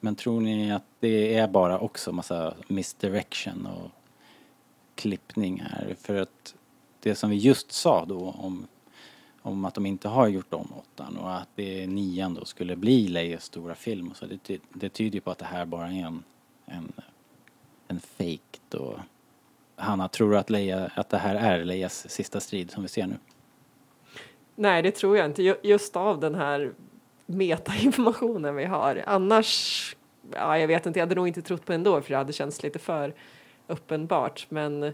men 0.00 0.14
tror 0.16 0.40
ni 0.40 0.72
att 0.72 0.84
det 1.00 1.34
är 1.34 1.48
bara 1.48 1.78
också 1.78 2.12
massa 2.12 2.54
misdirection 2.68 3.66
och 3.66 3.90
klippning 4.94 5.60
här? 5.60 5.96
För 6.00 6.14
att 6.14 6.54
det 7.00 7.14
som 7.14 7.30
vi 7.30 7.36
just 7.36 7.72
sa 7.72 8.04
då 8.04 8.34
om, 8.38 8.66
om 9.42 9.64
att 9.64 9.74
de 9.74 9.86
inte 9.86 10.08
har 10.08 10.28
gjort 10.28 10.54
om 10.54 10.72
åttan 10.72 11.16
och 11.16 11.36
att 11.36 11.48
det 11.54 11.86
nian 11.86 12.34
då 12.34 12.44
skulle 12.44 12.76
bli 12.76 13.08
Leias 13.08 13.44
stora 13.44 13.74
film 13.74 14.08
och 14.08 14.16
så, 14.16 14.26
det, 14.26 14.60
det 14.72 14.88
tyder 14.88 15.14
ju 15.14 15.20
på 15.20 15.30
att 15.30 15.38
det 15.38 15.44
här 15.44 15.66
bara 15.66 15.86
är 15.86 16.04
en, 16.04 16.22
en, 16.66 16.92
en 17.88 18.00
fake 18.00 18.58
då. 18.68 19.00
Hanna, 19.76 20.08
tror 20.08 20.30
du 20.30 20.38
att, 20.38 20.50
Leia, 20.50 20.90
att 20.94 21.08
det 21.08 21.18
här 21.18 21.34
är 21.34 21.64
Leias 21.64 22.10
sista 22.10 22.40
strid 22.40 22.70
som 22.70 22.82
vi 22.82 22.88
ser 22.88 23.06
nu? 23.06 23.16
Nej, 24.54 24.82
det 24.82 24.90
tror 24.90 25.16
jag 25.16 25.26
inte. 25.26 25.56
Just 25.62 25.96
av 25.96 26.20
den 26.20 26.34
här 26.34 26.72
metainformationen 27.26 28.56
vi 28.56 28.64
har. 28.64 29.04
Annars, 29.06 29.96
ja, 30.32 30.58
jag 30.58 30.68
vet 30.68 30.86
inte, 30.86 30.98
jag 30.98 31.06
hade 31.06 31.14
nog 31.14 31.28
inte 31.28 31.42
trott 31.42 31.66
på 31.66 31.72
ändå 31.72 32.00
för 32.00 32.10
det 32.10 32.16
hade 32.16 32.32
känts 32.32 32.62
lite 32.62 32.78
för 32.78 33.14
uppenbart. 33.66 34.46
Men 34.48 34.92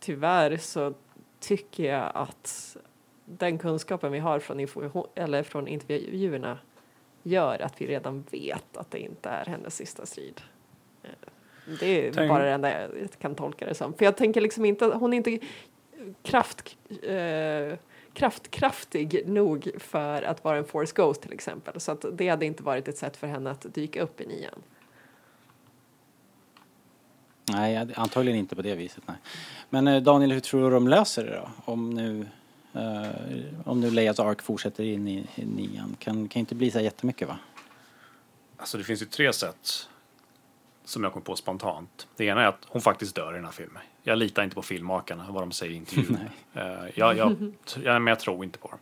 tyvärr 0.00 0.56
så 0.56 0.94
tycker 1.40 1.84
jag 1.84 2.10
att 2.14 2.76
den 3.28 3.58
kunskapen 3.58 4.12
vi 4.12 4.18
har 4.18 4.38
från, 4.40 4.66
eller 5.14 5.42
från 5.42 5.68
intervjuerna 5.68 6.58
gör 7.22 7.62
att 7.62 7.80
vi 7.80 7.86
redan 7.86 8.24
vet 8.30 8.76
att 8.76 8.90
det 8.90 8.98
inte 8.98 9.28
är 9.28 9.44
hennes 9.44 9.76
sista 9.76 10.06
strid. 10.06 10.40
Det 11.80 12.06
är 12.06 12.12
Tänk- 12.12 12.28
bara 12.28 12.44
det 12.44 12.50
enda 12.50 12.82
jag 12.82 12.90
kan 13.18 13.34
tolka 13.34 13.66
det 13.66 13.74
som. 13.74 13.94
För 13.94 14.04
jag 14.04 14.16
tänker 14.16 14.40
liksom 14.40 14.64
inte, 14.64 14.84
hon 14.84 15.12
är 15.12 15.16
inte 15.16 15.38
kraft, 16.22 16.76
eh, 17.02 17.78
kraftkraftig 18.12 19.22
nog 19.28 19.70
för 19.78 20.22
att 20.22 20.44
vara 20.44 20.58
en 20.58 20.64
Force 20.64 20.92
Ghost 20.96 21.22
till 21.22 21.32
exempel. 21.32 21.80
Så 21.80 21.92
att 21.92 22.04
det 22.12 22.28
hade 22.28 22.46
inte 22.46 22.62
varit 22.62 22.88
ett 22.88 22.98
sätt 22.98 23.16
för 23.16 23.26
henne 23.26 23.50
att 23.50 23.74
dyka 23.74 24.02
upp 24.02 24.20
i 24.20 24.26
nian. 24.26 24.62
Nej, 27.52 27.88
antagligen 27.96 28.38
inte 28.38 28.56
på 28.56 28.62
det 28.62 28.74
viset. 28.74 29.02
Nej. 29.06 29.16
Men 29.70 29.88
eh, 29.88 30.02
Daniel, 30.02 30.32
hur 30.32 30.40
tror 30.40 30.62
du 30.64 30.70
de 30.70 30.88
löser 30.88 31.24
det 31.24 31.36
då? 31.36 31.72
Om 31.72 31.90
nu, 31.90 32.26
eh, 32.78 33.68
om 33.68 33.80
nu 33.80 33.90
Leias 33.90 34.20
ark 34.20 34.42
fortsätter 34.42 34.84
in 34.84 35.08
i, 35.08 35.26
i 35.34 35.44
nian. 35.44 35.96
Kan, 35.98 36.28
kan 36.28 36.40
inte 36.40 36.54
bli 36.54 36.70
så 36.70 36.80
jättemycket 36.80 37.28
va? 37.28 37.38
Alltså 38.56 38.78
det 38.78 38.84
finns 38.84 39.02
ju 39.02 39.06
tre 39.06 39.32
sätt 39.32 39.88
som 40.84 41.04
jag 41.04 41.12
kom 41.12 41.22
på 41.22 41.36
spontant. 41.36 42.08
Det 42.16 42.24
ena 42.24 42.42
är 42.42 42.46
att 42.46 42.64
hon 42.68 42.82
faktiskt 42.82 43.14
dör 43.14 43.32
i 43.32 43.36
den 43.36 43.44
här 43.44 43.52
filmen. 43.52 43.82
Jag 44.02 44.18
litar 44.18 44.42
inte 44.42 44.54
på 44.54 44.62
filmmakarna, 44.62 45.26
vad 45.30 45.42
de 45.42 45.52
säger 45.52 45.72
i 45.72 45.76
intervjun. 45.76 46.18
Eh, 46.54 46.64
jag, 46.94 47.16
jag, 47.16 47.52
jag, 47.82 48.02
men 48.02 48.06
jag 48.06 48.20
tror 48.20 48.44
inte 48.44 48.58
på 48.58 48.68
dem. 48.68 48.78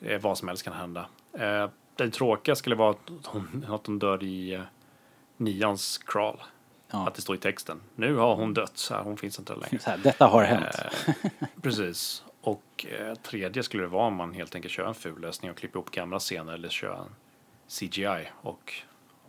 Eh, 0.00 0.20
vad 0.20 0.38
som 0.38 0.48
helst 0.48 0.62
kan 0.62 0.72
hända. 0.72 1.06
Eh, 1.32 1.68
det 1.96 2.10
tråkiga 2.10 2.54
skulle 2.54 2.76
vara 2.76 2.90
att 2.90 3.26
hon, 3.26 3.66
att 3.68 3.86
hon 3.86 3.98
dör 3.98 4.22
i 4.22 4.62
nians 5.36 5.98
crawl. 5.98 6.36
Ja. 6.90 7.08
Att 7.08 7.14
det 7.14 7.22
står 7.22 7.36
i 7.36 7.38
texten. 7.38 7.80
Nu 7.94 8.16
har 8.16 8.34
hon 8.34 8.54
dött, 8.54 8.78
så 8.78 8.94
här, 8.94 9.02
hon 9.02 9.16
finns 9.16 9.38
inte 9.38 9.54
längre. 9.54 9.78
Så 9.78 9.90
här, 9.90 9.98
detta 9.98 10.26
har 10.26 10.44
hänt. 10.44 10.76
Precis. 11.62 12.22
Och 12.46 12.86
eh, 13.00 13.14
tredje 13.14 13.62
skulle 13.62 13.82
det 13.82 13.88
vara 13.88 14.06
om 14.06 14.14
man 14.14 14.32
helt 14.32 14.54
enkelt 14.54 14.72
kör 14.74 14.84
en 14.86 14.94
ful 14.94 15.20
lösning 15.20 15.50
och 15.50 15.56
klipper 15.56 15.76
ihop 15.78 15.90
gamla 15.90 16.18
scener 16.18 16.52
eller 16.52 16.68
kör 16.68 16.94
en 16.94 17.14
CGI 17.68 18.28
och 18.42 18.74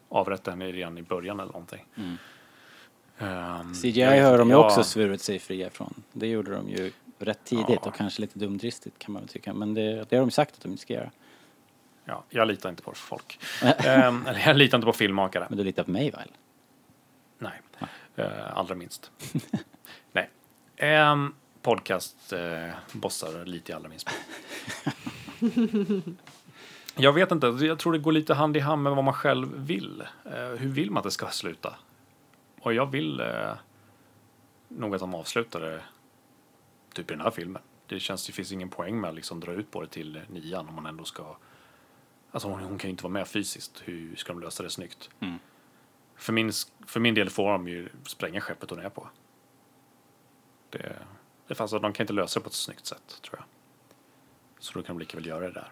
avrättar 0.09 0.51
henne 0.51 0.72
redan 0.72 0.97
i 0.97 1.01
början 1.01 1.39
eller 1.39 1.51
någonting. 1.51 1.86
Ehm, 3.20 3.74
CGI 3.74 3.99
jag 4.01 4.11
vet 4.11 4.24
har 4.26 4.38
de 4.38 4.47
ju 4.47 4.53
jag- 4.53 4.65
också 4.65 4.84
svurit 4.84 5.22
sig 5.22 5.39
fria 5.39 5.70
från. 5.70 6.03
Det 6.13 6.28
gjorde 6.28 6.51
de 6.51 6.70
ju 6.70 6.91
rätt 7.20 7.43
tidigt 7.43 7.65
Ja. 7.70 7.89
och 7.89 7.95
kanske 7.95 8.22
lite 8.22 8.39
dumdristigt 8.39 8.99
kan 8.99 9.13
man 9.13 9.22
väl 9.22 9.30
tycka. 9.30 9.53
Men 9.53 9.74
det, 9.74 10.05
det 10.09 10.15
har 10.15 10.22
de 10.26 10.32
sagt 10.32 10.53
att 10.55 10.61
de 10.61 10.70
inte 10.72 10.82
ska 10.82 10.93
göra. 10.93 11.11
Ja, 12.05 12.24
jag 12.30 12.47
litar 12.47 12.70
inte 12.70 12.84
på 12.84 12.93
folk. 12.93 13.39
Ehm, 13.86 14.28
eller 14.28 14.39
jag 14.47 14.57
litar 14.57 14.78
inte 14.78 14.86
på 14.86 14.93
filmmakare. 14.93 15.45
Men 15.49 15.57
du 15.57 15.63
litar 15.63 15.84
på 15.84 15.91
mig 15.91 16.11
väl? 16.11 16.32
Nej, 17.39 17.61
uh, 18.20 18.57
allra 18.57 18.76
minst. 18.76 19.11
Nej. 20.11 20.30
Um, 21.11 21.36
podcast 21.61 22.33
uh, 22.33 22.73
bossar 22.91 23.45
lite 23.45 23.71
i 23.71 23.75
allra 23.75 23.89
minst. 23.89 24.09
jag 26.95 27.13
vet 27.13 27.31
inte, 27.31 27.47
jag 27.47 27.79
tror 27.79 27.93
det 27.93 27.99
går 27.99 28.11
lite 28.11 28.33
hand 28.33 28.57
i 28.57 28.59
hand 28.59 28.83
med 28.83 28.95
vad 28.95 29.03
man 29.03 29.13
själv 29.13 29.53
vill. 29.55 30.03
Eh, 30.25 30.59
hur 30.59 30.69
vill 30.69 30.91
man 30.91 30.97
att 30.97 31.03
det 31.03 31.11
ska 31.11 31.27
sluta? 31.27 31.75
Och 32.59 32.73
jag 32.73 32.85
vill 32.85 33.21
uh, 33.21 33.53
nog 34.67 34.95
att 34.95 34.99
de 34.99 35.15
avslutar 35.15 35.59
det 35.59 35.81
typ 36.93 37.11
i 37.11 37.13
den 37.13 37.21
här 37.21 37.31
filmen. 37.31 37.61
Det 37.87 37.99
känns, 37.99 38.27
det 38.27 38.33
finns 38.33 38.51
ingen 38.51 38.69
poäng 38.69 39.01
med 39.01 39.09
att 39.09 39.15
liksom 39.15 39.39
dra 39.39 39.51
ut 39.51 39.71
på 39.71 39.81
det 39.81 39.87
till 39.87 40.21
nian 40.27 40.67
om 40.67 40.75
man 40.75 40.85
ändå 40.85 41.03
ska 41.03 41.35
Alltså 42.31 42.49
hon, 42.49 42.59
hon 42.59 42.77
kan 42.77 42.87
ju 42.87 42.91
inte 42.91 43.03
vara 43.03 43.13
med 43.13 43.27
fysiskt. 43.27 43.81
Hur 43.85 44.15
ska 44.15 44.33
de 44.33 44.41
lösa 44.41 44.63
det 44.63 44.69
snyggt? 44.69 45.09
För, 46.15 46.33
min, 46.33 46.51
för 46.85 46.99
min 46.99 47.15
del 47.15 47.29
får 47.29 47.51
de 47.51 47.67
ju 47.67 47.89
spränga 48.05 48.41
skeppet 48.41 48.69
hon 48.69 48.79
är 48.79 48.89
på. 48.89 49.09
Det, 50.69 50.95
det 51.47 51.55
fanns 51.55 51.73
att 51.73 51.81
de 51.81 51.93
kan 51.93 52.03
inte 52.03 52.13
lösa 52.13 52.39
det 52.39 52.43
på 52.43 52.47
ett 52.47 52.53
snyggt 52.53 52.85
sätt, 52.85 53.21
tror 53.21 53.35
jag. 53.39 53.45
Så 54.59 54.79
då 54.79 54.83
kan 54.83 54.95
de 54.95 54.99
lika 54.99 55.17
väl 55.17 55.25
göra 55.25 55.39
det 55.39 55.51
där. 55.51 55.71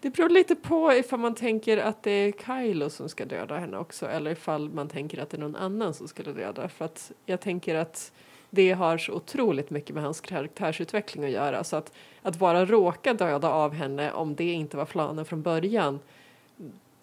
Det 0.00 0.10
beror 0.10 0.28
lite 0.28 0.54
på 0.54 0.92
ifall 0.92 1.18
man 1.18 1.34
tänker 1.34 1.78
att 1.78 2.02
det 2.02 2.10
är 2.10 2.32
Kylo 2.32 2.90
som 2.90 3.08
ska 3.08 3.24
döda 3.24 3.58
henne 3.58 3.78
också 3.78 4.06
eller 4.06 4.30
ifall 4.30 4.68
man 4.68 4.88
tänker 4.88 5.18
att 5.18 5.30
det 5.30 5.36
är 5.36 5.40
någon 5.40 5.56
annan 5.56 5.94
som 5.94 6.08
skulle 6.08 6.32
döda. 6.32 6.68
För 6.68 6.84
att 6.84 7.12
jag 7.26 7.40
tänker 7.40 7.74
att 7.74 8.12
det 8.50 8.72
har 8.72 8.98
så 8.98 9.12
otroligt 9.12 9.70
mycket 9.70 9.94
med 9.94 10.04
hans 10.04 10.20
karaktärsutveckling 10.20 11.24
att 11.24 11.30
göra. 11.30 11.64
Så 11.64 11.76
att, 11.76 11.92
att 12.22 12.38
bara 12.38 12.64
råka 12.64 13.14
döda 13.14 13.48
av 13.48 13.72
henne 13.72 14.12
om 14.12 14.34
det 14.34 14.52
inte 14.52 14.76
var 14.76 14.84
planen 14.84 15.24
från 15.24 15.42
början 15.42 15.98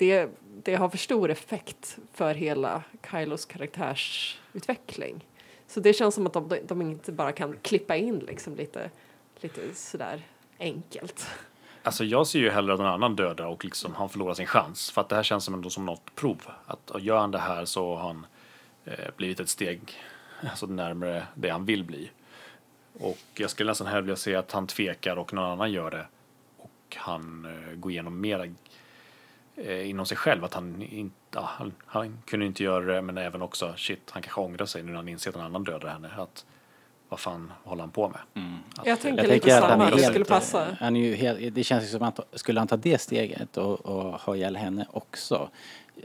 det, 0.01 0.29
det 0.63 0.75
har 0.75 0.89
för 0.89 0.97
stor 0.97 1.31
effekt 1.31 1.97
för 2.13 2.33
hela 2.33 2.83
Kylos 3.11 3.45
karaktärsutveckling. 3.45 5.25
Så 5.71 5.79
det 5.79 5.93
känns 5.93 6.15
som 6.15 6.27
att 6.27 6.33
de, 6.33 6.59
de 6.67 6.81
inte 6.81 7.11
bara 7.11 7.31
kan 7.31 7.57
klippa 7.61 7.95
in 7.95 8.19
liksom 8.19 8.55
lite, 8.55 8.89
lite 9.39 9.75
sådär 9.75 10.21
enkelt. 10.59 11.27
Alltså 11.83 12.03
jag 12.03 12.27
ser 12.27 12.39
ju 12.39 12.49
hellre 12.49 12.73
att 12.73 12.79
någon 12.79 12.87
annan 12.87 13.15
dödar 13.15 13.45
och 13.45 13.65
liksom 13.65 13.95
han 13.95 14.09
förlorar 14.09 14.33
sin 14.33 14.45
chans. 14.45 14.91
För 14.91 15.01
att 15.01 15.09
det 15.09 15.15
här 15.15 15.23
känns 15.23 15.43
som 15.43 15.53
ändå 15.53 15.69
som 15.69 15.85
något 15.85 16.15
prov. 16.15 16.41
Att 16.65 16.91
gör 16.99 17.17
han 17.17 17.31
det 17.31 17.39
här 17.39 17.65
så 17.65 17.95
har 17.95 18.07
han 18.07 18.25
eh, 18.85 19.09
blivit 19.17 19.39
ett 19.39 19.49
steg 19.49 19.79
alltså 20.49 20.65
närmare 20.65 21.27
det 21.35 21.49
han 21.49 21.65
vill 21.65 21.83
bli. 21.83 22.11
Och 22.99 23.17
jag 23.33 23.49
skulle 23.49 23.71
nästan 23.71 23.87
hellre 23.87 24.01
vilja 24.01 24.15
se 24.15 24.35
att 24.35 24.51
han 24.51 24.67
tvekar 24.67 25.15
och 25.15 25.33
någon 25.33 25.51
annan 25.51 25.71
gör 25.71 25.91
det. 25.91 26.05
Och 26.57 26.95
han 26.95 27.45
eh, 27.45 27.75
går 27.75 27.91
igenom 27.91 28.21
mera 28.21 28.45
inom 29.63 30.05
sig 30.05 30.17
själv. 30.17 30.43
Att 30.43 30.53
han 30.53 30.81
inte, 30.81 31.15
ja, 31.31 31.49
han, 31.53 31.73
han 31.85 32.17
kunde 32.25 32.45
inte 32.45 32.63
göra 32.63 32.93
det 32.95 33.01
men 33.01 33.17
även 33.17 33.41
också 33.41 33.73
shit, 33.77 34.11
han 34.11 34.21
kanske 34.21 34.41
ångrar 34.41 34.65
sig 34.65 34.83
nu 34.83 34.91
när 34.91 34.97
han 34.97 35.07
inser 35.07 35.29
att 35.29 35.35
någon 35.35 35.45
annan 35.45 35.63
dödar 35.63 35.89
henne. 35.89 36.09
Att 36.17 36.45
vad 37.09 37.19
fan 37.19 37.53
håller 37.63 37.81
han 37.81 37.91
på 37.91 38.09
med? 38.09 38.19
Att, 38.75 38.85
Jag 38.87 38.99
tänker 38.99 39.23
Jag 39.23 39.33
lite 39.33 39.45
tänker 39.45 39.57
att 39.57 39.69
han 39.69 39.79
samma, 39.79 39.89
det 39.89 40.01
helt, 40.01 40.05
skulle 40.05 40.25
passa. 40.25 40.77
Han 40.79 40.95
är 40.95 41.01
ju 41.01 41.15
helt, 41.15 41.55
det 41.55 41.63
känns 41.63 41.91
som 41.91 42.01
att 42.01 42.19
skulle 42.33 42.59
han 42.59 42.67
ta 42.67 42.77
det 42.77 43.01
steget 43.01 43.57
och, 43.57 43.85
och 43.85 44.21
ha 44.21 44.35
ihjäl 44.35 44.55
henne 44.55 44.85
också 44.91 45.49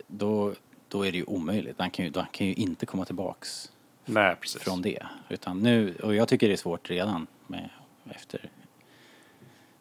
då, 0.07 0.55
då 0.89 1.07
är 1.07 1.13
det 1.13 1.19
ju 1.19 1.25
omöjligt. 1.25 1.77
Han 1.79 1.91
kan 1.91 2.05
ju, 2.05 2.13
han 2.15 2.27
kan 2.31 2.47
ju 2.47 2.55
inte 2.55 2.87
komma 2.87 3.05
tillbaks 3.05 3.73
nej, 4.05 4.37
precis. 4.41 4.63
från 4.63 4.83
det. 4.83 5.03
Utan 5.29 5.61
nu, 5.61 5.95
och 6.03 6.15
jag 6.15 6.29
tycker 6.29 6.49
det 6.49 6.55
är 6.55 6.57
svårt 6.57 6.91
redan 6.91 7.27
med, 7.47 7.69
efter, 8.11 8.51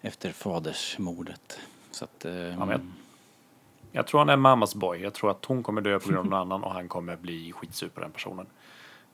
efter 0.01 0.31
fadersmordet. 0.31 1.59
Så 1.91 2.05
att, 2.05 2.25
eh, 2.25 2.31
men 2.31 2.93
jag- 3.95 4.07
tror 4.07 4.19
han 4.19 4.29
är 4.29 4.37
mammas 4.37 4.75
boy. 4.75 5.01
Jag 5.01 5.13
tror 5.13 5.31
att 5.31 5.45
hon 5.45 5.63
kommer 5.63 5.81
dö 5.81 5.99
på 5.99 6.09
grund 6.09 6.17
av 6.19 6.25
någon 6.25 6.33
annan 6.51 6.63
och 6.63 6.71
han 6.71 6.87
kommer 6.87 7.15
bli 7.15 7.51
skitsur 7.51 7.89
på 7.89 7.99
den 8.01 8.11
personen. 8.11 8.45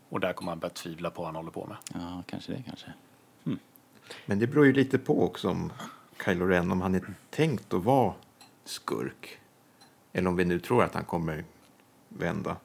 Och 0.09 0.19
där 0.19 0.33
kommer 0.33 0.51
han 0.51 0.59
börja 0.59 0.73
tvivla 0.73 1.09
på 1.09 1.21
vad 1.21 1.27
han 1.27 1.35
håller 1.35 1.51
på 1.51 1.65
med. 1.65 1.77
Ja, 1.93 2.23
kanske 2.27 2.51
det 2.51 2.63
kanske. 2.67 2.93
Men 4.25 4.39
det 4.39 4.47
beror 4.47 4.65
ju 4.65 4.73
lite 4.73 4.97
på 4.97 5.23
också 5.25 5.49
om 5.49 5.71
Kylo 6.25 6.45
Ren, 6.45 6.71
om 6.71 6.81
han 6.81 6.95
är 6.95 7.13
tänkt 7.29 7.73
att 7.73 7.83
vara 7.83 8.13
skurk. 8.65 9.39
Eller 10.13 10.29
om 10.29 10.35
vi 10.35 10.45
nu 10.45 10.59
tror 10.59 10.83
att 10.83 10.93
han 10.93 11.03
kommer 11.05 11.43
vända. 12.09 12.55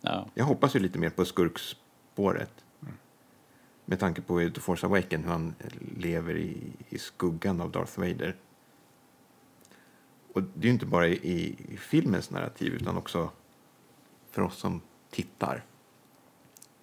Ja. 0.00 0.26
Jag 0.34 0.44
hoppas 0.44 0.76
ju 0.76 0.80
lite 0.80 0.98
mer 0.98 1.10
på 1.10 1.24
skurkspåret. 1.24 2.64
Med 3.84 4.00
tanke 4.00 4.20
på 4.20 4.38
The 4.54 4.60
Force 4.60 4.86
Awakens 4.86 5.24
hur 5.26 5.30
han 5.30 5.54
lever 5.96 6.36
i, 6.36 6.72
i 6.88 6.98
skuggan 6.98 7.60
av 7.60 7.70
Darth 7.70 7.98
Vader. 8.00 8.36
Och 10.38 10.44
det 10.54 10.60
är 10.60 10.64
ju 10.66 10.72
inte 10.72 10.86
bara 10.86 11.08
i, 11.08 11.56
i 11.68 11.76
filmens 11.76 12.30
narrativ 12.30 12.72
utan 12.74 12.96
också 12.96 13.30
för 14.30 14.42
oss 14.42 14.56
som 14.56 14.80
tittar. 15.10 15.64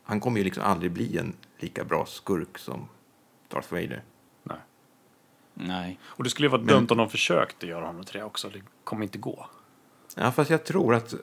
Han 0.04 0.20
kommer 0.20 0.38
ju 0.38 0.44
liksom 0.44 0.64
aldrig 0.64 0.92
bli 0.92 1.18
en 1.18 1.34
lika 1.60 1.84
bra 1.84 2.06
skurk 2.06 2.58
som 2.58 2.88
Darth 3.48 3.74
Vader. 3.74 4.04
Nej. 4.44 4.58
Nej. 5.54 6.00
Och 6.04 6.24
det 6.24 6.30
skulle 6.30 6.46
ju 6.46 6.52
vara 6.52 6.62
Men- 6.62 6.76
dumt 6.76 6.88
om 6.92 6.98
de 6.98 7.10
försökte 7.10 7.68
göra 7.68 7.86
honom 7.86 8.04
till 8.04 8.20
det 8.20 8.24
också. 8.24 8.50
Det 8.50 8.62
kommer 8.84 9.04
inte 9.04 9.18
gå. 9.18 9.46
Ja, 10.16 10.32
fast 10.32 10.50
jag 10.50 10.64
tror 10.66 10.96
att 10.96 11.14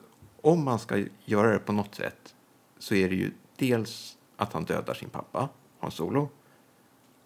om 0.41 0.63
man 0.63 0.79
ska 0.79 1.03
göra 1.25 1.51
det 1.51 1.59
på 1.59 1.71
något 1.73 1.95
sätt 1.95 2.35
så 2.77 2.95
är 2.95 3.09
det 3.09 3.15
ju 3.15 3.31
dels 3.55 4.17
att 4.37 4.53
han 4.53 4.63
dödar 4.65 4.93
sin 4.93 5.09
pappa, 5.09 5.49
Han 5.79 5.91
Solo, 5.91 6.29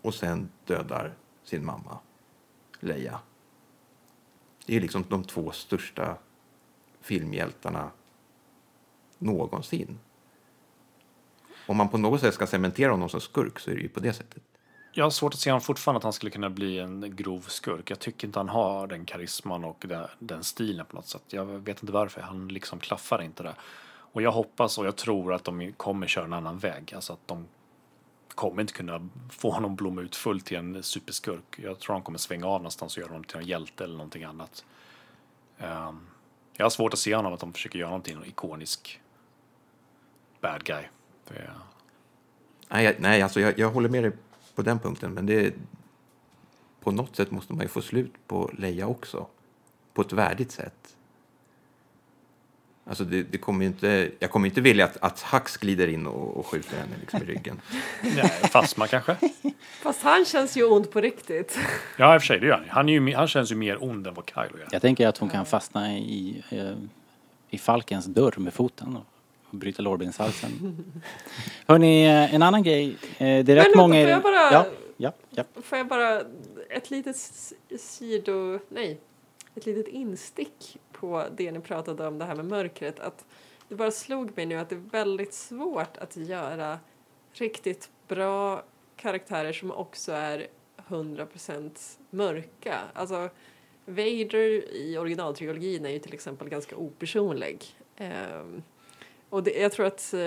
och 0.02 0.14
sen 0.14 0.50
dödar 0.66 1.14
sin 1.44 1.66
mamma, 1.66 1.98
Leia. 2.80 3.20
Det 4.68 4.76
är 4.76 4.82
liksom 4.82 5.06
de 5.10 5.24
två 5.24 5.52
största 5.52 6.18
filmhjältarna 7.02 7.92
någonsin. 9.18 10.00
Om 11.68 11.78
man 11.78 11.90
på 11.90 11.98
något 11.98 12.22
sätt 12.22 12.34
ska 12.34 12.48
cementera 12.48 12.92
honom 12.92 13.10
som 13.10 13.22
skurk 13.22 13.60
så 13.60 13.72
är 13.72 13.76
det 13.76 13.82
ju 13.82 13.90
på 13.90 14.00
det 14.00 14.14
sättet. 14.14 14.44
Jag 14.92 15.06
har 15.06 15.10
svårt 15.10 15.34
att 15.34 15.40
se 15.40 15.50
honom 15.50 15.62
fortfarande 15.62 15.98
att 15.98 16.04
han 16.04 16.14
skulle 16.14 16.30
kunna 16.30 16.50
bli 16.50 16.80
en 16.80 17.16
grov 17.16 17.42
skurk. 17.42 17.92
Jag 17.92 18.00
tycker 18.00 18.28
inte 18.28 18.40
han 18.40 18.50
har 18.50 18.88
den 18.88 19.06
karisman 19.06 19.64
och 19.64 19.86
den, 19.88 20.08
den 20.20 20.44
stilen 20.44 20.86
på 20.86 20.96
något 20.96 21.08
sätt. 21.08 21.24
Jag 21.28 21.46
vet 21.46 21.84
inte 21.84 21.94
varför. 21.94 22.22
Han 22.22 22.48
liksom 22.48 22.80
klaffar 22.80 23.22
inte 23.22 23.44
det. 23.44 23.54
Och 23.90 24.22
jag 24.22 24.32
hoppas 24.32 24.78
och 24.78 24.86
jag 24.86 24.96
tror 24.96 25.34
att 25.34 25.44
de 25.44 25.74
kommer 25.74 26.08
köra 26.08 26.26
en 26.26 26.34
annan 26.34 26.58
väg. 26.58 26.94
Alltså 26.96 27.14
att 27.14 27.28
de 27.28 27.48
kommer 28.38 28.62
inte 28.62 28.74
kunna 28.74 29.10
få 29.30 29.52
honom 29.52 29.76
blomma 29.76 30.02
ut 30.02 30.16
fullt 30.16 30.46
till 30.46 30.58
en 30.58 30.84
superskurk. 30.84 31.60
Jag 31.60 31.80
tror 31.80 31.94
han 31.94 32.04
kommer 32.04 32.20
svänga 32.20 32.46
av 32.46 32.60
någonstans 32.62 32.98
och 32.98 33.02
göra 33.02 33.10
honom 33.10 33.24
till 33.24 33.38
en 33.38 33.46
hjälte 33.46 33.84
eller 33.84 33.96
någonting 33.96 34.24
annat. 34.24 34.66
Um, 35.58 36.08
jag 36.54 36.66
har 36.66 36.70
svårt 36.70 36.94
att 36.94 37.00
se 37.00 37.16
honom 37.16 37.34
att 37.34 37.40
de 37.40 37.54
försöker 37.54 37.80
göra 37.80 37.90
honom 37.90 38.02
till 38.02 38.18
en 38.18 38.26
ikonisk 38.26 39.02
bad 40.42 40.64
guy. 40.64 40.84
Det, 41.28 41.52
Nej, 42.70 42.86
jag, 42.86 42.96
nej 43.00 43.22
alltså 43.22 43.40
jag, 43.40 43.60
jag 43.60 43.70
håller 43.70 43.90
med 43.90 44.04
dig 44.04 44.12
på 44.56 44.62
den 44.62 44.80
punkten, 44.80 45.12
men 45.12 45.26
det, 45.26 45.54
på 46.80 46.92
något 46.92 47.16
sätt 47.16 47.32
måste 47.32 47.54
man 47.54 47.62
ju 47.62 47.68
få 47.68 47.82
slut 47.82 48.14
på 48.28 48.52
Leia 48.58 48.88
också. 48.88 49.28
På 49.94 50.02
ett 50.02 50.14
värdigt 50.14 50.52
sätt. 50.52 50.97
Alltså 52.90 53.04
det, 53.04 53.24
det 53.24 53.38
kommer 53.38 53.62
ju 53.62 53.68
inte, 53.68 54.12
jag 54.20 54.32
kommer 54.32 54.48
inte 54.48 54.62
vilja 54.62 54.86
att, 54.86 54.98
att 55.02 55.22
Hux 55.22 55.58
glider 55.58 55.88
in 55.88 56.08
och, 56.08 56.38
och 56.38 56.46
skjuter 56.48 56.78
henne 56.78 56.96
liksom 57.00 57.22
i 57.22 57.26
ryggen. 57.26 57.62
Nej, 58.02 58.28
Fasma 58.30 58.88
kanske? 58.88 59.16
Fast 59.82 60.02
han 60.04 60.26
känns 60.26 60.58
ju 60.58 60.64
ond 60.64 60.92
på 60.92 61.02
riktigt. 61.02 61.58
Ja, 61.98 62.16
i 62.16 62.18
och 62.18 62.22
för 62.22 62.28
sig, 62.28 62.40
det 62.40 62.48
gör 62.48 62.54
han. 62.58 62.66
Han, 62.70 62.90
är 62.90 62.94
ju, 62.94 63.14
han 63.16 63.28
känns 63.28 63.52
ju 63.52 63.56
mer 63.56 63.84
ond 63.84 64.08
än 64.08 64.14
vad 64.14 64.26
Kylo 64.30 64.60
gör. 64.60 64.68
Jag 64.72 64.82
tänker 64.82 65.08
att 65.08 65.18
hon 65.18 65.30
kan 65.30 65.46
fastna 65.46 65.98
i, 65.98 66.44
eh, 66.50 66.72
i 67.50 67.58
Falkens 67.58 68.06
dörr 68.06 68.34
med 68.38 68.54
foten 68.54 68.96
och 68.98 69.04
och 69.50 69.58
bryta 69.58 69.82
lårbenshalsen. 69.82 70.52
Hörni, 71.68 72.06
eh, 72.06 72.36
en 72.36 72.44
annan 72.44 72.64
grej. 72.64 72.90
Eh, 72.90 73.18
Det 73.18 73.26
är 73.26 73.44
rätt 73.44 73.66
vänta, 73.66 73.78
många... 73.78 74.02
får 74.04 74.10
jag 74.10 74.22
bara- 74.24 74.52
Ja, 74.54 74.66
ja, 74.98 75.14
ja. 75.30 75.44
Får 75.64 75.78
jag 75.78 75.88
bara 75.88 76.22
ett 76.70 76.92
litet 76.92 77.16
sido... 77.80 78.60
Nej. 78.70 78.98
Ett 79.58 79.66
litet 79.66 79.88
instick 79.88 80.78
på 80.92 81.26
det 81.38 81.52
ni 81.52 81.60
pratade 81.60 82.08
om, 82.08 82.18
det 82.18 82.26
här 82.26 82.36
med 82.36 82.46
mörkret. 82.46 83.00
Att 83.00 83.26
det 83.68 83.76
bara 83.76 83.92
slog 83.92 84.38
mig 84.38 84.46
nu 84.46 84.56
att 84.56 84.70
det 84.70 84.76
är 84.76 84.90
väldigt 84.92 85.34
svårt 85.34 85.98
att 85.98 86.18
göra 86.18 86.80
riktigt 87.32 87.90
bra 88.08 88.64
karaktärer 88.96 89.54
som 89.54 89.72
också 89.72 90.12
är 90.12 90.48
100% 90.88 91.98
mörka. 92.10 92.78
Alltså, 92.94 93.30
Vader 93.86 94.74
i 94.76 94.98
originaltrilogin 94.98 95.86
är 95.86 95.90
ju 95.90 96.00
till 96.00 96.14
exempel 96.14 96.50
ganska 96.50 96.76
opersonlig. 96.76 97.66
Um, 98.00 98.64
och 99.30 99.44
det, 99.44 99.52
jag 99.52 99.72
tror 99.72 99.86
att 99.86 100.14
eh, 100.14 100.20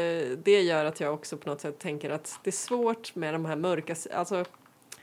det 0.42 0.62
gör 0.62 0.84
att 0.84 1.00
jag 1.00 1.14
också 1.14 1.36
på 1.36 1.48
något 1.48 1.60
sätt 1.60 1.78
tänker 1.78 2.10
att 2.10 2.40
det 2.44 2.50
är 2.50 2.52
svårt 2.52 3.14
med 3.14 3.34
de 3.34 3.44
här 3.44 3.56
mörka, 3.56 3.96
alltså 4.14 4.44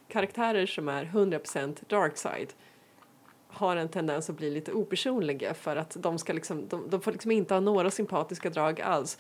karaktärer 0.08 0.66
som 0.66 0.88
är 0.90 1.06
100% 1.06 1.78
dark 1.88 2.18
side 2.18 2.54
har 3.48 3.76
en 3.76 3.90
tendens 3.90 4.30
att 4.30 4.38
bli 4.38 4.52
lite 4.52 4.72
opersonliga 4.74 5.54
för 5.54 5.76
att 5.76 5.98
de 6.00 6.18
ska 6.20 6.34
liksom, 6.34 6.68
de, 6.68 6.90
de 6.90 7.02
får 7.02 7.12
liksom 7.12 7.32
inte 7.32 7.54
ha 7.54 7.62
några 7.62 7.92
sympatiska 7.92 8.50
drag 8.50 8.82
alls. 8.82 9.18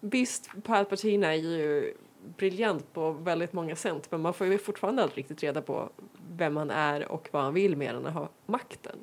Visst, 0.00 0.50
Palpatine 0.64 1.24
är 1.26 1.32
ju 1.34 1.94
briljant 2.36 2.92
på 2.92 3.10
väldigt 3.12 3.52
många 3.52 3.76
sätt 3.76 4.10
men 4.10 4.20
man 4.20 4.34
får 4.34 4.46
ju 4.46 4.58
fortfarande 4.58 5.02
aldrig 5.02 5.18
riktigt 5.18 5.42
reda 5.42 5.62
på 5.62 5.88
vem 6.30 6.56
han 6.56 6.70
är 6.70 7.12
och 7.12 7.28
vad 7.32 7.42
han 7.42 7.54
vill 7.54 7.76
mer 7.76 7.94
än 7.94 8.06
att 8.06 8.14
ha 8.14 8.28
makten. 8.46 8.96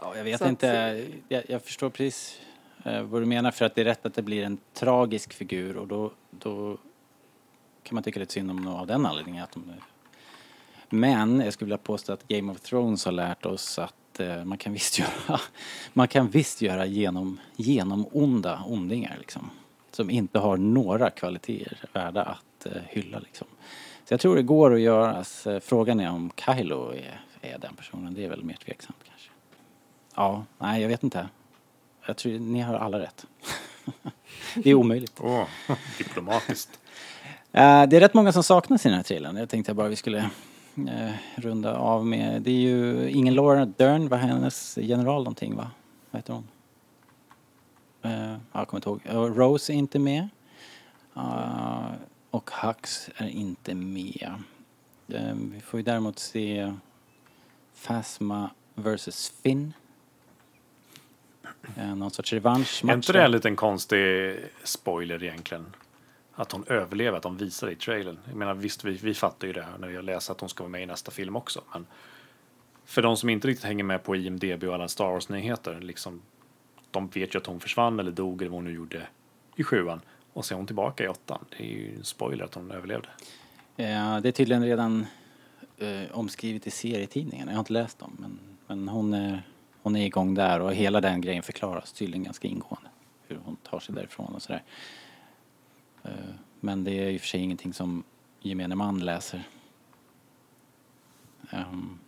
Ja, 0.00 0.16
jag 0.16 0.24
vet 0.24 0.38
Så 0.38 0.44
att- 0.44 0.50
inte. 0.50 1.04
Jag, 1.28 1.42
jag 1.50 1.62
förstår 1.62 1.90
precis 1.90 2.40
eh, 2.84 3.02
vad 3.02 3.22
du 3.22 3.26
menar 3.26 3.50
för 3.50 3.64
att 3.64 3.74
det 3.74 3.80
är 3.80 3.84
rätt 3.84 4.06
att 4.06 4.14
det 4.14 4.22
blir 4.22 4.42
en 4.44 4.58
tragisk 4.72 5.32
figur 5.32 5.76
och 5.76 5.86
då, 5.88 6.12
då 6.30 6.76
kan 7.82 7.94
man 7.94 8.02
tycka 8.02 8.20
lite 8.20 8.32
synd 8.32 8.50
om 8.50 8.66
av 8.66 8.86
den 8.86 9.06
anledningen 9.06 9.44
att 9.44 9.52
de 9.52 9.72
Men 10.94 11.40
jag 11.40 11.52
skulle 11.52 11.66
vilja 11.66 11.78
påstå 11.78 12.12
att 12.12 12.28
Game 12.28 12.52
of 12.52 12.60
Thrones 12.60 13.04
har 13.04 13.12
lärt 13.12 13.46
oss 13.46 13.78
att 13.78 14.20
eh, 14.20 14.44
man 14.44 14.58
kan 14.58 14.72
visst 14.72 14.98
göra, 14.98 15.40
man 15.92 16.08
kan 16.08 16.28
visst 16.28 16.62
göra 16.62 16.86
genom, 16.86 17.40
genom 17.56 18.06
onda 18.12 18.62
ondingar 18.66 19.16
liksom. 19.18 19.50
Som 19.90 20.10
inte 20.10 20.38
har 20.38 20.56
några 20.56 21.10
kvaliteter 21.10 21.78
värda 21.92 22.22
att 22.22 22.66
eh, 22.66 22.82
hylla 22.88 23.18
liksom. 23.18 23.46
Så 24.04 24.14
jag 24.14 24.20
tror 24.20 24.36
det 24.36 24.42
går 24.42 24.74
att 24.74 24.80
göra. 24.80 25.24
Så 25.24 25.60
frågan 25.60 26.00
är 26.00 26.10
om 26.10 26.30
Kylo 26.36 26.92
är, 26.92 27.20
är 27.40 27.58
den 27.58 27.74
personen. 27.74 28.14
Det 28.14 28.24
är 28.24 28.28
väl 28.28 28.44
mer 28.44 28.56
tveksamt 28.64 28.98
kanske. 29.08 29.30
Ja, 30.14 30.44
nej 30.58 30.82
jag 30.82 30.88
vet 30.88 31.02
inte. 31.02 31.28
Jag 32.06 32.16
tror 32.16 32.38
ni 32.38 32.60
har 32.60 32.74
alla 32.74 32.98
rätt. 32.98 33.26
det 34.54 34.70
är 34.70 34.74
omöjligt. 34.74 35.20
Åh, 35.20 35.46
diplomatiskt. 35.98 36.80
Eh, 37.52 37.86
det 37.86 37.96
är 37.96 38.00
rätt 38.00 38.14
många 38.14 38.32
som 38.32 38.42
saknas 38.42 38.86
i 38.86 38.88
den 38.88 38.96
här 38.96 39.04
trailern. 39.04 39.36
Jag 39.36 39.48
tänkte 39.48 39.74
bara 39.74 39.88
vi 39.88 39.96
skulle 39.96 40.18
eh, 40.18 40.26
runda 41.34 41.76
av 41.76 42.06
med. 42.06 42.42
Det 42.42 42.50
är 42.50 42.60
ju 42.60 43.10
ingen 43.10 43.34
Laura 43.34 43.66
Dern, 43.66 44.08
vad 44.08 44.20
är 44.20 44.22
hennes 44.22 44.78
general 44.80 45.18
någonting 45.18 45.56
va? 45.56 45.70
Vad 46.10 46.18
heter 46.18 46.32
hon? 46.32 46.48
Uh, 48.04 48.36
jag 48.52 48.68
kommer 48.68 48.78
inte 48.78 48.88
ihåg. 48.88 49.00
Eh, 49.04 49.34
Rose 49.34 49.72
är 49.72 49.74
inte 49.74 49.98
med. 49.98 50.28
Eh, 51.16 51.92
och 52.30 52.50
Hux 52.50 53.10
är 53.16 53.28
inte 53.28 53.74
med. 53.74 54.34
Eh, 55.08 55.34
vi 55.52 55.60
får 55.60 55.80
ju 55.80 55.84
däremot 55.84 56.18
se 56.18 56.74
Phasma 57.86 58.50
vs 58.74 59.32
Finn. 59.42 59.72
Uh, 61.78 61.94
någon 61.94 62.10
sorts 62.10 62.32
revanschmatch. 62.32 62.92
Är 62.92 62.96
inte 62.96 63.12
det 63.12 63.24
en 63.24 63.30
liten 63.30 63.56
konstig 63.56 64.36
spoiler 64.64 65.24
egentligen? 65.24 65.66
Att 66.34 66.52
hon 66.52 66.64
överlever, 66.66 67.16
att 67.16 67.22
de 67.22 67.36
visar 67.36 67.66
det 67.66 67.72
i 67.72 67.76
trailern. 67.76 68.18
Jag 68.24 68.36
menar 68.36 68.54
visst, 68.54 68.84
vi, 68.84 68.92
vi 68.92 69.14
fattar 69.14 69.46
ju 69.46 69.52
det 69.52 69.62
här 69.62 69.78
när 69.78 69.88
vi 69.88 69.96
har 69.96 70.02
läst 70.02 70.30
att 70.30 70.40
hon 70.40 70.48
ska 70.48 70.64
vara 70.64 70.70
med 70.70 70.82
i 70.82 70.86
nästa 70.86 71.10
film 71.10 71.36
också. 71.36 71.62
Men 71.72 71.86
för 72.84 73.02
de 73.02 73.16
som 73.16 73.28
inte 73.28 73.48
riktigt 73.48 73.64
hänger 73.64 73.84
med 73.84 74.02
på 74.02 74.16
IMDB 74.16 74.64
och 74.64 74.74
alla 74.74 74.88
Star 74.88 75.10
Wars-nyheter, 75.10 75.80
liksom, 75.80 76.22
de 76.90 77.08
vet 77.08 77.34
ju 77.34 77.38
att 77.38 77.46
hon 77.46 77.60
försvann 77.60 78.00
eller 78.00 78.10
dog 78.10 78.42
eller 78.42 78.50
vad 78.50 78.56
hon 78.56 78.64
nu 78.64 78.72
gjorde 78.72 79.06
i 79.56 79.64
sjuan. 79.64 80.00
Och 80.32 80.44
så 80.44 80.54
är 80.54 80.56
hon 80.56 80.66
tillbaka 80.66 81.04
i 81.04 81.08
åttan. 81.08 81.44
Det 81.50 81.64
är 81.64 81.68
ju 81.68 81.94
en 81.96 82.04
spoiler 82.04 82.44
att 82.44 82.54
hon 82.54 82.70
överlevde. 82.70 83.08
Eh, 83.76 84.20
det 84.20 84.28
är 84.28 84.32
tydligen 84.32 84.64
redan 84.64 85.06
eh, 85.78 86.02
omskrivet 86.12 86.66
i 86.66 86.70
serietidningen. 86.70 87.48
Jag 87.48 87.54
har 87.54 87.60
inte 87.60 87.72
läst 87.72 87.98
dem 87.98 88.16
men, 88.18 88.38
men 88.66 88.88
hon, 88.88 89.14
är, 89.14 89.42
hon 89.82 89.96
är 89.96 90.06
igång 90.06 90.34
där 90.34 90.60
och 90.60 90.74
hela 90.74 91.00
den 91.00 91.20
grejen 91.20 91.42
förklaras 91.42 91.92
tydligen 91.92 92.24
ganska 92.24 92.48
ingående. 92.48 92.88
Hur 93.28 93.38
hon 93.44 93.56
tar 93.56 93.80
sig 93.80 93.94
därifrån 93.94 94.34
och 94.34 94.42
sådär. 94.42 94.62
Eh, 94.66 95.01
men 96.60 96.84
det 96.84 96.90
är 96.90 97.10
i 97.10 97.16
och 97.16 97.20
för 97.20 97.28
sig 97.28 97.40
ingenting 97.40 97.72
som 97.72 98.04
gemene 98.40 98.74
man 98.74 99.00
läser. 99.00 99.48
Ehm, 101.50 101.98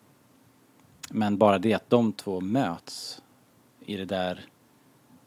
men 1.10 1.38
bara 1.38 1.58
det 1.58 1.74
att 1.74 1.90
de 1.90 2.12
två 2.12 2.40
möts 2.40 3.22
i 3.80 3.96
det 3.96 4.04
där 4.04 4.46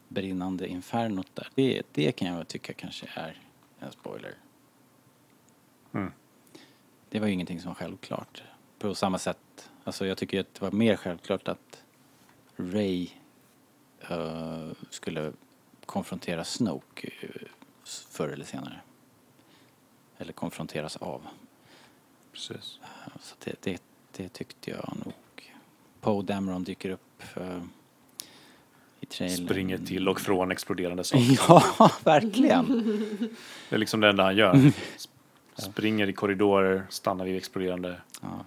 brinnande 0.08 0.68
infernot 0.68 1.34
där, 1.34 1.48
det, 1.54 1.82
det 1.92 2.12
kan 2.12 2.28
jag 2.28 2.48
tycka 2.48 2.72
kanske 2.72 3.06
är 3.14 3.42
en 3.78 3.92
spoiler. 3.92 4.34
Det 7.08 7.20
var 7.20 7.26
ju 7.26 7.32
ingenting 7.32 7.60
som 7.60 7.68
var 7.68 7.74
självklart. 7.74 8.42
På 8.78 8.94
samma 8.94 9.18
sätt, 9.18 9.70
alltså 9.84 10.06
jag 10.06 10.18
tycker 10.18 10.40
att 10.40 10.54
det 10.54 10.62
var 10.62 10.70
mer 10.70 10.96
självklart 10.96 11.48
att 11.48 11.84
Ray 12.56 13.08
eh, 14.00 14.68
skulle 14.90 15.32
konfrontera 15.86 16.44
Snoke 16.44 17.10
uh, 17.22 17.48
förr 18.10 18.28
eller 18.28 18.44
senare. 18.44 18.80
Eller 20.18 20.32
konfronteras 20.32 20.96
av. 20.96 21.22
Precis. 22.32 22.78
Eh, 22.82 23.12
Så 23.20 23.34
det, 23.44 23.54
det, 23.62 23.82
det 24.16 24.28
tyckte 24.28 24.70
jag 24.70 24.92
nog. 25.04 25.12
Poe 26.00 26.22
Dameron 26.22 26.64
dyker 26.64 26.90
upp 26.90 27.22
eh, 27.36 27.62
i 29.00 29.06
trailern. 29.06 29.46
Springer 29.46 29.78
till 29.78 30.08
och 30.08 30.20
från 30.20 30.50
exploderande 30.50 31.04
saker. 31.04 31.38
Ja, 31.48 31.90
verkligen. 32.04 32.66
Det 33.68 33.74
är 33.74 33.78
liksom 33.78 34.00
det 34.00 34.08
enda 34.08 34.22
han 34.24 34.36
gör. 34.36 34.54
Mm. 34.54 34.70
Sp- 34.70 35.08
Springer 35.54 36.08
i 36.08 36.12
korridorer, 36.12 36.86
stannar 36.90 37.24
vid 37.24 37.36
exploderande. 37.36 38.00
Ja. 38.22 38.44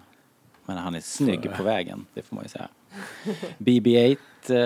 Men 0.64 0.76
han 0.78 0.94
är 0.94 1.00
snygg 1.00 1.52
på 1.56 1.62
vägen, 1.62 2.06
det 2.14 2.22
får 2.22 2.36
man 2.36 2.44
ju 2.44 2.48
säga. 2.48 2.68
BB-8 3.58 4.16
eh, 4.48 4.56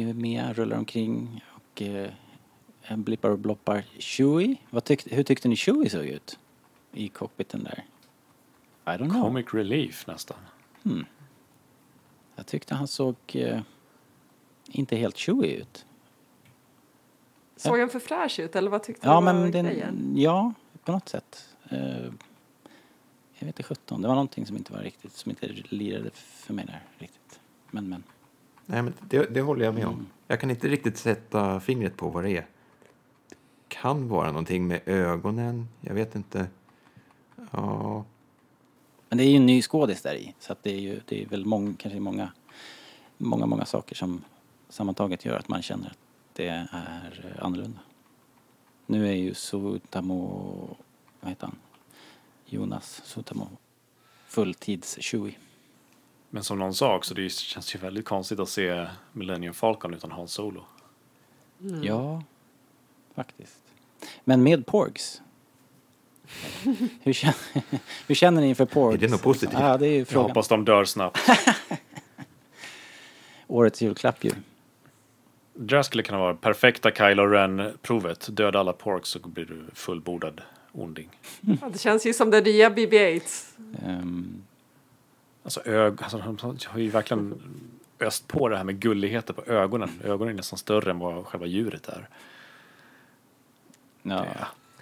är 0.00 0.14
med, 0.14 0.56
rullar 0.56 0.76
omkring 0.76 1.44
och 1.48 1.82
en 1.82 2.10
blippar 2.96 3.30
och 3.30 3.38
bloppar. 3.38 3.84
Chewie, 3.98 4.56
vad 4.70 4.84
tyck, 4.84 5.12
hur 5.12 5.22
tyckte 5.22 5.48
ni 5.48 5.56
Chewie 5.56 5.90
såg 5.90 6.04
ut 6.06 6.38
i 6.92 7.08
cockpiten 7.08 7.64
där? 7.64 7.84
I 8.94 8.98
don't 8.98 9.10
know. 9.10 9.22
Comic 9.22 9.46
relief 9.54 10.06
nästan. 10.06 10.36
Jag 12.36 12.46
tyckte 12.46 12.74
han 12.74 12.88
såg 12.88 13.16
eh, 13.28 13.60
inte 14.68 14.96
helt 14.96 15.16
Chewie 15.18 15.56
ut. 15.56 15.86
Såg 17.56 17.78
han 17.78 17.88
för 17.88 17.98
fräsch 18.00 18.40
ut 18.40 18.56
eller 18.56 18.70
vad 18.70 18.82
tyckte 18.82 19.06
Ja, 19.08 19.20
du 19.20 19.24
men 19.24 19.50
grejen? 19.50 19.66
den, 19.66 20.12
ja, 20.16 20.52
på 20.84 20.92
något 20.92 21.08
sätt. 21.08 21.48
Eh, 21.70 21.78
jag 23.40 23.46
vet 23.46 23.58
inte 23.58 23.62
17, 23.62 24.02
det 24.02 24.08
var 24.08 24.14
någonting 24.14 24.46
som 24.46 24.56
inte 24.56 24.72
var 24.72 24.80
riktigt, 24.80 25.12
som 25.12 25.30
inte 25.30 25.46
lirade 25.68 26.10
för 26.14 26.54
mig 26.54 26.64
där 26.64 26.82
riktigt. 26.98 27.40
Men, 27.70 27.88
men. 27.88 28.02
Nej, 28.66 28.82
men 28.82 28.94
det, 29.08 29.34
det 29.34 29.40
håller 29.40 29.64
jag 29.64 29.74
med 29.74 29.82
Mm. 29.84 29.94
om. 29.94 30.06
Jag 30.26 30.40
kan 30.40 30.50
inte 30.50 30.68
riktigt 30.68 30.98
sätta 30.98 31.60
fingret 31.60 31.96
på 31.96 32.08
vad 32.08 32.24
det 32.24 32.30
är. 32.36 32.46
Det 33.78 33.82
kan 33.82 34.08
vara 34.08 34.26
någonting 34.26 34.66
med 34.66 34.80
ögonen. 34.86 35.68
Jag 35.80 35.94
vet 35.94 36.14
inte. 36.14 36.46
Ja, 37.50 38.04
Men 39.08 39.18
det 39.18 39.24
är 39.24 39.30
ju 39.30 39.36
en 39.36 39.46
ny 39.46 39.62
skådis 39.62 40.02
där 40.02 40.14
i, 40.14 40.34
så 40.38 40.52
att 40.52 40.62
det 40.62 40.70
är 40.70 40.80
ju, 40.80 41.00
det 41.06 41.22
är 41.22 41.26
väl 41.26 41.44
många, 41.44 41.74
kanske 41.78 42.00
många, 42.00 42.32
många, 43.18 43.46
många 43.46 43.64
saker 43.64 43.94
som 43.94 44.24
sammantaget 44.68 45.24
gör 45.24 45.38
att 45.38 45.48
man 45.48 45.62
känner 45.62 45.86
att 45.86 45.98
det 46.32 46.48
är 46.48 47.36
annorlunda. 47.40 47.78
Nu 48.86 49.08
är 49.08 49.12
ju 49.12 49.34
Sutamo, 49.34 50.76
vad 51.20 51.30
heter 51.30 51.46
han? 51.46 51.56
Jonas 52.46 53.02
Sutamo 53.04 53.48
fulltids 54.26 54.98
Chewie. 55.00 55.34
Men 56.30 56.44
som 56.44 56.58
någon 56.58 56.74
sa 56.74 56.96
också, 56.96 57.14
det 57.14 57.32
känns 57.32 57.74
ju 57.74 57.78
väldigt 57.78 58.04
konstigt 58.04 58.40
att 58.40 58.48
se 58.48 58.86
Millennium 59.12 59.54
Falcon 59.54 59.94
utan 59.94 60.12
Han 60.12 60.28
Solo. 60.28 60.64
Ja, 61.82 62.22
faktiskt. 63.14 63.67
Men 64.28 64.42
med 64.42 64.66
Porgs. 64.66 65.22
hur, 67.02 67.12
känner, 67.12 67.36
hur 68.06 68.14
känner 68.14 68.40
ni 68.40 68.48
inför 68.48 68.64
Porgs? 68.64 68.94
Är 68.96 68.98
det 69.06 69.10
något 69.12 69.22
positivt? 69.22 69.58
Ja, 69.60 69.76
det 69.78 69.86
är 69.86 69.90
ju 69.90 69.98
Jag 69.98 70.08
frågan. 70.08 70.30
hoppas 70.30 70.48
de 70.48 70.64
dör 70.64 70.84
snabbt. 70.84 71.18
Årets 73.46 73.82
julklapp 73.82 74.24
ju. 74.24 74.30
Det 75.54 75.76
där 75.76 75.82
skulle 75.82 76.02
kunna 76.02 76.18
vara 76.18 76.34
perfekta 76.34 76.90
Kylo 76.90 77.26
Ren-provet. 77.26 78.28
Döda 78.30 78.58
alla 78.60 78.72
porks 78.72 79.08
så 79.08 79.18
blir 79.18 79.44
du 79.44 79.64
fullbordad 79.74 80.40
onding. 80.72 81.08
Ja, 81.40 81.68
det 81.72 81.78
känns 81.78 82.06
ju 82.06 82.12
som 82.12 82.30
det 82.30 82.40
nya 82.40 82.70
BB-8. 82.70 83.22
Ehm, 83.86 84.42
Alltså, 85.42 85.62
ög, 85.64 86.02
alltså 86.02 86.18
de 86.18 86.58
har 86.66 86.78
ju 86.80 86.90
verkligen 86.90 87.40
öst 88.00 88.28
på 88.28 88.48
det 88.48 88.56
här 88.56 88.64
med 88.64 88.80
gulligheter 88.80 89.32
på 89.34 89.52
ögonen. 89.52 89.90
Ögonen 90.04 90.34
är 90.34 90.36
nästan 90.36 90.58
större 90.58 90.90
än 90.90 90.98
vad 90.98 91.26
själva 91.26 91.46
djuret 91.46 91.88
är. 91.88 92.08
Ja, 94.02 94.26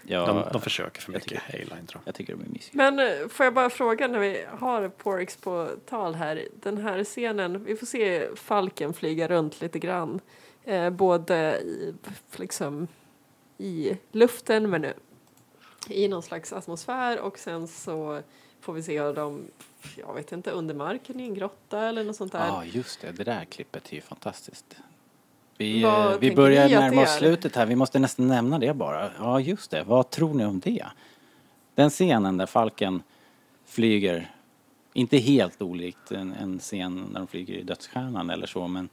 Ja. 0.09 0.27
De, 0.27 0.45
de 0.53 0.61
försöker 0.61 1.01
för 1.01 1.13
jag 1.13 1.17
mycket. 1.19 1.29
tycker- 1.45 1.53
Heyline 1.59 1.87
tror 1.87 2.03
jag. 2.05 2.09
jag 2.09 2.15
tycker 2.15 2.37
de 2.37 2.43
är 2.43 2.49
mysiga. 2.49 2.71
Men 2.91 2.99
eh, 2.99 3.29
får 3.29 3.45
jag 3.45 3.55
bara 3.55 3.71
fråga 3.71 4.09
när 4.09 4.19
vi 4.19 4.45
har 4.59 4.89
Porix 4.89 5.37
på 5.37 5.69
tal 5.89 6.15
här. 6.15 6.49
Den 6.63 6.79
här 6.79 7.05
scenen, 7.05 7.65
vi 7.65 7.77
får 7.77 7.87
se 7.87 8.29
Falken 8.37 8.95
flyga 8.95 9.29
runt 9.29 9.61
lite 9.61 9.79
grann. 9.79 10.21
Eh, 10.65 10.91
både 10.91 11.61
i, 11.61 11.95
liksom, 12.37 12.89
i 13.59 13.97
luften 14.13 14.71
men 14.71 14.87
i 15.89 16.09
någon 16.09 16.23
slags 16.23 16.53
atmosfär 16.53 17.21
och 17.21 17.39
sen 17.39 17.69
så 17.69 18.23
får 18.61 18.73
vi 18.73 18.83
se 18.83 19.01
dem, 19.13 19.45
jag 19.97 20.15
vet 20.15 20.33
inte, 20.33 20.51
under 20.51 20.75
marken 20.75 21.21
i 21.21 21.23
en 21.25 21.35
grotta 21.35 21.81
eller 21.89 22.05
något 22.05 22.17
sånt 22.17 22.33
där. 22.33 22.47
Ja, 22.47 22.65
just 22.65 23.01
det. 23.01 23.13
Det 23.13 23.25
där 23.25 23.45
klippet 23.45 23.91
är 23.91 23.95
ju 23.95 24.01
fantastiskt. 24.01 24.77
Vi, 25.59 25.83
Vad 25.83 26.13
eh, 26.13 26.19
vi 26.19 26.35
börjar 26.35 26.69
närma 26.69 27.03
oss 27.03 27.17
slutet 27.17 27.57
här. 27.57 27.67
Vi 27.67 27.77
måste 27.77 27.99
nästan 27.99 28.29
nämna 28.29 28.59
det 28.59 28.75
bara. 28.75 29.11
Ja, 29.19 29.41
just 29.41 29.71
det. 29.71 29.83
Vad 29.83 30.11
tror 30.11 30.35
ni 30.35 30.45
om 30.45 30.61
det? 30.61 30.87
Den 31.75 31.91
scenen 31.91 32.37
där 32.37 32.47
Falken 32.47 33.03
flyger, 33.67 34.31
inte 34.93 35.17
helt 35.17 35.63
olikt 35.63 36.13
en, 36.13 36.33
en 36.33 36.59
scen 36.59 37.05
när 37.13 37.21
de 37.21 37.27
flyger 37.27 37.55
i 37.55 37.63
Dödsstjärnan 37.63 38.31
eller 38.31 38.47
så, 38.47 38.69
men 38.69 38.89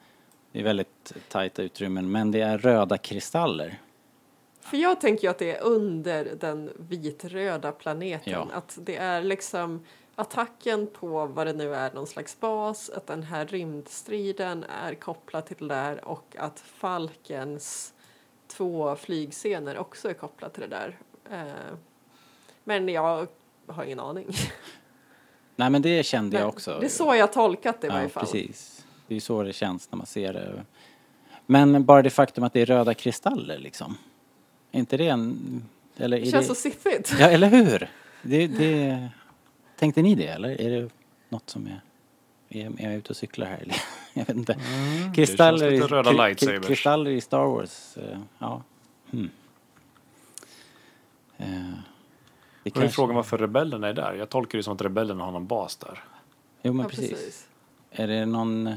det 0.51 0.59
är 0.59 0.63
väldigt 0.63 1.13
tajta 1.29 1.63
utrymmen. 1.63 2.11
Men 2.11 2.31
det 2.31 2.41
är 2.41 2.57
röda 2.57 2.97
kristaller. 2.97 3.79
För 4.61 4.77
jag 4.77 5.01
tänker 5.01 5.23
ju 5.23 5.29
att 5.29 5.39
det 5.39 5.57
är 5.57 5.63
under 5.63 6.35
den 6.39 6.69
vitröda 6.77 7.71
planeten. 7.71 8.33
Ja. 8.33 8.47
Att 8.53 8.77
det 8.81 8.95
är 8.95 9.23
liksom 9.23 9.85
attacken 10.15 10.87
på 10.87 11.25
vad 11.25 11.47
det 11.47 11.53
nu 11.53 11.75
är, 11.75 11.93
någon 11.93 12.07
slags 12.07 12.39
bas, 12.39 12.89
att 12.89 13.07
den 13.07 13.23
här 13.23 13.45
rymdstriden 13.45 14.63
är 14.63 14.95
kopplad 14.95 15.45
till 15.45 15.67
det 15.67 15.73
där 15.73 16.05
och 16.05 16.35
att 16.39 16.59
Falkens 16.59 17.93
två 18.47 18.95
flygscener 18.95 19.77
också 19.77 20.09
är 20.09 20.13
kopplade 20.13 20.53
till 20.53 20.69
det 20.69 20.75
där. 20.75 20.97
Eh, 21.31 21.77
men 22.63 22.89
jag 22.89 23.27
har 23.67 23.83
ingen 23.83 23.99
aning. 23.99 24.27
Nej, 25.55 25.69
men 25.69 25.81
det 25.81 26.05
kände 26.05 26.37
jag 26.37 26.41
Men 26.41 26.49
också. 26.49 26.77
Det 26.79 26.85
är 26.85 26.89
så 26.89 27.15
jag 27.15 27.33
tolkat 27.33 27.81
det 27.81 27.87
i 27.87 27.89
varje 27.89 28.09
fall. 28.09 28.25
precis. 28.25 28.85
Det 29.07 29.15
är 29.15 29.19
så 29.19 29.43
det 29.43 29.53
känns 29.53 29.91
när 29.91 29.97
man 29.97 30.05
ser 30.05 30.33
det. 30.33 30.65
Men 31.45 31.85
bara 31.85 32.01
det 32.01 32.09
faktum 32.09 32.43
att 32.43 32.53
det 32.53 32.61
är 32.61 32.65
röda 32.65 32.93
kristaller 32.93 33.57
liksom. 33.57 33.97
Är 34.71 34.79
inte 34.79 34.97
det 34.97 35.07
en... 35.07 35.63
Eller 35.97 36.19
Det 36.19 36.25
känns 36.25 36.47
det... 36.47 36.55
så 36.55 36.61
siffigt. 36.61 37.15
Ja, 37.19 37.29
eller 37.29 37.47
hur? 37.47 37.89
Det, 38.21 38.47
det... 38.47 39.09
Tänkte 39.83 40.01
ni 40.01 40.15
det 40.15 40.27
eller 40.27 40.61
är 40.61 40.69
det 40.81 40.89
något 41.29 41.49
som 41.49 41.67
är... 41.67 41.81
Är 42.49 42.65
är 42.81 42.83
jag 42.89 42.93
ute 42.95 43.09
och 43.09 43.15
cyklar 43.17 43.47
här 43.47 43.57
eller? 43.57 43.75
Jag 44.13 44.25
vet 44.25 44.35
inte. 44.37 44.59
kristaller, 45.15 45.67
Mm, 45.67 45.79
lite 45.81 45.87
röda 45.95 46.09
kri- 46.11 46.17
kri- 46.17 46.27
lightsabers. 46.27 46.67
kristaller 46.67 47.11
i 47.11 47.21
Star 47.21 47.45
Wars. 47.45 47.97
eh, 47.97 48.19
Ja. 48.39 48.61
Hmm. 49.11 49.29
Eh, 51.37 51.47
Det 52.63 52.69
Och 52.69 52.77
är 52.77 52.81
kanske... 52.81 52.89
frågan 52.95 53.15
varför 53.15 53.37
rebellerna 53.37 53.87
är 53.87 53.93
där. 53.93 54.13
Jag 54.13 54.29
tolkar 54.29 54.57
det 54.57 54.63
som 54.63 54.73
att 54.75 54.81
rebellerna 54.81 55.23
har 55.23 55.31
någon 55.31 55.47
bas 55.47 55.75
där. 55.75 56.03
Jo, 56.61 56.73
men 56.73 56.83
Ja, 56.83 56.89
precis. 56.89 57.09
precis. 57.09 57.47
Är 57.91 58.07
det 58.07 58.25
någon 58.25 58.67
eh, 58.67 58.75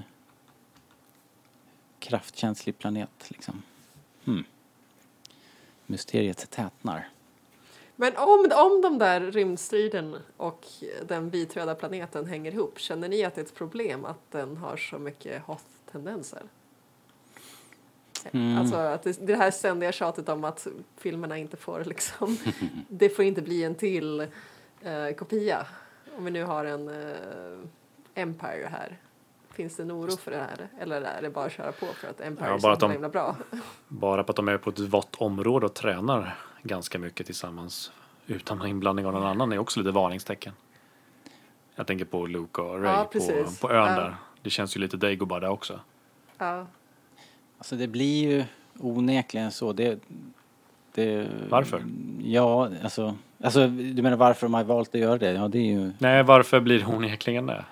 kraftkänslig 1.98 2.78
planet 2.78 3.10
liksom? 3.28 3.62
Hmm. 4.24 4.44
Mysteriet 5.86 6.50
tätnar. 6.50 7.08
Men 7.96 8.16
om, 8.16 8.50
om 8.54 8.80
de 8.82 8.98
där 8.98 9.20
rymdstriden 9.20 10.16
och 10.36 10.66
den 11.02 11.30
vitröda 11.30 11.74
planeten 11.74 12.26
hänger 12.26 12.52
ihop, 12.52 12.78
känner 12.78 13.08
ni 13.08 13.24
att 13.24 13.34
det 13.34 13.40
är 13.40 13.44
ett 13.44 13.54
problem 13.54 14.04
att 14.04 14.30
den 14.30 14.56
har 14.56 14.76
så 14.76 14.98
mycket 14.98 15.42
Hoth-tendenser? 15.42 16.42
Mm. 18.32 18.58
Alltså 18.58 18.76
att 18.76 19.02
det, 19.02 19.26
det 19.26 19.36
här 19.36 19.50
ständiga 19.50 19.92
tjatet 19.92 20.28
om 20.28 20.44
att 20.44 20.66
filmerna 20.96 21.38
inte 21.38 21.56
får 21.56 21.84
liksom, 21.84 22.36
det 22.88 23.08
får 23.08 23.24
inte 23.24 23.42
bli 23.42 23.64
en 23.64 23.74
till 23.74 24.20
eh, 24.82 25.10
kopia. 25.16 25.66
Om 26.16 26.24
vi 26.24 26.30
nu 26.30 26.44
har 26.44 26.64
en 26.64 26.88
eh, 26.88 27.58
Empire 28.14 28.68
här. 28.70 28.98
Finns 29.56 29.76
det 29.76 29.82
en 29.82 29.92
oro 29.92 30.16
för 30.16 30.30
det 30.30 30.36
här? 30.36 30.68
Eller 30.80 31.00
är 31.02 31.22
det 31.22 31.30
bara 31.30 31.44
att 31.44 31.52
köra 31.52 31.72
på 31.72 31.86
för 31.86 32.08
att 32.08 32.20
Empire 32.20 32.48
Ja, 32.48 32.54
är 32.54 32.60
bara 32.60 32.60
så 32.60 32.70
att 32.70 32.80
de- 32.80 32.90
himla 32.92 33.08
bra? 33.08 33.36
Bara 33.88 34.24
på 34.24 34.30
att 34.30 34.36
de 34.36 34.48
är 34.48 34.58
på 34.58 34.70
ett 34.70 34.78
vått 34.80 35.14
område 35.16 35.66
och 35.66 35.74
tränar 35.74 36.36
ganska 36.62 36.98
mycket 36.98 37.26
tillsammans 37.26 37.92
utan 38.26 38.66
inblandning 38.66 39.06
av 39.06 39.12
någon 39.12 39.22
annan 39.26 39.52
är 39.52 39.58
också 39.58 39.80
lite 39.80 39.90
varningstecken. 39.92 40.52
Jag 41.74 41.86
tänker 41.86 42.04
på 42.04 42.26
Luke 42.26 42.60
och 42.60 42.82
Ray 42.82 42.92
Ja, 42.92 43.04
på, 43.12 43.20
på 43.60 43.72
ön 43.72 43.76
Ja. 43.94 44.00
där. 44.00 44.16
Det 44.42 44.50
känns 44.50 44.76
ju 44.76 44.80
lite 44.80 44.96
Dagobah 44.96 45.40
där 45.40 45.48
också. 45.48 45.80
Ja. 46.38 46.66
Alltså 47.58 47.76
det 47.76 47.86
blir 47.88 48.30
ju 48.30 48.44
onekligen 48.78 49.50
så. 49.52 49.72
Det, 49.72 49.98
det, 50.94 51.28
Varför? 51.48 51.82
Ja, 52.22 52.70
alltså, 52.82 53.16
alltså 53.42 53.66
du 53.68 54.02
menar 54.02 54.16
varför 54.16 54.46
de 54.46 54.54
har 54.54 54.64
valt 54.64 54.94
att 54.94 55.00
göra 55.00 55.18
det? 55.18 55.32
Ja, 55.32 55.48
det 55.48 55.58
är 55.58 55.62
ju... 55.72 55.90
Nej, 55.98 56.22
varför 56.22 56.60
blir 56.60 56.82
hon 56.82 56.94
onekligen 56.96 57.46
det? 57.46 57.64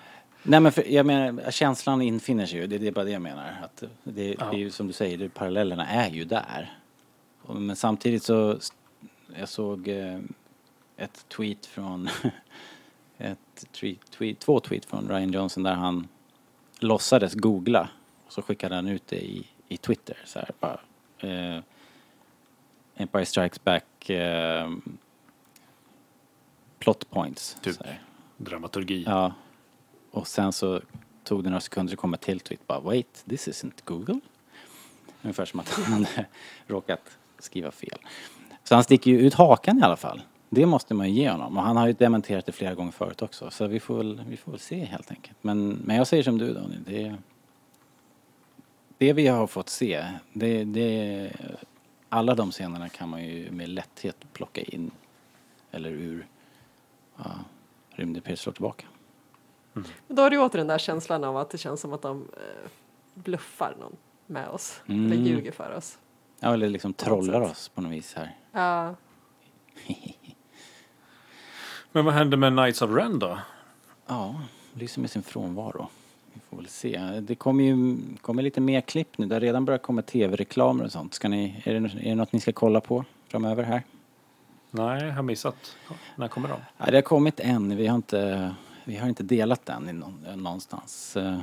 Nej 0.47 0.59
men 0.59 0.71
för, 0.71 0.83
jag 0.87 1.05
menar, 1.05 1.51
känslan 1.51 2.01
infinner 2.01 2.45
sig 2.45 2.59
ju. 2.59 2.67
Det, 2.67 2.77
det 2.77 2.87
är 2.87 2.91
bara 2.91 3.05
det 3.05 3.11
jag 3.11 3.21
menar. 3.21 3.55
Att 3.63 3.83
det, 4.03 4.35
Ja. 4.39 4.45
det 4.51 4.55
är 4.57 4.59
ju 4.59 4.71
som 4.71 4.87
du 4.87 4.93
säger, 4.93 5.17
det, 5.17 5.29
parallellerna 5.29 5.87
är 5.87 6.09
ju 6.09 6.25
där. 6.25 6.77
Men 7.47 7.75
samtidigt 7.75 8.23
så, 8.23 8.57
jag 9.39 9.49
såg 9.49 9.87
eh, 9.87 10.19
ett 10.97 11.25
tweet 11.29 11.65
från, 11.65 12.09
ett 13.17 13.65
tweet, 13.71 14.11
tweet, 14.11 14.39
två 14.39 14.59
tweet 14.59 14.85
från 14.85 15.09
Ryan 15.09 15.31
Johnson 15.31 15.63
där 15.63 15.73
han 15.73 16.07
låtsades 16.79 17.33
googla. 17.33 17.89
Och 18.25 18.33
så 18.33 18.41
skickade 18.41 18.75
han 18.75 18.87
ut 18.87 19.07
det 19.07 19.25
i, 19.25 19.47
i 19.67 19.77
Twitter 19.77 20.17
så 20.25 20.39
här 20.39 20.51
bara. 20.59 20.79
Eh, 21.19 21.61
Empire 22.95 23.25
Strikes 23.25 23.63
Back 23.63 24.09
eh, 24.09 24.71
plot 26.79 27.09
points. 27.09 27.57
Typ. 27.61 27.77
Dramaturgi. 28.37 29.03
Ja. 29.07 29.33
Och 30.15 30.27
sen 30.27 30.51
så 30.53 30.81
tog 31.23 31.43
det 31.43 31.49
några 31.49 31.61
sekunder 31.61 31.91
så 31.91 31.97
kom 31.97 32.13
ett 32.13 32.21
till 32.21 32.39
tweet 32.39 32.67
bara 32.67 32.79
wait, 32.79 33.23
this 33.29 33.47
isn't 33.47 33.81
Google. 33.83 34.19
Ungefär 35.21 35.45
som 35.45 35.59
att 35.59 35.69
han 35.69 35.83
hade 35.93 36.25
råkat 36.67 37.17
skriva 37.39 37.71
fel. 37.71 37.99
Så 38.63 38.75
han 38.75 38.83
sticker 38.83 39.11
ju 39.11 39.19
ut 39.19 39.33
hakan 39.33 39.79
i 39.79 39.81
alla 39.81 39.95
fall. 39.95 40.21
Det 40.49 40.65
måste 40.65 40.93
man 40.93 41.09
ju 41.09 41.21
ge 41.21 41.29
honom. 41.29 41.57
Och 41.57 41.63
han 41.63 41.77
har 41.77 41.87
ju 41.87 41.93
dementerat 41.93 42.45
det 42.45 42.51
flera 42.51 42.75
gånger 42.75 42.91
förut 42.91 43.21
också. 43.21 43.51
Så 43.51 43.67
vi 43.67 43.79
får 43.79 43.97
väl, 43.97 44.23
vi 44.27 44.37
får 44.37 44.51
väl 44.51 44.59
se 44.59 44.85
helt 44.85 45.11
enkelt. 45.11 45.37
Men, 45.41 45.69
men 45.69 45.95
jag 45.95 46.07
säger 46.07 46.23
som 46.23 46.37
du 46.37 46.53
Daniel. 46.53 46.83
Det, 46.83 47.15
det 48.97 49.13
vi 49.13 49.27
har 49.27 49.47
fått 49.47 49.69
se, 49.69 50.05
det, 50.33 50.63
det, 50.63 51.31
alla 52.09 52.35
de 52.35 52.51
scenerna 52.51 52.89
kan 52.89 53.09
man 53.09 53.25
ju 53.25 53.51
med 53.51 53.69
lätthet 53.69 54.25
plocka 54.33 54.61
in. 54.61 54.91
Eller 55.71 55.89
ur 55.89 56.27
ja, 57.17 57.25
Rymdimperiet 57.89 58.39
slår 58.39 58.53
tillbaka. 58.53 58.85
Då 60.07 60.21
har 60.21 60.29
du 60.29 60.37
åter 60.37 60.57
den 60.57 60.67
där 60.67 60.77
känslan 60.77 61.23
av 61.23 61.37
att 61.37 61.49
det 61.49 61.57
känns 61.57 61.81
som 61.81 61.93
att 61.93 62.01
de 62.01 62.29
eh, 62.33 62.69
bluffar 63.13 63.75
någon 63.79 63.95
med 64.25 64.47
oss. 64.47 64.81
Mm. 64.87 65.05
Eller 65.05 65.23
ljuger 65.23 65.51
för 65.51 65.75
oss. 65.77 65.97
Ja, 66.39 66.53
eller 66.53 66.69
liksom 66.69 66.93
trollar 66.93 67.41
oss 67.41 67.69
på 67.69 67.81
något 67.81 67.91
vis 67.91 68.13
här. 68.13 68.35
Ja. 68.51 68.95
Men 71.91 72.05
vad 72.05 72.13
händer 72.13 72.37
med 72.37 72.53
Knights 72.53 72.81
of 72.81 72.91
Ren 72.91 73.19
då? 73.19 73.39
Ja, 74.07 74.41
lyser 74.73 75.01
med 75.01 75.09
sin 75.09 75.23
frånvaro. 75.23 75.87
Vi 76.33 76.39
får 76.49 76.57
väl 76.57 76.67
se. 76.67 77.01
Det 77.21 77.35
kommer 77.35 77.63
ju 77.63 77.97
kommer 78.21 78.43
lite 78.43 78.61
mer 78.61 78.81
klipp 78.81 79.17
nu. 79.17 79.25
Det 79.25 79.35
har 79.35 79.39
redan 79.39 79.65
börjat 79.65 79.81
komma 79.81 80.01
tv-reklamer 80.01 80.83
och 80.83 80.91
sånt. 80.91 81.13
Ska 81.13 81.29
ni, 81.29 81.61
är, 81.65 81.73
det, 81.73 81.79
är 81.79 82.09
det 82.09 82.15
något 82.15 82.33
ni 82.33 82.39
ska 82.39 82.51
kolla 82.51 82.81
på 82.81 83.05
framöver 83.27 83.63
här? 83.63 83.83
Nej, 84.71 85.03
jag 85.03 85.13
har 85.13 85.23
missat. 85.23 85.75
När 86.15 86.27
kommer 86.27 86.49
de? 86.49 86.59
Ja, 86.77 86.85
det 86.85 86.97
har 86.97 87.01
kommit 87.01 87.39
en. 87.39 87.77
Vi 87.77 87.87
har 87.87 87.95
inte, 87.95 88.53
vi 88.85 88.95
har 88.95 89.09
inte 89.09 89.23
delat 89.23 89.65
den 89.65 89.89
i 89.89 89.93
någon, 89.93 90.25
någonstans. 90.35 91.17
Eh, 91.17 91.39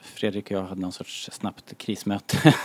Fredrik 0.00 0.44
och 0.44 0.50
jag 0.50 0.62
hade 0.62 0.80
någon 0.80 0.92
sorts 0.92 1.30
snabbt 1.32 1.78
krismöte. 1.78 2.54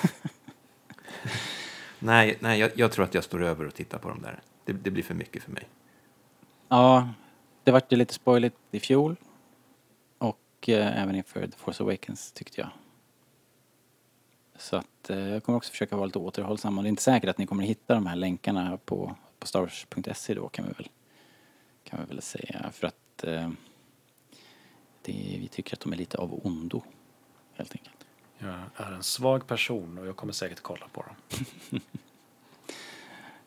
Nej, 1.99 2.37
nej 2.39 2.59
jag, 2.59 2.71
jag 2.75 2.91
tror 2.91 3.05
att 3.05 3.13
jag 3.13 3.23
står 3.23 3.43
över 3.43 3.67
och 3.67 3.73
tittar 3.73 3.97
på 3.97 4.09
dem 4.09 4.21
där. 4.21 4.39
Det, 4.65 4.73
det 4.73 4.91
blir 4.91 5.03
för 5.03 5.13
mycket 5.13 5.43
för 5.43 5.51
mig. 5.51 5.67
ja, 6.67 7.09
det 7.63 7.71
vart 7.71 7.91
ju 7.91 7.97
lite 7.97 8.13
spoiligt 8.13 8.55
i 8.71 8.79
fjol. 8.79 9.15
Och 10.17 10.69
eh, 10.69 11.01
även 11.01 11.15
inför 11.15 11.47
The 11.47 11.57
Force 11.57 11.83
Awakens 11.83 12.31
tyckte 12.31 12.61
jag. 12.61 12.69
Så 14.57 14.75
att 14.75 15.09
eh, 15.09 15.17
jag 15.17 15.43
kommer 15.43 15.57
också 15.57 15.71
försöka 15.71 15.95
vara 15.95 16.05
lite 16.05 16.19
återhållsam. 16.19 16.77
Och 16.77 16.83
det 16.83 16.87
är 16.87 16.89
inte 16.89 17.03
säkert 17.03 17.29
att 17.29 17.37
ni 17.37 17.47
kommer 17.47 17.63
hitta 17.63 17.93
de 17.93 18.07
här 18.07 18.15
länkarna 18.15 18.77
på, 18.85 19.15
på 19.39 19.47
starwars.se 19.47 20.33
då 20.33 20.49
kan 20.49 20.65
vi 20.65 20.71
väl, 20.71 20.89
kan 21.83 21.99
vi 21.99 22.05
väl 22.05 22.21
säga. 22.21 22.71
För 22.73 22.87
att 22.87 23.23
eh, 23.23 23.49
det, 25.03 25.37
vi 25.39 25.47
tycker 25.47 25.75
att 25.75 25.79
de 25.79 25.93
är 25.93 25.97
lite 25.97 26.17
av 26.17 26.39
ondo, 26.43 26.81
helt 27.53 27.71
enkelt. 27.71 27.95
Jag 28.37 28.87
är 28.87 28.91
en 28.91 29.03
svag 29.03 29.47
person 29.47 29.97
och 29.97 30.07
jag 30.07 30.15
kommer 30.15 30.33
säkert 30.33 30.61
kolla 30.61 30.87
på 30.93 31.01
dem. 31.03 31.45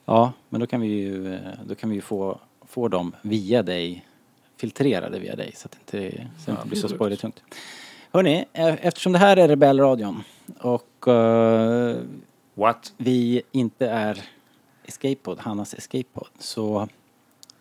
Ja, 0.09 0.33
men 0.49 0.61
då 0.61 0.67
kan 0.67 0.81
vi 0.81 0.87
ju, 0.87 1.39
då 1.65 1.75
kan 1.75 1.91
vi 1.91 1.95
ju 1.97 2.01
få, 2.01 2.41
få 2.67 2.89
dem 2.89 3.17
via 3.23 3.63
dig, 3.63 4.07
filtrerade 4.57 5.19
via 5.19 5.37
dig 5.37 5.53
så 5.57 5.67
att 5.67 5.73
det 5.91 5.99
inte, 5.99 6.29
så 6.39 6.51
det 6.51 6.57
inte 6.57 6.69
blir 6.69 6.81
så 6.81 6.89
spoilertungt. 6.89 7.43
Hörni, 8.13 8.45
eh, 8.53 8.87
eftersom 8.87 9.13
det 9.13 9.19
här 9.19 9.37
är 9.37 9.49
Rebellradion 9.49 10.23
och 10.61 11.05
What? 12.55 12.93
vi 12.97 13.43
inte 13.53 13.89
är 13.89 14.23
Escapepod, 14.85 15.39
Hannas 15.39 15.75
Escapepod, 15.75 16.29
så, 16.39 16.89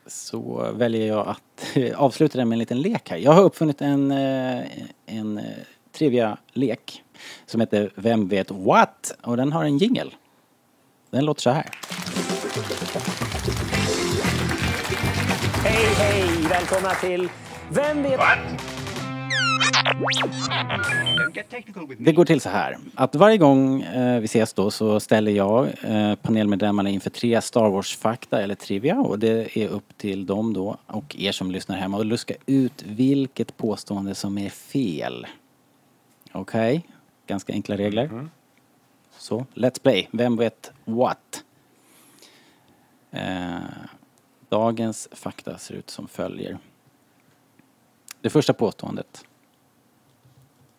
så 0.07 0.71
väljer 0.73 1.07
jag 1.07 1.27
att 1.27 1.77
avsluta 1.95 2.37
den 2.37 2.49
med 2.49 2.55
en 2.55 2.59
liten 2.59 2.81
lek 2.81 3.09
här. 3.09 3.17
Jag 3.17 3.31
har 3.31 3.43
uppfunnit 3.43 3.81
en, 3.81 4.11
eh, 4.11 4.65
en 5.05 5.37
eh, 5.37 5.43
trivia-lek 5.91 7.03
som 7.45 7.61
heter 7.61 7.91
Vem 7.95 8.27
vet 8.27 8.51
what? 8.51 9.17
Och 9.23 9.37
den 9.37 9.51
har 9.51 9.63
en 9.63 9.77
jingel. 9.77 10.15
Den 11.09 11.25
låter 11.25 11.41
så 11.41 11.49
här. 11.49 11.69
Hej, 15.63 15.85
hej! 15.97 16.47
Välkomna 16.49 16.89
till 16.89 17.29
Vem 17.69 18.03
vet... 18.03 18.19
Det 21.97 22.11
går 22.11 22.25
till 22.25 22.41
så 22.41 22.49
här 22.49 22.77
att 22.95 23.15
varje 23.15 23.37
gång 23.37 23.81
eh, 23.81 24.19
vi 24.19 24.25
ses 24.25 24.53
då 24.53 24.71
så 24.71 24.99
ställer 24.99 25.31
jag 25.31 25.67
eh, 25.81 26.15
panelmedlemmarna 26.15 26.89
inför 26.89 27.09
tre 27.09 27.41
Star 27.41 27.69
Wars-fakta 27.69 28.41
eller 28.41 28.55
trivia 28.55 28.99
och 28.99 29.19
det 29.19 29.57
är 29.57 29.67
upp 29.67 29.97
till 29.97 30.25
dem 30.25 30.53
då 30.53 30.77
och 30.87 31.15
er 31.19 31.31
som 31.31 31.51
lyssnar 31.51 31.77
hemma 31.77 31.99
att 31.99 32.05
luska 32.05 32.33
ut 32.45 32.83
vilket 32.85 33.57
påstående 33.57 34.15
som 34.15 34.37
är 34.37 34.49
fel. 34.49 35.27
Okej? 36.31 36.87
Ganska 37.27 37.53
enkla 37.53 37.77
regler. 37.77 38.29
Så, 39.17 39.45
let's 39.53 39.81
play. 39.81 40.07
Vem 40.11 40.37
vet 40.37 40.71
what? 40.85 41.43
Eh, 43.11 43.57
dagens 44.49 45.07
fakta 45.11 45.57
ser 45.57 45.73
ut 45.75 45.89
som 45.89 46.07
följer. 46.07 46.57
Det 48.21 48.29
första 48.29 48.53
påståendet. 48.53 49.25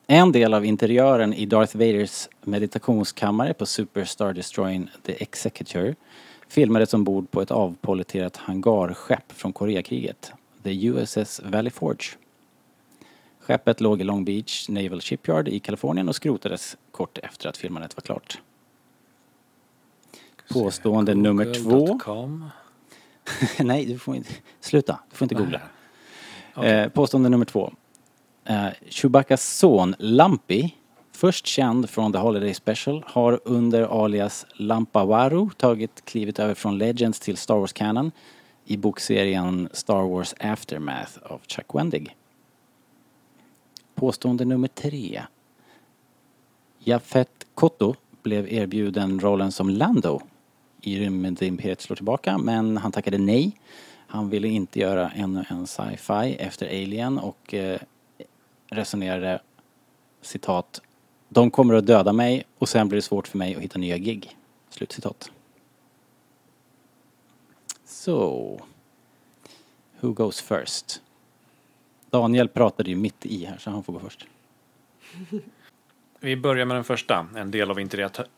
En 0.09 0.33
del 0.33 0.55
av 0.55 0.65
interiören 0.65 1.35
i 1.35 1.47
Darth 1.47 1.77
Vaders 1.77 2.29
meditationskammare 2.43 3.55
på 3.55 3.67
Superstar 3.67 4.33
Destroyern 4.33 4.91
The 5.03 5.23
Executor 5.23 5.95
filmades 6.49 6.95
ombord 6.95 7.31
på 7.31 7.43
ett 7.43 7.51
avpoliterat 7.51 8.37
hangarskepp 8.37 9.33
från 9.33 9.53
Koreakriget, 9.53 10.33
The 10.63 10.87
USS 10.87 11.41
Valley 11.45 11.71
Forge. 11.71 12.07
Skeppet 13.41 13.81
låg 13.81 14.01
i 14.01 14.05
Long 14.05 14.25
Beach 14.25 14.69
Naval 14.69 15.01
Shipyard 15.01 15.49
i 15.49 15.59
Kalifornien 15.59 16.09
och 16.09 16.17
skrotades 16.17 16.77
kort 16.91 17.19
efter 17.19 17.49
att 17.49 17.57
filmandet 17.57 17.97
var 17.97 18.03
klart. 18.03 18.39
Påstående 20.53 21.15
nummer 21.15 21.55
två. 21.55 21.99
Nej, 23.65 23.87
du 23.87 23.99
får 23.99 24.17
inte... 24.17 24.33
Sluta, 24.61 24.99
du 25.11 25.17
får 25.17 25.25
inte 25.25 25.35
googla. 25.35 25.61
Eh, 26.65 26.89
påstående 26.89 27.29
nummer 27.29 27.45
två. 27.45 27.73
Eh, 28.49 28.69
Chewbaccas 28.89 29.59
son 29.59 29.95
Lumpy, 29.99 30.71
först 31.13 31.47
känd 31.47 31.91
från 31.91 32.13
The 32.13 32.19
Holiday 32.19 32.55
Special, 32.55 33.05
har 33.07 33.41
under 33.45 34.05
alias 34.05 34.47
Lampawaru 34.55 35.51
tagit 35.57 36.05
klivet 36.05 36.39
över 36.39 36.55
från 36.55 36.79
Legends 36.79 37.21
till 37.21 37.37
Star 37.37 37.57
Wars 37.57 37.73
Canon 37.73 38.13
i 38.65 38.77
bokserien 38.77 39.69
Star 39.73 40.03
Wars 40.03 40.35
Aftermath 40.41 41.19
av 41.23 41.41
Chuck 41.47 41.75
Wendig. 41.75 42.17
Påstående 43.95 44.45
nummer 44.45 44.69
tre. 44.69 45.23
Jafet 46.79 47.47
Kotto 47.55 47.95
blev 48.23 48.53
erbjuden 48.53 49.21
rollen 49.21 49.53
som 49.53 49.71
Lando 49.71 50.21
i 50.81 51.01
Rymdimperiet 51.01 51.81
slår 51.81 51.97
tillbaka 51.97 52.39
men 52.39 52.77
han 52.77 52.93
tackade 52.93 53.19
nej. 53.19 53.53
Han 54.07 54.31
ville 54.31 54.49
inte 54.49 54.81
göra 54.81 55.11
ännu 55.11 55.45
en 55.49 55.67
sci-fi 55.67 56.37
efter 56.39 56.67
Alien 56.67 57.19
och 57.19 57.55
eh, 57.55 57.81
resonerade 58.69 59.41
citat 60.21 60.83
De 61.29 61.51
kommer 61.51 61.75
att 61.75 61.87
döda 61.87 62.13
mig 62.13 62.45
och 62.59 62.69
sen 62.69 62.89
blir 62.89 62.97
det 62.97 63.03
svårt 63.03 63.29
för 63.29 63.39
mig 63.39 63.55
att 63.55 63.63
hitta 63.63 63.79
nya 63.79 63.99
gig. 63.99 64.37
Slutcitat. 64.71 65.31
Så. 67.85 68.61
Who 70.01 70.13
goes 70.13 70.41
first? 70.41 71.03
Daniel 72.11 72.49
pratade 72.49 72.91
ju 72.91 72.97
mitt 72.97 73.27
i 73.27 73.45
här 73.45 73.59
så 73.59 73.71
han 73.71 73.85
får 73.85 73.93
gå 73.93 73.99
först. 73.99 74.27
Vi 76.21 76.37
börjar 76.37 76.67
med 76.67 76.77
den 76.77 76.85
första. 76.85 77.27
En 77.37 77.51
del 77.51 77.71
av 77.71 77.81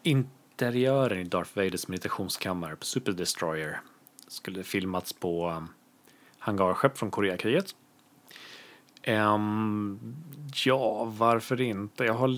interiören 0.03 1.18
i 1.18 1.24
Darth 1.24 1.51
Vaders 1.57 1.89
meditationskammare 1.89 2.76
på 2.76 2.85
Super 2.85 3.12
Destroyer 3.12 3.81
skulle 4.29 4.62
filmats 4.62 5.12
på 5.12 5.51
um, 5.51 5.68
hangarskepp 6.39 6.99
från 6.99 7.11
Koreakriget. 7.11 7.74
Um, 9.07 10.16
ja, 10.64 11.05
varför 11.05 11.61
inte? 11.61 12.05
Jag 12.05 12.14
har 12.14 12.28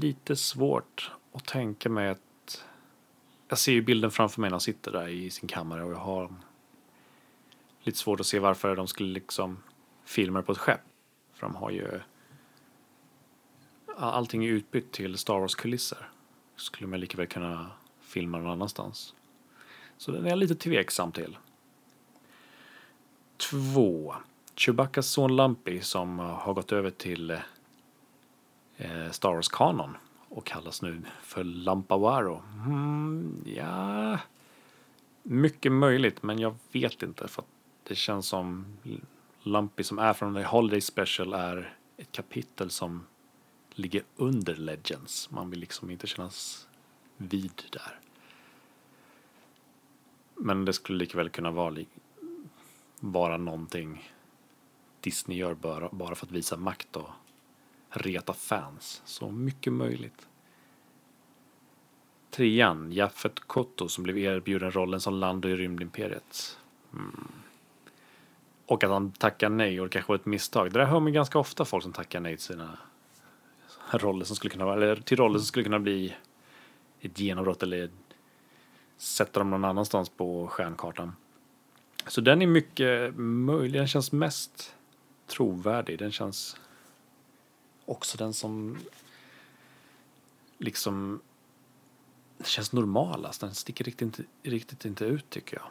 lite 0.00 0.36
svårt 0.36 1.10
att 1.32 1.44
tänka 1.44 1.88
mig 1.88 2.08
att... 2.08 2.64
Jag 3.48 3.58
ser 3.58 3.72
ju 3.72 3.82
bilden 3.82 4.10
framför 4.10 4.40
mig 4.40 4.50
när 4.50 4.54
han 4.54 4.60
sitter 4.60 4.92
där 4.92 5.08
i 5.08 5.30
sin 5.30 5.48
kammare 5.48 5.84
och 5.84 5.92
jag 5.92 5.98
har 5.98 6.34
lite 7.82 7.98
svårt 7.98 8.20
att 8.20 8.26
se 8.26 8.38
varför 8.38 8.76
de 8.76 8.86
skulle 8.86 9.12
liksom 9.12 9.62
filma 10.04 10.42
på 10.42 10.52
ett 10.52 10.58
skepp. 10.58 10.80
För 11.34 11.46
de 11.46 11.56
har 11.56 11.70
ju 11.70 12.00
allting 13.96 14.44
är 14.44 14.48
utbytt 14.48 14.92
till 14.92 15.18
Star 15.18 15.38
Wars-kulisser. 15.40 16.08
Skulle 16.56 16.88
man 16.88 17.00
lika 17.00 17.16
väl 17.16 17.26
kunna 17.26 17.70
filma 18.00 18.38
någon 18.38 18.50
annanstans. 18.50 19.14
Så 19.96 20.12
den 20.12 20.26
är 20.26 20.30
jag 20.30 20.38
lite 20.38 20.54
tveksam 20.54 21.12
till. 21.12 21.38
Två. 23.36 24.14
Chewbaccas 24.60 25.06
son 25.06 25.36
Lumpy 25.36 25.80
som 25.80 26.18
har 26.18 26.54
gått 26.54 26.72
över 26.72 26.90
till 26.90 27.30
eh, 28.76 29.10
Star 29.10 29.34
Wars-kanon 29.34 29.96
och 30.28 30.46
kallas 30.46 30.82
nu 30.82 31.02
för 31.22 31.44
Lampawaro. 31.44 32.42
Mm, 32.66 33.44
ja, 33.56 34.18
mycket 35.22 35.72
möjligt, 35.72 36.22
men 36.22 36.38
jag 36.38 36.54
vet 36.72 37.02
inte 37.02 37.28
för 37.28 37.42
att 37.42 37.48
det 37.82 37.94
känns 37.94 38.26
som 38.26 38.76
Lumpy 39.42 39.82
som 39.82 39.98
är 39.98 40.12
från 40.12 40.34
The 40.34 40.42
Holiday 40.42 40.80
Special 40.80 41.32
är 41.32 41.74
ett 41.96 42.12
kapitel 42.12 42.70
som 42.70 43.06
ligger 43.70 44.02
under 44.16 44.54
Legends. 44.54 45.30
Man 45.30 45.50
vill 45.50 45.60
liksom 45.60 45.90
inte 45.90 46.06
kännas 46.06 46.68
vid 47.16 47.62
där. 47.72 47.98
Men 50.34 50.64
det 50.64 50.72
skulle 50.72 50.98
lika 50.98 51.18
väl 51.18 51.30
kunna 51.30 51.50
vara, 51.50 51.84
vara 53.00 53.36
någonting 53.36 54.12
Disney 55.00 55.38
gör 55.38 55.54
bara, 55.54 55.88
bara 55.92 56.14
för 56.14 56.26
att 56.26 56.32
visa 56.32 56.56
makt 56.56 56.96
och 56.96 57.08
reta 57.90 58.32
fans. 58.32 59.02
Så 59.04 59.30
mycket 59.30 59.72
möjligt. 59.72 60.28
Trean, 62.30 62.92
Jaffet 62.92 63.40
Kotto 63.40 63.88
som 63.88 64.04
blev 64.04 64.18
erbjuden 64.18 64.72
rollen 64.72 65.00
som 65.00 65.14
Lando 65.14 65.48
i 65.48 65.56
Rymdimperiet. 65.56 66.58
Mm. 66.92 67.28
Och 68.66 68.84
att 68.84 68.90
han 68.90 69.12
tackar 69.12 69.48
nej 69.48 69.80
och 69.80 69.86
det 69.86 69.92
kanske 69.92 70.12
var 70.12 70.16
ett 70.16 70.26
misstag. 70.26 70.72
Det 70.72 70.78
där 70.78 70.86
hör 70.86 71.00
man 71.00 71.12
ganska 71.12 71.38
ofta 71.38 71.64
folk 71.64 71.82
som 71.82 71.92
tackar 71.92 72.20
nej 72.20 72.36
till 72.36 72.46
sina 72.46 72.78
roller 73.92 74.24
som 74.24 74.36
skulle 74.36 74.50
kunna 74.50 74.64
vara, 74.64 74.74
eller 74.74 74.96
till 74.96 75.16
roller 75.16 75.38
som 75.38 75.46
skulle 75.46 75.64
kunna 75.64 75.78
bli 75.78 76.14
ett 77.00 77.18
genombrott 77.18 77.62
eller 77.62 77.90
sätta 78.96 79.40
dem 79.40 79.50
någon 79.50 79.64
annanstans 79.64 80.08
på 80.08 80.46
stjärnkartan. 80.46 81.12
Så 82.06 82.20
den 82.20 82.42
är 82.42 82.46
mycket 82.46 83.14
möjlig, 83.16 83.80
den 83.80 83.88
känns 83.88 84.12
mest 84.12 84.76
trovärdig, 85.30 85.98
den 85.98 86.12
känns 86.12 86.56
också 87.84 88.18
den 88.18 88.34
som 88.34 88.78
liksom 90.58 91.20
det 92.38 92.46
känns 92.46 92.72
normalast, 92.72 93.40
den 93.40 93.54
sticker 93.54 93.84
riktigt 93.84 94.02
inte, 94.02 94.22
riktigt 94.42 94.84
inte 94.84 95.04
ut 95.04 95.30
tycker 95.30 95.56
jag. 95.56 95.66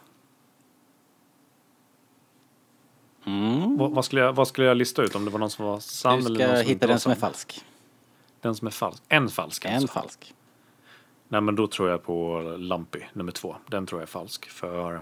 Mm. 3.24 3.76
Vad, 3.76 3.90
vad, 3.90 4.04
skulle 4.04 4.20
jag, 4.20 4.32
vad 4.32 4.48
skulle 4.48 4.66
jag 4.66 4.76
lista 4.76 5.02
ut 5.02 5.14
om 5.14 5.24
det 5.24 5.30
var 5.30 5.38
någon 5.38 5.50
som 5.50 5.64
var 5.64 5.80
sann 5.80 6.18
eller 6.18 6.30
någon 6.30 6.38
som 6.38 6.56
inte 6.56 6.70
hitta 6.70 6.86
var 6.86 6.92
den 6.92 7.00
som 7.00 7.12
är 7.12 7.16
falsk. 7.16 7.64
Den 8.40 8.54
som 8.54 8.66
är 8.66 8.70
falsk. 8.70 9.02
En 9.08 9.28
falsk 9.28 9.64
En 9.64 9.74
alltså. 9.74 9.88
falsk. 9.88 10.34
Nej 11.28 11.40
men 11.40 11.54
då 11.54 11.66
tror 11.66 11.90
jag 11.90 12.02
på 12.02 12.40
Lumpy, 12.58 13.00
nummer 13.12 13.32
två. 13.32 13.56
Den 13.66 13.86
tror 13.86 14.00
jag 14.00 14.06
är 14.06 14.10
falsk. 14.10 14.48
För 14.48 15.00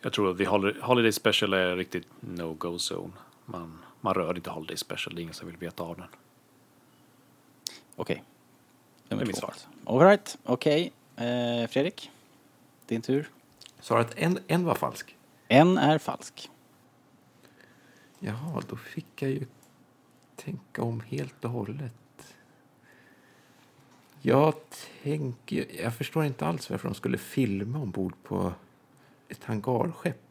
jag 0.00 0.12
tror 0.12 0.30
att 0.30 0.48
Holiday, 0.48 0.82
Holiday 0.82 1.12
Special 1.12 1.52
är 1.52 1.76
riktigt 1.76 2.06
no-go 2.20 2.78
zone. 2.78 3.12
Man, 3.46 3.78
man 4.00 4.14
rör 4.14 4.36
inte 4.36 4.50
Holiday 4.50 4.76
Special, 4.76 5.14
det 5.14 5.20
är 5.20 5.22
ingen 5.22 5.34
som 5.34 5.46
vill 5.48 5.56
veta 5.56 5.82
av 5.82 5.96
den. 5.96 6.08
Okej. 7.96 8.22
Nummer 9.08 9.24
Det 9.24 9.24
är 9.24 9.26
mitt 9.26 9.36
svar. 9.36 9.48
alltså. 9.48 9.68
All 9.84 10.00
right. 10.00 10.38
okej. 10.44 10.92
Eh, 11.16 11.68
Fredrik, 11.68 12.10
din 12.86 13.02
tur. 13.02 13.30
Att 13.88 14.14
en, 14.18 14.38
en 14.46 14.64
var 14.64 14.74
falsk? 14.74 15.16
En 15.48 15.78
är 15.78 15.98
falsk. 15.98 16.50
Jaha, 18.18 18.62
då 18.68 18.76
fick 18.76 19.22
jag 19.22 19.30
ju 19.30 19.46
tänka 20.36 20.82
om 20.82 21.00
helt 21.00 21.44
och 21.44 21.50
hållet. 21.50 21.92
Jag 24.22 24.54
tänker... 25.02 25.82
Jag 25.82 25.94
förstår 25.94 26.24
inte 26.24 26.46
alls 26.46 26.70
varför 26.70 26.88
de 26.88 26.94
skulle 26.94 27.18
filma 27.18 27.78
ombord 27.78 28.14
på 28.22 28.52
ett 29.28 29.44
hangarskepp. 29.44 30.25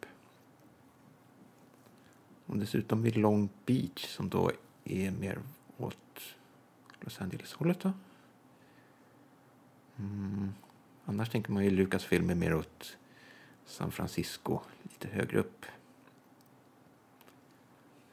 Och 2.46 2.58
dessutom 2.58 3.04
vid 3.04 3.18
Long 3.18 3.50
Beach 3.66 4.08
som 4.08 4.30
då 4.30 4.52
är 4.84 5.12
mer 5.12 5.40
åt 5.78 6.22
Los 7.00 7.22
Angeles-hållet. 7.22 7.80
då. 7.80 7.94
Mm. 9.98 10.54
Annars 11.06 11.30
tänker 11.30 11.52
man 11.52 11.64
ju 11.64 11.70
Lucasfilm 11.70 12.30
är 12.30 12.36
mer 12.36 12.54
åt 12.54 12.98
San 13.66 13.92
Francisco, 13.92 14.60
lite 14.84 15.08
högre 15.08 15.40
upp. 15.40 15.66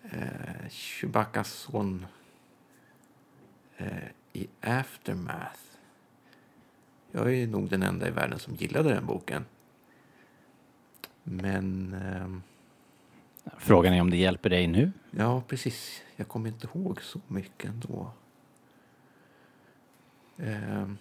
Eh, 0.02 0.68
Chewbacca's 0.68 1.44
son 1.44 2.06
eh, 3.76 4.08
i 4.32 4.48
Aftermath. 4.60 5.60
Jag 7.10 7.34
är 7.34 7.46
nog 7.46 7.68
den 7.68 7.82
enda 7.82 8.08
i 8.08 8.10
världen 8.10 8.38
som 8.38 8.54
gillade 8.54 8.88
den 8.88 9.06
boken. 9.06 9.44
Men... 11.22 11.92
Eh, 11.92 12.51
Frågan 13.58 13.94
är 13.94 14.00
om 14.00 14.10
det 14.10 14.16
hjälper 14.16 14.50
dig 14.50 14.66
nu? 14.66 14.92
Ja, 15.10 15.42
precis. 15.48 16.02
Jag 16.16 16.28
kommer 16.28 16.48
inte 16.48 16.66
ihåg 16.66 17.02
så 17.02 17.20
mycket 17.28 17.70
ändå. 17.70 18.10
Ehm, 20.38 20.98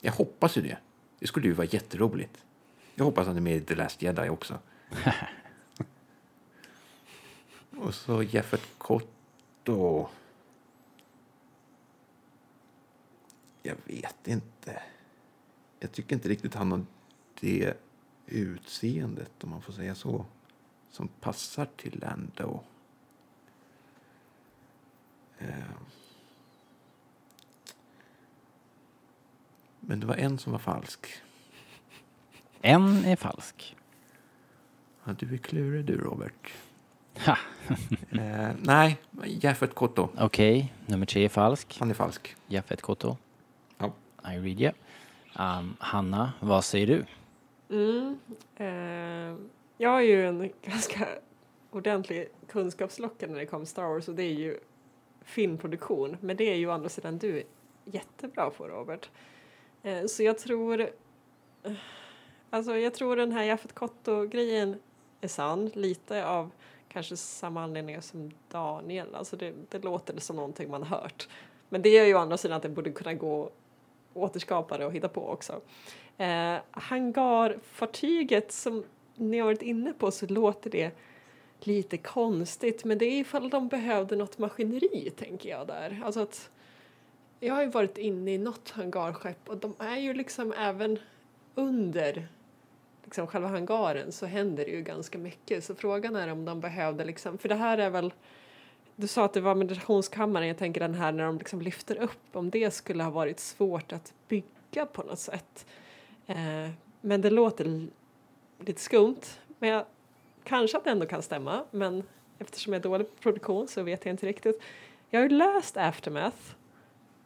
jag 0.00 0.12
hoppas 0.12 0.56
ju 0.56 0.62
det. 0.62 0.78
Det 1.18 1.26
skulle 1.26 1.46
ju 1.46 1.52
vara 1.52 1.66
jätteroligt. 1.66 2.44
Jag 2.94 3.04
hoppas 3.04 3.20
att 3.20 3.26
han 3.26 3.36
är 3.36 3.40
med 3.40 3.56
i 3.56 3.60
The 3.60 3.74
Last 3.74 4.02
Jedi 4.02 4.28
också. 4.28 4.58
Och 7.76 7.94
så 7.94 8.22
Jeffet 8.22 8.62
Kotto. 8.78 10.08
Jag 13.62 13.76
vet 13.84 14.28
inte. 14.28 14.82
Jag 15.80 15.92
tycker 15.92 16.14
inte 16.16 16.28
riktigt 16.28 16.54
han 16.54 16.72
har 16.72 16.84
det 17.40 17.74
utseendet, 18.26 19.44
om 19.44 19.50
man 19.50 19.62
får 19.62 19.72
säga 19.72 19.94
så, 19.94 20.24
som 20.98 21.08
passar 21.08 21.68
till 21.76 21.98
Lando. 22.02 22.60
Eh. 25.38 25.48
Men 29.80 30.00
det 30.00 30.06
var 30.06 30.14
en 30.14 30.38
som 30.38 30.52
var 30.52 30.58
falsk. 30.58 31.22
En 32.60 33.04
är 33.04 33.16
falsk. 33.16 33.76
Ja, 35.04 35.12
du 35.18 35.34
är 35.34 35.38
klurig 35.38 35.84
du, 35.84 35.96
Robert. 35.96 36.52
Ha. 37.26 37.38
Eh, 38.10 38.50
nej, 38.62 38.98
Jaffet 39.24 39.74
Kotto. 39.74 40.08
Okej, 40.18 40.72
nummer 40.86 41.06
tre 41.06 41.24
är 41.24 41.28
falsk. 41.28 41.76
Han 41.78 41.90
är 41.90 41.94
falsk. 41.94 42.36
Jaffet 42.46 42.82
Koto. 42.82 43.16
Ja. 43.78 43.92
I 44.24 44.38
read 44.38 44.60
you. 44.60 44.72
Um, 45.38 45.76
Hanna, 45.78 46.32
vad 46.40 46.64
säger 46.64 46.86
du? 46.86 47.04
Mm. 47.70 48.18
Eh, 48.56 49.57
jag 49.78 49.90
har 49.90 50.00
ju 50.00 50.26
en 50.26 50.50
ganska 50.62 51.08
ordentlig 51.70 52.28
kunskapslocka 52.48 53.26
när 53.26 53.38
det 53.38 53.46
kommer 53.46 53.64
Star 53.64 53.82
Wars 53.82 54.08
och 54.08 54.14
det 54.14 54.22
är 54.22 54.34
ju 54.34 54.58
filmproduktion. 55.24 56.16
Men 56.20 56.36
det 56.36 56.44
är 56.44 56.56
ju 56.56 56.68
å 56.68 56.70
andra 56.70 56.88
sidan 56.88 57.18
du 57.18 57.42
jättebra 57.84 58.50
på 58.50 58.68
Robert. 58.68 59.10
Eh, 59.82 60.06
så 60.06 60.22
jag 60.22 60.38
tror 60.38 60.80
eh, 61.62 61.72
Alltså 62.50 62.76
jag 62.76 62.94
tror 62.94 63.16
den 63.16 63.32
här 63.32 63.44
Jaffet 63.44 63.74
Kotto-grejen 63.74 64.76
är 65.20 65.28
sann. 65.28 65.70
Lite 65.74 66.26
av 66.26 66.50
kanske 66.88 67.16
samma 67.16 67.62
anledningar 67.62 68.00
som 68.00 68.30
Daniel. 68.48 69.14
Alltså 69.14 69.36
det, 69.36 69.54
det 69.68 69.84
låter 69.84 70.20
som 70.20 70.36
någonting 70.36 70.70
man 70.70 70.82
hört. 70.82 71.28
Men 71.68 71.82
det 71.82 71.98
är 71.98 72.04
ju 72.04 72.14
å 72.14 72.18
andra 72.18 72.36
sidan 72.36 72.56
att 72.56 72.62
det 72.62 72.68
borde 72.68 72.90
kunna 72.90 73.14
gå 73.14 73.44
att 73.44 73.52
återskapa 74.14 74.78
det 74.78 74.86
och 74.86 74.92
hitta 74.92 75.08
på 75.08 75.28
också. 75.28 75.60
Eh, 76.16 76.56
hangarfartyget 76.70 78.52
som 78.52 78.84
ni 79.18 79.38
har 79.38 79.44
varit 79.44 79.62
inne 79.62 79.92
på 79.92 80.10
så 80.10 80.26
låter 80.26 80.70
det 80.70 80.90
lite 81.60 81.96
konstigt. 81.96 82.84
Men 82.84 82.98
det 82.98 83.04
är 83.04 83.20
ifall 83.20 83.50
de 83.50 83.68
behövde 83.68 84.16
något 84.16 84.38
maskineri 84.38 85.10
tänker 85.16 85.48
jag 85.48 85.66
där. 85.66 86.02
Alltså 86.04 86.20
att 86.20 86.50
jag 87.40 87.54
har 87.54 87.62
ju 87.62 87.68
varit 87.68 87.98
inne 87.98 88.34
i 88.34 88.38
något 88.38 88.70
hangarskepp 88.70 89.48
och 89.48 89.56
de 89.56 89.74
är 89.78 89.96
ju 89.96 90.14
liksom 90.14 90.52
även 90.52 90.98
under 91.54 92.28
liksom 93.04 93.26
själva 93.26 93.48
hangaren 93.48 94.12
så 94.12 94.26
händer 94.26 94.64
det 94.64 94.70
ju 94.70 94.82
ganska 94.82 95.18
mycket. 95.18 95.64
Så 95.64 95.74
frågan 95.74 96.16
är 96.16 96.28
om 96.28 96.44
de 96.44 96.60
behövde 96.60 97.04
liksom, 97.04 97.38
för 97.38 97.48
det 97.48 97.54
här 97.54 97.78
är 97.78 97.90
väl 97.90 98.12
du 99.00 99.06
sa 99.06 99.24
att 99.24 99.32
det 99.32 99.40
var 99.40 99.54
meditationskammaren, 99.54 100.48
jag 100.48 100.58
tänker 100.58 100.80
den 100.80 100.94
här 100.94 101.12
när 101.12 101.24
de 101.24 101.38
liksom 101.38 101.62
lyfter 101.62 101.96
upp, 101.96 102.36
om 102.36 102.50
det 102.50 102.70
skulle 102.70 103.02
ha 103.02 103.10
varit 103.10 103.40
svårt 103.40 103.92
att 103.92 104.12
bygga 104.28 104.86
på 104.92 105.02
något 105.02 105.18
sätt. 105.18 105.66
Eh, 106.26 106.70
men 107.00 107.20
det 107.20 107.30
låter 107.30 107.86
lite 108.58 108.80
skumt, 108.80 109.20
men 109.58 109.70
jag, 109.70 109.84
kanske 110.44 110.78
att 110.78 110.84
det 110.84 110.90
ändå 110.90 111.06
kan 111.06 111.22
stämma, 111.22 111.64
men 111.70 112.02
eftersom 112.38 112.72
jag 112.72 112.80
är 112.80 112.82
dålig 112.82 113.10
på 113.10 113.22
produktion 113.22 113.68
så 113.68 113.82
vet 113.82 114.04
jag 114.04 114.12
inte 114.12 114.26
riktigt. 114.26 114.62
Jag 115.10 115.20
har 115.20 115.28
ju 115.28 115.36
läst 115.36 115.76
Aftermath 115.76 116.54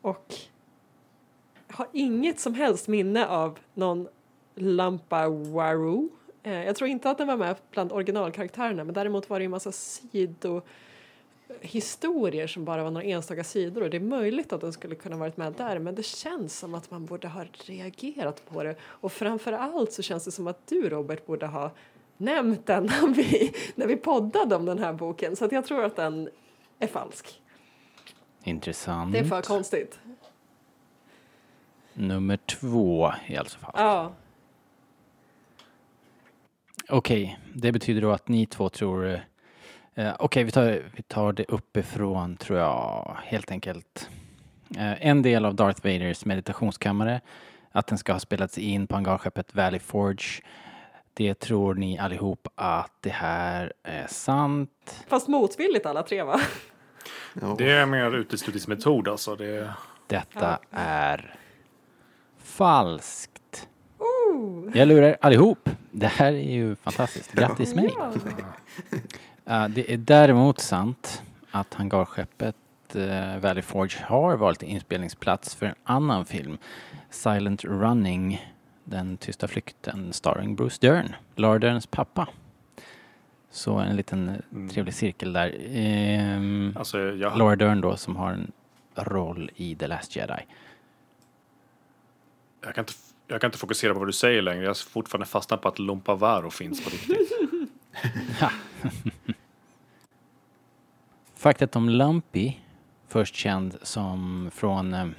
och 0.00 0.34
har 1.68 1.86
inget 1.92 2.40
som 2.40 2.54
helst 2.54 2.88
minne 2.88 3.26
av 3.26 3.58
någon 3.74 4.08
Lampa 4.54 5.28
Waru. 5.28 6.08
Eh, 6.42 6.64
jag 6.64 6.76
tror 6.76 6.90
inte 6.90 7.10
att 7.10 7.18
den 7.18 7.26
var 7.26 7.36
med 7.36 7.56
bland 7.70 7.92
originalkaraktärerna 7.92 8.84
men 8.84 8.94
däremot 8.94 9.30
var 9.30 9.38
det 9.38 9.42
ju 9.42 9.44
en 9.44 9.50
massa 9.50 9.72
sidohistorier 11.60 12.46
som 12.46 12.64
bara 12.64 12.82
var 12.84 12.90
några 12.90 13.06
enstaka 13.06 13.44
sidor 13.44 13.82
och 13.82 13.90
det 13.90 13.96
är 13.96 14.00
möjligt 14.00 14.52
att 14.52 14.60
den 14.60 14.72
skulle 14.72 14.94
kunna 14.94 15.16
varit 15.16 15.36
med 15.36 15.52
där 15.52 15.78
men 15.78 15.94
det 15.94 16.02
känns 16.02 16.58
som 16.58 16.74
att 16.74 16.90
man 16.90 17.06
borde 17.06 17.28
ha 17.28 17.44
reagerat 17.64 18.42
på 18.48 18.62
det 18.62 18.76
och 18.82 19.12
framför 19.12 19.52
allt 19.52 19.92
så 19.92 20.02
känns 20.02 20.24
det 20.24 20.30
som 20.30 20.46
att 20.46 20.66
du 20.66 20.88
Robert 20.88 21.26
borde 21.26 21.46
ha 21.46 21.70
nämnt 22.16 22.66
den 22.66 22.84
när 22.86 23.14
vi, 23.14 23.52
när 23.74 23.86
vi 23.86 23.96
poddade 23.96 24.56
om 24.56 24.64
den 24.64 24.78
här 24.78 24.92
boken 24.92 25.36
så 25.36 25.44
att 25.44 25.52
jag 25.52 25.66
tror 25.66 25.84
att 25.84 25.96
den 25.96 26.28
är 26.78 26.86
falsk. 26.86 27.40
Intressant. 28.44 29.12
Det 29.12 29.18
är 29.18 29.24
för 29.24 29.42
konstigt. 29.42 29.98
Nummer 31.94 32.36
två 32.36 33.12
är 33.26 33.38
alltså 33.38 33.58
falsk. 33.58 33.78
Ja. 33.78 34.12
Okej, 36.88 37.38
det 37.54 37.72
betyder 37.72 38.00
då 38.00 38.10
att 38.10 38.28
ni 38.28 38.46
två 38.46 38.68
tror... 38.68 39.31
Eh, 39.94 40.14
Okej, 40.18 40.44
vi, 40.44 40.50
tar, 40.50 40.82
vi 40.96 41.02
tar 41.02 41.32
det 41.32 41.44
uppifrån 41.48 42.36
tror 42.36 42.58
jag 42.58 43.16
helt 43.24 43.50
enkelt. 43.50 44.10
Eh, 44.76 45.06
en 45.06 45.22
del 45.22 45.44
av 45.44 45.54
Darth 45.54 45.84
Vaders 45.86 46.24
meditationskammare, 46.24 47.20
att 47.72 47.86
den 47.86 47.98
ska 47.98 48.12
ha 48.12 48.20
spelats 48.20 48.58
in 48.58 48.86
på 48.86 48.94
hangarskeppet 48.94 49.54
Valley 49.54 49.80
Forge. 49.80 50.42
Det 51.14 51.34
tror 51.34 51.74
ni 51.74 51.98
allihop 51.98 52.48
att 52.54 52.92
det 53.00 53.10
här 53.10 53.72
är 53.82 54.06
sant. 54.06 55.04
Fast 55.08 55.28
motvilligt 55.28 55.86
alla 55.86 56.02
tre 56.02 56.22
va? 56.22 56.40
Ja. 57.40 57.54
Det 57.58 57.70
är 57.70 57.86
mer 57.86 58.14
uteslutningsmetod 58.16 59.08
alltså. 59.08 59.36
Det, 59.36 59.74
Detta 60.06 60.58
är 60.70 61.34
falskt. 62.38 63.68
Jag 64.74 64.88
lurar 64.88 65.16
allihop. 65.20 65.70
Det 65.90 66.06
här 66.06 66.32
är 66.32 66.52
ju 66.52 66.76
fantastiskt. 66.76 67.32
Grattis 67.34 67.74
mig. 67.74 67.94
Uh, 69.50 69.68
det 69.68 69.92
är 69.92 69.96
däremot 69.96 70.58
sant 70.60 71.22
att 71.50 71.74
hangarskeppet 71.74 72.56
uh, 72.96 73.38
Valley 73.38 73.62
Forge 73.62 73.98
har 74.04 74.36
varit 74.36 74.62
inspelningsplats 74.62 75.54
för 75.54 75.66
en 75.66 75.74
annan 75.84 76.24
film. 76.24 76.58
Silent 77.10 77.64
Running, 77.64 78.46
Den 78.84 79.16
tysta 79.16 79.48
flykten 79.48 80.12
starring 80.12 80.56
Bruce 80.56 80.78
Dern, 80.80 81.14
Laura 81.36 81.58
Derns 81.58 81.86
pappa. 81.86 82.28
Så 83.50 83.74
en 83.78 83.96
liten 83.96 84.42
Mm. 84.52 84.68
trevlig 84.68 84.94
cirkel 84.94 85.32
där. 85.32 85.56
Ehm, 85.72 86.74
alltså, 86.78 86.98
jag, 86.98 87.38
Laura 87.38 87.56
Dern 87.56 87.80
då 87.80 87.96
som 87.96 88.16
har 88.16 88.32
en 88.32 88.52
roll 88.94 89.50
i 89.56 89.74
The 89.76 89.86
Last 89.86 90.16
Jedi. 90.16 90.46
jag, 92.64 92.74
kan 92.74 92.82
inte, 92.82 92.92
jag 93.26 93.40
kan 93.40 93.48
inte 93.48 93.58
fokusera 93.58 93.92
på 93.92 93.98
vad 93.98 94.08
du 94.08 94.12
säger 94.12 94.42
längre. 94.42 94.62
Jag 94.62 94.70
är 94.70 94.74
fortfarande 94.74 95.26
fastnat 95.26 95.60
på 95.60 95.68
att 95.68 95.78
Lompavaro 95.78 96.50
finns 96.50 96.84
på 96.84 96.90
riktigt. 96.90 97.41
Faktet 101.34 101.76
om 101.76 101.88
Lumpy, 101.88 102.52
först 103.08 103.34
känd 103.34 103.78
som 103.82 104.50
från 104.54 104.94
um, 104.94 105.14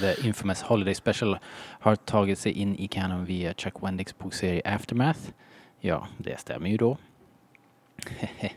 The 0.00 0.26
Infamous 0.26 0.62
Holiday 0.62 0.94
Special, 0.94 1.38
har 1.54 1.96
tagit 1.96 2.38
sig 2.38 2.52
in 2.52 2.76
i 2.76 2.88
Canon 2.88 3.24
via 3.24 3.54
Chuck 3.54 3.82
Wendicks 3.82 4.18
bokserie 4.18 4.62
Aftermath. 4.64 5.20
Ja, 5.80 6.06
det 6.18 6.40
stämmer 6.40 6.70
ju 6.70 6.76
då. 6.76 6.96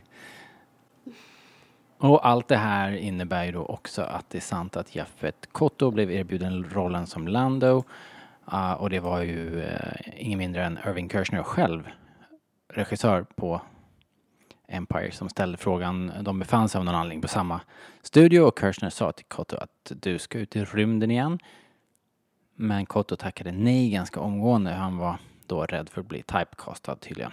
Och 1.97 2.27
allt 2.27 2.47
det 2.47 2.57
här 2.57 2.91
innebär 2.91 3.45
ju 3.45 3.51
då 3.51 3.65
också 3.65 4.01
att 4.01 4.29
det 4.29 4.37
är 4.37 4.41
sant 4.41 4.77
att 4.77 4.95
Jaffet 4.95 5.49
Kotto 5.51 5.91
blev 5.91 6.11
erbjuden 6.11 6.69
rollen 6.71 7.07
som 7.07 7.27
Lando. 7.27 7.83
uh, 8.53 8.73
och 8.73 8.89
det 8.89 8.99
var 8.99 9.21
ju 9.21 9.61
uh, 9.61 9.67
ingen 10.17 10.39
mindre 10.39 10.65
än 10.65 10.79
Irving 10.87 11.09
Kershner 11.09 11.43
själv, 11.43 11.89
regissör 12.73 13.25
på 13.35 13.61
Empire 14.67 15.11
som 15.11 15.29
ställde 15.29 15.57
frågan. 15.57 16.11
De 16.21 16.39
befann 16.39 16.69
sig 16.69 16.79
av 16.79 16.85
någon 16.85 16.95
anledning 16.95 17.21
på 17.21 17.27
samma 17.27 17.61
studio 18.01 18.41
och 18.41 18.59
Kirchner 18.59 18.89
sa 18.89 19.11
till 19.11 19.25
Kotto 19.25 19.55
att 19.55 19.91
du 20.01 20.19
ska 20.19 20.39
ut 20.39 20.55
i 20.55 20.63
rymden 20.63 21.11
igen. 21.11 21.39
Men 22.55 22.85
Kotto 22.85 23.15
tackade 23.15 23.51
nej 23.51 23.89
ganska 23.89 24.19
omgående. 24.19 24.71
Han 24.71 24.97
var 24.97 25.17
då 25.47 25.65
rädd 25.65 25.89
för 25.89 26.01
att 26.01 26.07
bli 26.07 26.23
typecastad 26.23 26.95
tydligen. 26.95 27.31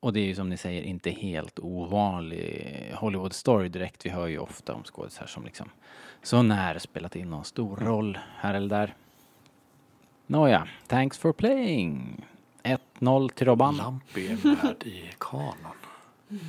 Och 0.00 0.12
det 0.12 0.20
är 0.20 0.24
ju 0.24 0.34
som 0.34 0.48
ni 0.48 0.56
säger 0.56 0.82
inte 0.82 1.10
helt 1.10 1.58
ovanlig 1.58 2.92
Hollywood 2.94 3.32
story 3.32 3.68
direkt. 3.68 4.06
Vi 4.06 4.10
hör 4.10 4.26
ju 4.26 4.38
ofta 4.38 4.74
om 4.74 4.84
skådisar 4.84 5.26
som 5.26 5.44
liksom 5.44 5.68
så 6.22 6.42
när 6.42 6.78
spelat 6.78 7.16
in 7.16 7.30
någon 7.30 7.44
stor 7.44 7.76
roll 7.76 8.18
här 8.36 8.54
eller 8.54 8.68
där. 8.68 8.94
Nåja, 10.26 10.68
thanks 10.86 11.18
for 11.18 11.32
playing. 11.32 12.26
1-0 13.02 13.28
till 13.28 13.46
Robban. 13.46 13.76
Lampi 13.76 14.32
är 14.32 14.46
med 14.46 14.82
i 14.84 15.10
kanon. 15.18 15.54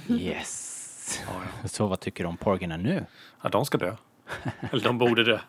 Yes. 0.10 1.24
Ja, 1.28 1.34
ja. 1.62 1.68
Så 1.68 1.88
vad 1.88 2.00
tycker 2.00 2.24
du 2.24 2.28
om 2.28 2.38
Porgina 2.38 2.78
nu? 2.78 3.06
ja, 3.42 3.50
de 3.50 3.66
ska 3.66 3.78
dö. 3.78 3.96
Eller 4.72 4.84
de 4.84 4.98
borde 4.98 5.24
dö. 5.24 5.40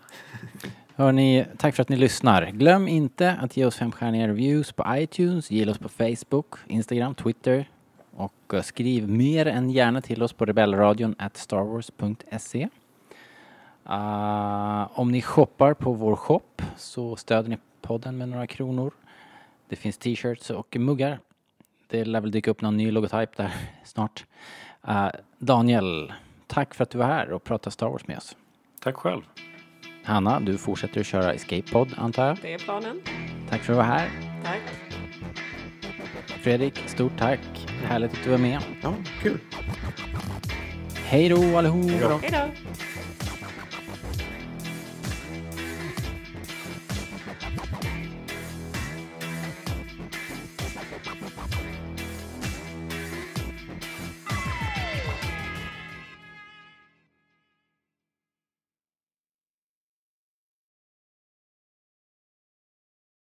Hörni, 0.96 1.44
tack 1.58 1.74
för 1.74 1.82
att 1.82 1.88
ni 1.88 1.96
lyssnar. 1.96 2.46
Glöm 2.50 2.88
inte 2.88 3.32
att 3.32 3.56
ge 3.56 3.64
oss 3.64 3.76
femstjärniga 3.76 4.28
reviews 4.28 4.72
på 4.72 4.84
iTunes, 4.88 5.50
gilla 5.50 5.72
oss 5.72 5.78
på 5.78 5.88
Facebook, 5.88 6.54
Instagram, 6.66 7.14
Twitter 7.14 7.68
och 8.16 8.54
eh, 8.54 8.62
skriv 8.62 9.08
mer 9.08 9.46
än 9.46 9.70
gärna 9.70 10.00
till 10.00 10.22
oss 10.22 10.32
på 10.32 10.44
rebellradion 10.44 11.14
at 11.18 11.36
starwars.se. 11.36 12.68
Uh, 13.88 15.00
om 15.00 15.12
ni 15.12 15.22
shoppar 15.22 15.74
på 15.74 15.92
vår 15.92 16.16
shop 16.16 16.62
så 16.76 17.16
stöder 17.16 17.48
ni 17.48 17.58
podden 17.82 18.18
med 18.18 18.28
några 18.28 18.46
kronor. 18.46 18.92
Det 19.68 19.76
finns 19.76 19.98
t-shirts 19.98 20.50
och 20.50 20.76
muggar. 20.76 21.20
Det 21.86 22.04
lär 22.04 22.20
väl 22.20 22.30
dyka 22.30 22.50
upp 22.50 22.60
någon 22.60 22.76
ny 22.76 22.90
logotyp 22.90 23.36
där 23.36 23.52
snart. 23.84 24.24
Uh, 24.88 25.08
Daniel, 25.38 26.12
tack 26.46 26.74
för 26.74 26.82
att 26.82 26.90
du 26.90 26.98
var 26.98 27.06
här 27.06 27.30
och 27.32 27.44
pratade 27.44 27.70
Star 27.70 27.88
Wars 27.88 28.06
med 28.06 28.16
oss. 28.16 28.36
Tack 28.80 28.96
själv. 28.96 29.22
Hanna, 30.04 30.40
du 30.40 30.58
fortsätter 30.58 31.00
att 31.00 31.06
köra 31.06 31.34
Escape 31.34 31.62
Pod 31.72 31.94
antar 31.96 32.26
jag. 32.26 32.38
Det 32.42 32.54
är 32.54 32.58
planen. 32.58 33.00
Tack 33.50 33.60
för 33.60 33.72
att 33.72 33.76
du 33.78 33.82
var 33.82 33.82
här. 33.82 34.10
Tack. 34.44 34.60
Fredrik, 36.26 36.78
stort 36.86 37.18
tack. 37.18 37.40
Härligt 37.84 38.12
att 38.12 38.24
du 38.24 38.30
var 38.30 38.38
med. 38.38 38.60
Ja, 38.82 38.94
kul. 39.22 39.38
Hej 40.94 41.28
då 41.28 41.58
allihop. 41.58 41.90
Hej 41.90 42.30
då. 42.32 42.48